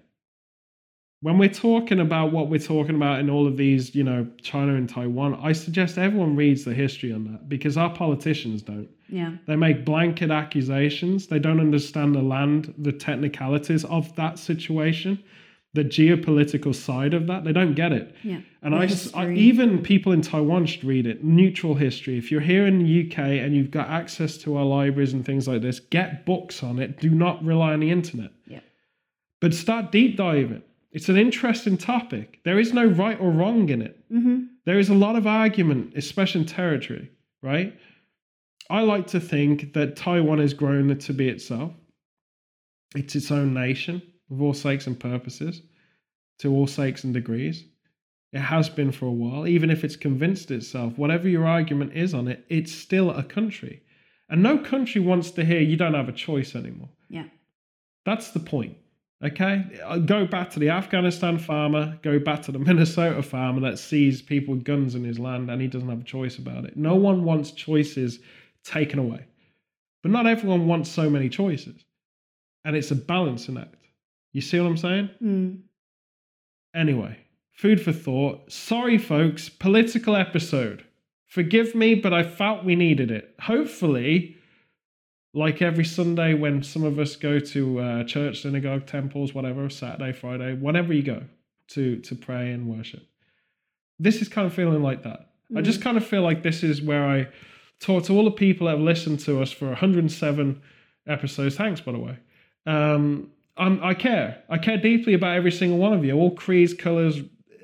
when 1.23 1.37
we're 1.37 1.49
talking 1.49 1.99
about 2.01 2.33
what 2.33 2.49
we're 2.49 2.59
talking 2.59 2.95
about 2.95 3.19
in 3.19 3.29
all 3.29 3.47
of 3.47 3.55
these, 3.55 3.95
you 3.95 4.03
know, 4.03 4.27
China 4.41 4.75
and 4.75 4.89
Taiwan, 4.89 5.39
I 5.41 5.53
suggest 5.53 5.97
everyone 5.97 6.35
reads 6.35 6.65
the 6.65 6.73
history 6.73 7.13
on 7.13 7.23
that 7.31 7.47
because 7.47 7.77
our 7.77 7.93
politicians 7.93 8.61
don't. 8.61 8.89
Yeah. 9.07 9.35
They 9.47 9.55
make 9.55 9.85
blanket 9.85 10.31
accusations. 10.31 11.27
They 11.27 11.39
don't 11.39 11.61
understand 11.61 12.13
the 12.13 12.21
land, 12.21 12.73
the 12.77 12.91
technicalities 12.91 13.85
of 13.85 14.13
that 14.17 14.37
situation, 14.37 15.23
the 15.73 15.83
geopolitical 15.83 16.73
side 16.75 17.13
of 17.15 17.25
that. 17.27 17.43
They 17.43 17.51
don't 17.51 17.73
get 17.73 17.91
it. 17.91 18.15
Yeah. 18.23 18.41
And 18.61 18.75
I, 18.75 18.81
I, 18.81 18.85
s- 18.85 19.11
I- 19.13 19.25
history. 19.25 19.39
even 19.39 19.81
people 19.81 20.11
in 20.11 20.21
Taiwan 20.21 20.65
should 20.67 20.83
read 20.83 21.07
it. 21.07 21.23
Neutral 21.23 21.73
history. 21.75 22.17
If 22.17 22.31
you're 22.31 22.41
here 22.41 22.67
in 22.67 22.79
the 22.83 23.07
UK 23.07 23.17
and 23.17 23.55
you've 23.55 23.71
got 23.71 23.89
access 23.89 24.37
to 24.39 24.55
our 24.55 24.65
libraries 24.65 25.13
and 25.13 25.25
things 25.25 25.47
like 25.47 25.61
this, 25.61 25.79
get 25.79 26.25
books 26.25 26.61
on 26.63 26.77
it. 26.79 26.99
Do 26.99 27.09
not 27.09 27.43
rely 27.43 27.73
on 27.73 27.79
the 27.79 27.89
internet. 27.89 28.31
Yeah. 28.47 28.59
But 29.41 29.53
start 29.53 29.91
deep 29.91 30.15
diving. 30.15 30.61
It's 30.91 31.09
an 31.09 31.17
interesting 31.17 31.75
topic. 31.77 32.39
There 32.45 32.59
is 32.59 32.71
no 32.71 32.85
right 32.85 33.19
or 33.19 33.31
wrong 33.31 33.67
in 33.69 33.81
it. 33.81 33.99
Mm-hmm. 34.13 34.43
There 34.65 34.77
is 34.77 34.89
a 34.89 34.93
lot 34.93 35.15
of 35.15 35.25
argument, 35.25 35.93
especially 35.95 36.41
in 36.41 36.47
territory, 36.47 37.09
right? 37.41 37.73
I 38.69 38.81
like 38.81 39.07
to 39.07 39.19
think 39.19 39.73
that 39.73 39.95
Taiwan 39.95 40.37
has 40.37 40.53
grown 40.53 40.95
to 40.95 41.13
be 41.13 41.29
itself. 41.29 41.71
It's 42.95 43.15
its 43.15 43.31
own 43.31 43.55
nation 43.55 44.03
of 44.33 44.41
all 44.41 44.53
sakes 44.53 44.87
and 44.87 44.99
purposes, 44.99 45.61
to 46.39 46.51
all 46.51 46.67
sakes 46.67 47.03
and 47.03 47.13
degrees. 47.13 47.63
It 48.31 48.39
has 48.39 48.67
been 48.67 48.91
for 48.91 49.05
a 49.05 49.11
while, 49.11 49.47
even 49.47 49.69
if 49.69 49.83
it's 49.83 49.95
convinced 49.95 50.49
itself, 50.49 50.97
whatever 50.97 51.29
your 51.29 51.45
argument 51.45 51.93
is 51.93 52.13
on 52.13 52.27
it, 52.27 52.43
it's 52.49 52.71
still 52.71 53.11
a 53.11 53.23
country. 53.23 53.83
And 54.29 54.41
no 54.41 54.57
country 54.57 54.99
wants 55.01 55.29
to 55.31 55.45
hear 55.45 55.59
you 55.61 55.77
don't 55.77 55.93
have 55.93 56.09
a 56.09 56.13
choice 56.13 56.55
anymore. 56.55 56.89
Yeah. 57.09 57.25
That's 58.05 58.31
the 58.31 58.39
point. 58.39 58.75
Okay? 59.23 59.63
Uh, 59.85 59.99
Go 59.99 60.25
back 60.25 60.49
to 60.51 60.59
the 60.59 60.69
Afghanistan 60.71 61.37
farmer, 61.37 61.99
go 62.01 62.17
back 62.17 62.41
to 62.43 62.51
the 62.51 62.59
Minnesota 62.67 63.21
farmer 63.21 63.61
that 63.61 63.77
sees 63.77 64.21
people 64.21 64.55
with 64.55 64.63
guns 64.63 64.95
in 64.95 65.03
his 65.03 65.19
land 65.19 65.51
and 65.51 65.61
he 65.61 65.67
doesn't 65.67 65.89
have 65.89 66.01
a 66.01 66.03
choice 66.03 66.37
about 66.39 66.65
it. 66.65 66.75
No 66.75 66.95
one 66.95 67.23
wants 67.23 67.51
choices 67.51 68.19
taken 68.63 68.97
away. 68.97 69.25
But 70.01 70.11
not 70.11 70.25
everyone 70.25 70.65
wants 70.67 70.89
so 70.89 71.09
many 71.09 71.29
choices. 71.29 71.85
And 72.65 72.75
it's 72.75 72.91
a 72.91 72.95
balancing 72.95 73.57
act. 73.57 73.75
You 74.33 74.41
see 74.41 74.59
what 74.59 74.67
I'm 74.67 74.77
saying? 74.77 75.09
Mm. 75.23 75.59
Anyway, 76.75 77.17
food 77.53 77.79
for 77.79 77.93
thought. 77.93 78.51
Sorry, 78.51 78.97
folks, 78.97 79.47
political 79.47 80.15
episode. 80.15 80.83
Forgive 81.27 81.73
me, 81.73 81.95
but 81.95 82.13
I 82.13 82.23
felt 82.23 82.65
we 82.65 82.75
needed 82.75 83.11
it. 83.11 83.33
Hopefully, 83.39 84.35
like 85.33 85.61
every 85.61 85.85
Sunday 85.85 86.33
when 86.33 86.61
some 86.63 86.83
of 86.83 86.99
us 86.99 87.15
go 87.15 87.39
to 87.39 87.79
uh, 87.79 88.03
church, 88.03 88.41
synagogue, 88.41 88.85
temples, 88.85 89.33
whatever, 89.33 89.69
Saturday, 89.69 90.13
Friday, 90.13 90.53
whenever 90.55 90.93
you 90.93 91.03
go 91.03 91.23
to 91.69 91.97
to 91.97 92.15
pray 92.15 92.51
and 92.51 92.67
worship. 92.67 93.07
This 93.99 94.21
is 94.21 94.27
kind 94.27 94.45
of 94.45 94.53
feeling 94.53 94.83
like 94.83 95.03
that. 95.03 95.29
I 95.55 95.61
just 95.61 95.81
kind 95.81 95.97
of 95.97 96.05
feel 96.05 96.23
like 96.23 96.41
this 96.41 96.63
is 96.63 96.81
where 96.81 97.05
I 97.05 97.27
talk 97.79 98.03
to 98.05 98.13
all 98.13 98.23
the 98.25 98.31
people 98.31 98.65
that 98.65 98.73
have 98.73 98.81
listened 98.81 99.19
to 99.21 99.41
us 99.41 99.51
for 99.51 99.67
107 99.67 100.61
episodes. 101.07 101.55
Thanks, 101.55 101.81
by 101.81 101.91
the 101.91 101.99
way. 101.99 102.17
Um, 102.65 103.29
I'm, 103.57 103.83
I 103.83 103.93
care. 103.93 104.43
I 104.49 104.57
care 104.57 104.77
deeply 104.77 105.13
about 105.13 105.35
every 105.35 105.51
single 105.51 105.77
one 105.77 105.93
of 105.93 106.03
you, 106.03 106.13
all 106.13 106.31
creeds, 106.31 106.73
colors, 106.73 107.19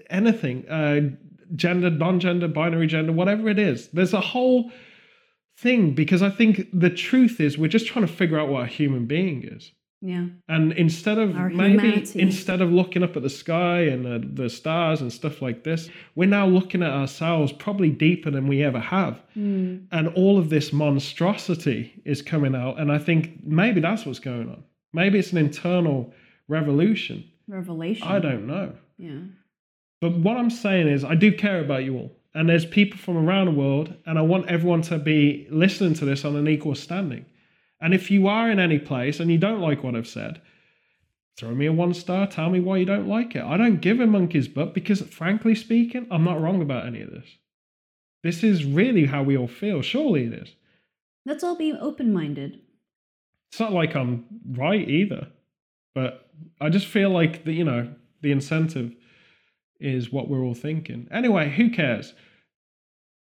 anything, 0.10 0.68
uh, 0.70 1.02
gender, 1.56 1.90
non-gender, 1.90 2.48
binary 2.48 2.88
gender, 2.88 3.12
whatever 3.12 3.50
it 3.50 3.60
is. 3.60 3.88
There's 3.90 4.14
a 4.14 4.22
whole 4.22 4.72
thing 5.58 5.94
because 5.94 6.22
I 6.22 6.30
think 6.30 6.68
the 6.74 6.90
truth 6.90 7.40
is 7.40 7.58
we're 7.58 7.68
just 7.68 7.88
trying 7.88 8.06
to 8.06 8.12
figure 8.12 8.40
out 8.40 8.50
what 8.50 8.64
a 8.64 8.68
human 8.68 9.06
being 9.06 9.44
is. 9.44 9.72
Yeah. 10.02 10.28
And 10.48 10.72
instead 10.74 11.18
of 11.18 11.36
Our 11.36 11.50
maybe 11.50 11.82
humanity. 11.82 12.22
instead 12.22 12.62
of 12.62 12.72
looking 12.72 13.04
up 13.04 13.18
at 13.18 13.24
the 13.24 13.30
sky 13.30 13.82
and 13.82 14.06
the, 14.06 14.44
the 14.44 14.50
stars 14.50 15.02
and 15.02 15.12
stuff 15.12 15.42
like 15.42 15.66
this, 15.66 15.90
we're 16.16 16.30
now 16.30 16.46
looking 16.46 16.82
at 16.82 16.92
ourselves 16.92 17.52
probably 17.52 17.90
deeper 17.90 18.32
than 18.32 18.48
we 18.48 18.64
ever 18.64 18.80
have. 18.80 19.22
Mm. 19.36 19.88
And 19.92 20.08
all 20.10 20.38
of 20.38 20.50
this 20.50 20.72
monstrosity 20.72 22.02
is 22.06 22.22
coming 22.22 22.56
out. 22.56 22.80
And 22.80 22.92
I 22.92 22.98
think 22.98 23.44
maybe 23.44 23.82
that's 23.82 24.06
what's 24.06 24.20
going 24.20 24.50
on. 24.50 24.64
Maybe 24.94 25.20
it's 25.20 25.32
an 25.32 25.38
internal 25.38 26.14
revolution. 26.48 27.24
Revelation. 27.48 28.08
I 28.08 28.20
don't 28.20 28.48
know. 28.48 28.74
Yeah. 28.98 29.20
But 30.02 30.18
what 30.18 30.38
I'm 30.38 30.50
saying 30.50 30.88
is, 30.88 31.04
I 31.04 31.16
do 31.16 31.32
care 31.32 31.60
about 31.60 31.84
you 31.84 31.98
all. 31.98 32.12
And 32.34 32.48
there's 32.48 32.66
people 32.66 32.98
from 32.98 33.18
around 33.18 33.46
the 33.46 33.52
world, 33.52 33.94
and 34.06 34.20
I 34.20 34.22
want 34.22 34.50
everyone 34.50 34.82
to 34.84 35.00
be 35.00 35.48
listening 35.50 35.96
to 35.96 36.06
this 36.06 36.24
on 36.24 36.36
an 36.36 36.48
equal 36.48 36.76
standing. 36.76 37.26
And 37.82 37.94
if 37.94 38.12
you 38.12 38.28
are 38.28 38.52
in 38.52 38.60
any 38.60 38.78
place 38.78 39.20
and 39.20 39.32
you 39.32 39.38
don't 39.38 39.62
like 39.62 39.84
what 39.84 39.96
I've 39.96 40.08
said, 40.08 40.42
throw 41.38 41.56
me 41.56 41.66
a 41.66 41.74
one 41.74 41.94
star, 41.94 42.28
tell 42.28 42.50
me 42.50 42.60
why 42.60 42.78
you 42.78 42.86
don't 42.86 43.08
like 43.08 43.36
it. 43.36 43.44
I 43.44 43.58
don't 43.58 43.82
give 43.82 44.00
a 44.00 44.08
monkey's 44.08 44.48
butt 44.48 44.74
because, 44.74 45.02
frankly 45.02 45.56
speaking, 45.56 46.08
I'm 46.12 46.24
not 46.24 46.42
wrong 46.42 46.62
about 46.62 46.86
any 46.86 47.02
of 47.02 47.10
this. 47.10 47.28
This 48.22 48.44
is 48.44 48.66
really 48.66 49.06
how 49.06 49.24
we 49.24 49.38
all 49.38 49.48
feel. 49.48 49.82
Surely 49.82 50.26
it 50.26 50.34
is. 50.34 50.56
Let's 51.26 51.44
all 51.44 51.56
be 51.56 51.74
open 51.74 52.14
minded. 52.14 52.60
It's 53.52 53.60
not 53.60 53.74
like 53.74 53.96
I'm 53.96 54.26
right 54.52 54.88
either, 54.88 55.28
but 55.96 56.30
I 56.62 56.70
just 56.70 56.88
feel 56.88 57.10
like 57.10 57.46
the 57.46 57.54
you 57.54 57.64
know 57.64 57.94
the 58.22 58.32
incentive 58.32 58.94
is 59.80 60.12
what 60.12 60.30
we're 60.30 60.44
all 60.44 60.54
thinking. 60.54 61.08
Anyway, 61.12 61.50
who 61.50 61.70
cares? 61.70 62.14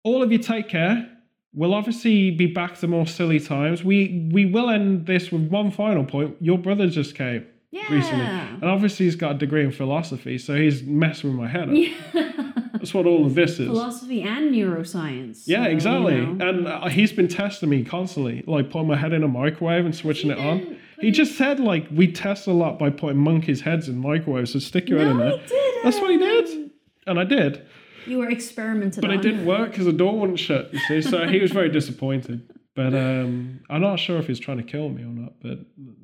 All 0.03 0.21
of 0.21 0.31
you 0.31 0.37
take 0.37 0.67
care. 0.67 1.09
We'll 1.53 1.73
obviously 1.73 2.31
be 2.31 2.45
back 2.47 2.77
to 2.79 2.87
more 2.87 3.07
silly 3.07 3.39
times. 3.39 3.83
We 3.83 4.29
we 4.31 4.45
will 4.45 4.69
end 4.69 5.07
this 5.07 5.31
with 5.31 5.49
one 5.49 5.71
final 5.71 6.05
point. 6.05 6.37
Your 6.39 6.57
brother 6.57 6.87
just 6.87 7.15
came 7.15 7.45
Yeah. 7.71 7.93
recently, 7.93 8.25
and 8.25 8.63
obviously 8.65 9.05
he's 9.05 9.15
got 9.15 9.35
a 9.35 9.37
degree 9.37 9.63
in 9.63 9.71
philosophy, 9.71 10.37
so 10.39 10.55
he's 10.55 10.81
messing 10.83 11.29
with 11.29 11.39
my 11.39 11.47
head. 11.47 11.69
Up. 11.69 11.75
Yeah. 11.75 12.51
That's 12.73 12.93
what 12.93 13.05
all 13.05 13.25
of 13.25 13.35
this 13.35 13.59
is. 13.59 13.67
Philosophy 13.67 14.21
and 14.23 14.51
neuroscience. 14.53 15.43
Yeah, 15.45 15.65
so, 15.65 15.69
exactly. 15.69 16.15
you 16.15 16.25
know. 16.25 16.47
And 16.49 16.67
uh, 16.67 16.87
he's 16.87 17.11
been 17.11 17.27
testing 17.27 17.69
me 17.69 17.83
constantly, 17.83 18.43
like 18.47 18.71
putting 18.71 18.87
my 18.87 18.95
head 18.95 19.11
in 19.13 19.21
a 19.21 19.27
microwave 19.27 19.85
and 19.85 19.93
switching 19.93 20.31
it 20.31 20.37
on. 20.39 20.77
He 20.99 21.11
just 21.11 21.37
said 21.37 21.59
like 21.59 21.87
we 21.91 22.11
test 22.11 22.47
a 22.47 22.53
lot 22.53 22.79
by 22.79 22.89
putting 22.89 23.17
monkeys' 23.17 23.61
heads 23.61 23.87
in 23.87 23.99
microwaves, 23.99 24.53
so 24.53 24.59
stick 24.59 24.89
your 24.89 24.99
head 24.99 25.09
in 25.09 25.17
there. 25.17 25.37
he 25.37 25.47
didn't. 25.47 25.83
That's 25.83 25.99
what 25.99 26.09
he 26.09 26.17
did, 26.17 26.71
and 27.05 27.19
I 27.19 27.23
did, 27.23 27.65
You 28.07 28.17
were 28.19 28.31
experimenting. 28.31 29.01
but 29.01 29.11
on. 29.11 29.19
it 29.19 29.21
didn't 29.21 29.45
work 29.45 29.71
because 29.71 29.85
the 29.85 29.93
door 29.93 30.17
wouldn't 30.19 30.39
shut. 30.39 30.73
You 30.73 30.79
see, 30.87 31.01
so 31.01 31.27
he 31.27 31.39
was 31.39 31.51
very 31.51 31.69
disappointed. 31.69 32.49
But 32.79 32.93
um, 32.95 33.59
I'm 33.69 33.81
not 33.81 33.99
sure 33.99 34.17
if 34.19 34.27
he's 34.27 34.39
trying 34.39 34.55
to 34.57 34.63
kill 34.63 34.87
me 34.87 35.01
or 35.03 35.07
not. 35.23 35.33
But 35.41 35.59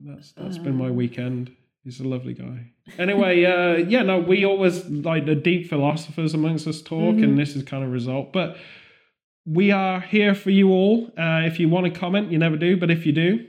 that's 0.06 0.34
that's 0.34 0.58
been 0.58 0.74
Uh. 0.74 0.84
my 0.86 0.92
weekend. 0.92 1.52
He's 1.86 2.02
a 2.02 2.08
lovely 2.16 2.34
guy. 2.34 2.72
Anyway, 2.98 3.46
uh, 3.46 3.76
yeah, 3.88 4.02
no, 4.04 4.20
we 4.20 4.44
always 4.44 4.86
like 4.90 5.26
the 5.26 5.36
deep 5.36 5.70
philosophers 5.70 6.34
amongst 6.34 6.68
us 6.68 6.82
talk, 6.82 7.16
Mhm. 7.16 7.24
and 7.24 7.38
this 7.38 7.56
is 7.56 7.64
kind 7.64 7.84
of 7.86 7.92
result. 7.94 8.34
But 8.34 8.58
we 9.46 9.72
are 9.72 10.02
here 10.02 10.34
for 10.36 10.50
you 10.50 10.70
all. 10.72 10.96
Uh, 11.18 11.44
if 11.46 11.60
you 11.62 11.70
want 11.70 11.86
to 11.86 11.98
comment, 11.98 12.30
you 12.32 12.38
never 12.40 12.58
do, 12.58 12.76
but 12.76 12.90
if 12.92 13.06
you 13.06 13.14
do, 13.14 13.46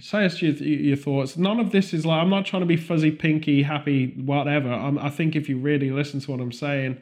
say 0.00 0.24
us 0.26 0.42
your, 0.42 0.52
your 0.54 0.96
thoughts. 0.96 1.38
None 1.38 1.60
of 1.60 1.70
this 1.70 1.94
is 1.94 2.04
like 2.04 2.20
I'm 2.20 2.28
not 2.30 2.44
trying 2.44 2.62
to 2.62 2.66
be 2.66 2.76
fuzzy, 2.76 3.10
pinky, 3.10 3.62
happy, 3.62 4.08
whatever. 4.32 4.70
I'm, 4.70 4.98
I 4.98 5.08
think 5.08 5.34
if 5.34 5.48
you 5.48 5.56
really 5.58 5.90
listen 5.90 6.20
to 6.20 6.30
what 6.32 6.40
I'm 6.40 6.52
saying 6.52 6.98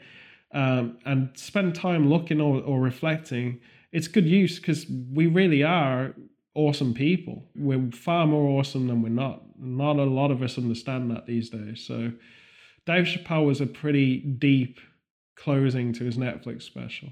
um, 0.53 0.99
and 1.05 1.31
spend 1.35 1.75
time 1.75 2.09
looking 2.09 2.41
or, 2.41 2.61
or 2.63 2.81
reflecting, 2.81 3.59
it's 3.93 4.09
good 4.09 4.27
use 4.27 4.59
because 4.59 4.87
we 5.13 5.27
really 5.27 5.63
are 5.63 6.15
awesome 6.55 6.95
people. 6.95 7.45
We're 7.55 7.91
far 7.93 8.27
more 8.27 8.59
awesome 8.59 8.87
than 8.89 9.03
we're 9.03 9.09
not. 9.09 9.43
Not 9.59 9.97
a 9.97 10.05
lot 10.05 10.31
of 10.31 10.43
us 10.43 10.59
understand 10.59 11.11
that 11.11 11.27
these 11.27 11.51
days. 11.51 11.85
So 11.87 12.13
Dave 12.87 13.05
Chappelle 13.05 13.47
was 13.47 13.61
a 13.61 13.67
pretty 13.67 14.19
deep 14.19 14.81
closing 15.37 15.93
to 15.95 16.05
his 16.05 16.17
Netflix 16.17 16.63
special. 16.63 17.09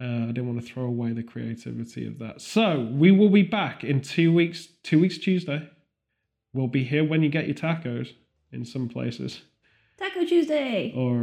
Uh, 0.00 0.04
I 0.04 0.26
didn't 0.26 0.46
want 0.46 0.64
to 0.64 0.72
throw 0.72 0.84
away 0.84 1.12
the 1.12 1.24
creativity 1.24 2.06
of 2.06 2.18
that. 2.20 2.40
So 2.40 2.88
we 2.92 3.10
will 3.10 3.30
be 3.30 3.42
back 3.42 3.82
in 3.82 4.00
two 4.00 4.32
weeks. 4.32 4.68
Two 4.84 5.00
weeks 5.00 5.18
Tuesday. 5.18 5.68
We'll 6.52 6.68
be 6.68 6.84
here 6.84 7.04
when 7.04 7.22
you 7.22 7.28
get 7.28 7.46
your 7.46 7.56
tacos 7.56 8.10
in 8.52 8.64
some 8.64 8.88
places, 8.88 9.42
Taco 9.98 10.24
Tuesday. 10.24 10.92
or 10.96 11.16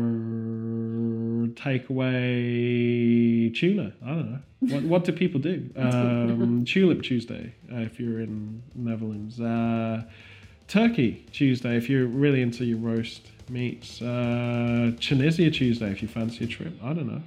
takeaway 1.49 3.55
tuna. 3.55 3.93
I 4.03 4.07
don't 4.07 4.31
know. 4.31 4.39
What 4.59 4.83
what 4.83 5.03
do 5.03 5.11
people 5.11 5.39
do? 5.39 5.69
Um, 5.77 6.65
Tulip 6.65 7.03
Tuesday 7.03 7.53
uh, 7.71 7.79
if 7.79 7.99
you're 7.99 8.19
in 8.19 8.63
Netherlands. 8.73 9.39
Uh, 9.39 10.03
Turkey 10.67 11.25
Tuesday 11.31 11.77
if 11.77 11.89
you're 11.89 12.07
really 12.07 12.41
into 12.41 12.65
your 12.65 12.79
roast 12.79 13.27
meats. 13.49 14.01
Uh, 14.01 14.91
Tunisia 14.99 15.51
Tuesday 15.51 15.91
if 15.91 16.01
you 16.01 16.07
fancy 16.07 16.45
a 16.45 16.47
trip. 16.47 16.73
I 16.83 16.93
don't 16.93 17.07
know. 17.07 17.21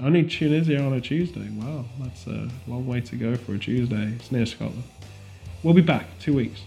Only 0.00 0.24
Tunisia 0.24 0.82
on 0.82 0.92
a 0.92 1.00
Tuesday. 1.00 1.48
Wow, 1.54 1.86
that's 2.00 2.26
a 2.26 2.48
long 2.66 2.86
way 2.86 3.00
to 3.00 3.16
go 3.16 3.34
for 3.34 3.54
a 3.54 3.58
Tuesday. 3.58 4.12
It's 4.16 4.30
near 4.30 4.44
Scotland. 4.44 4.84
We'll 5.62 5.74
be 5.74 5.82
back 5.82 6.06
two 6.20 6.34
weeks. 6.34 6.60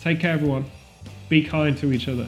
Take 0.00 0.20
care, 0.20 0.32
everyone. 0.32 0.64
Be 1.28 1.42
kind 1.42 1.76
to 1.78 1.92
each 1.92 2.08
other. 2.08 2.26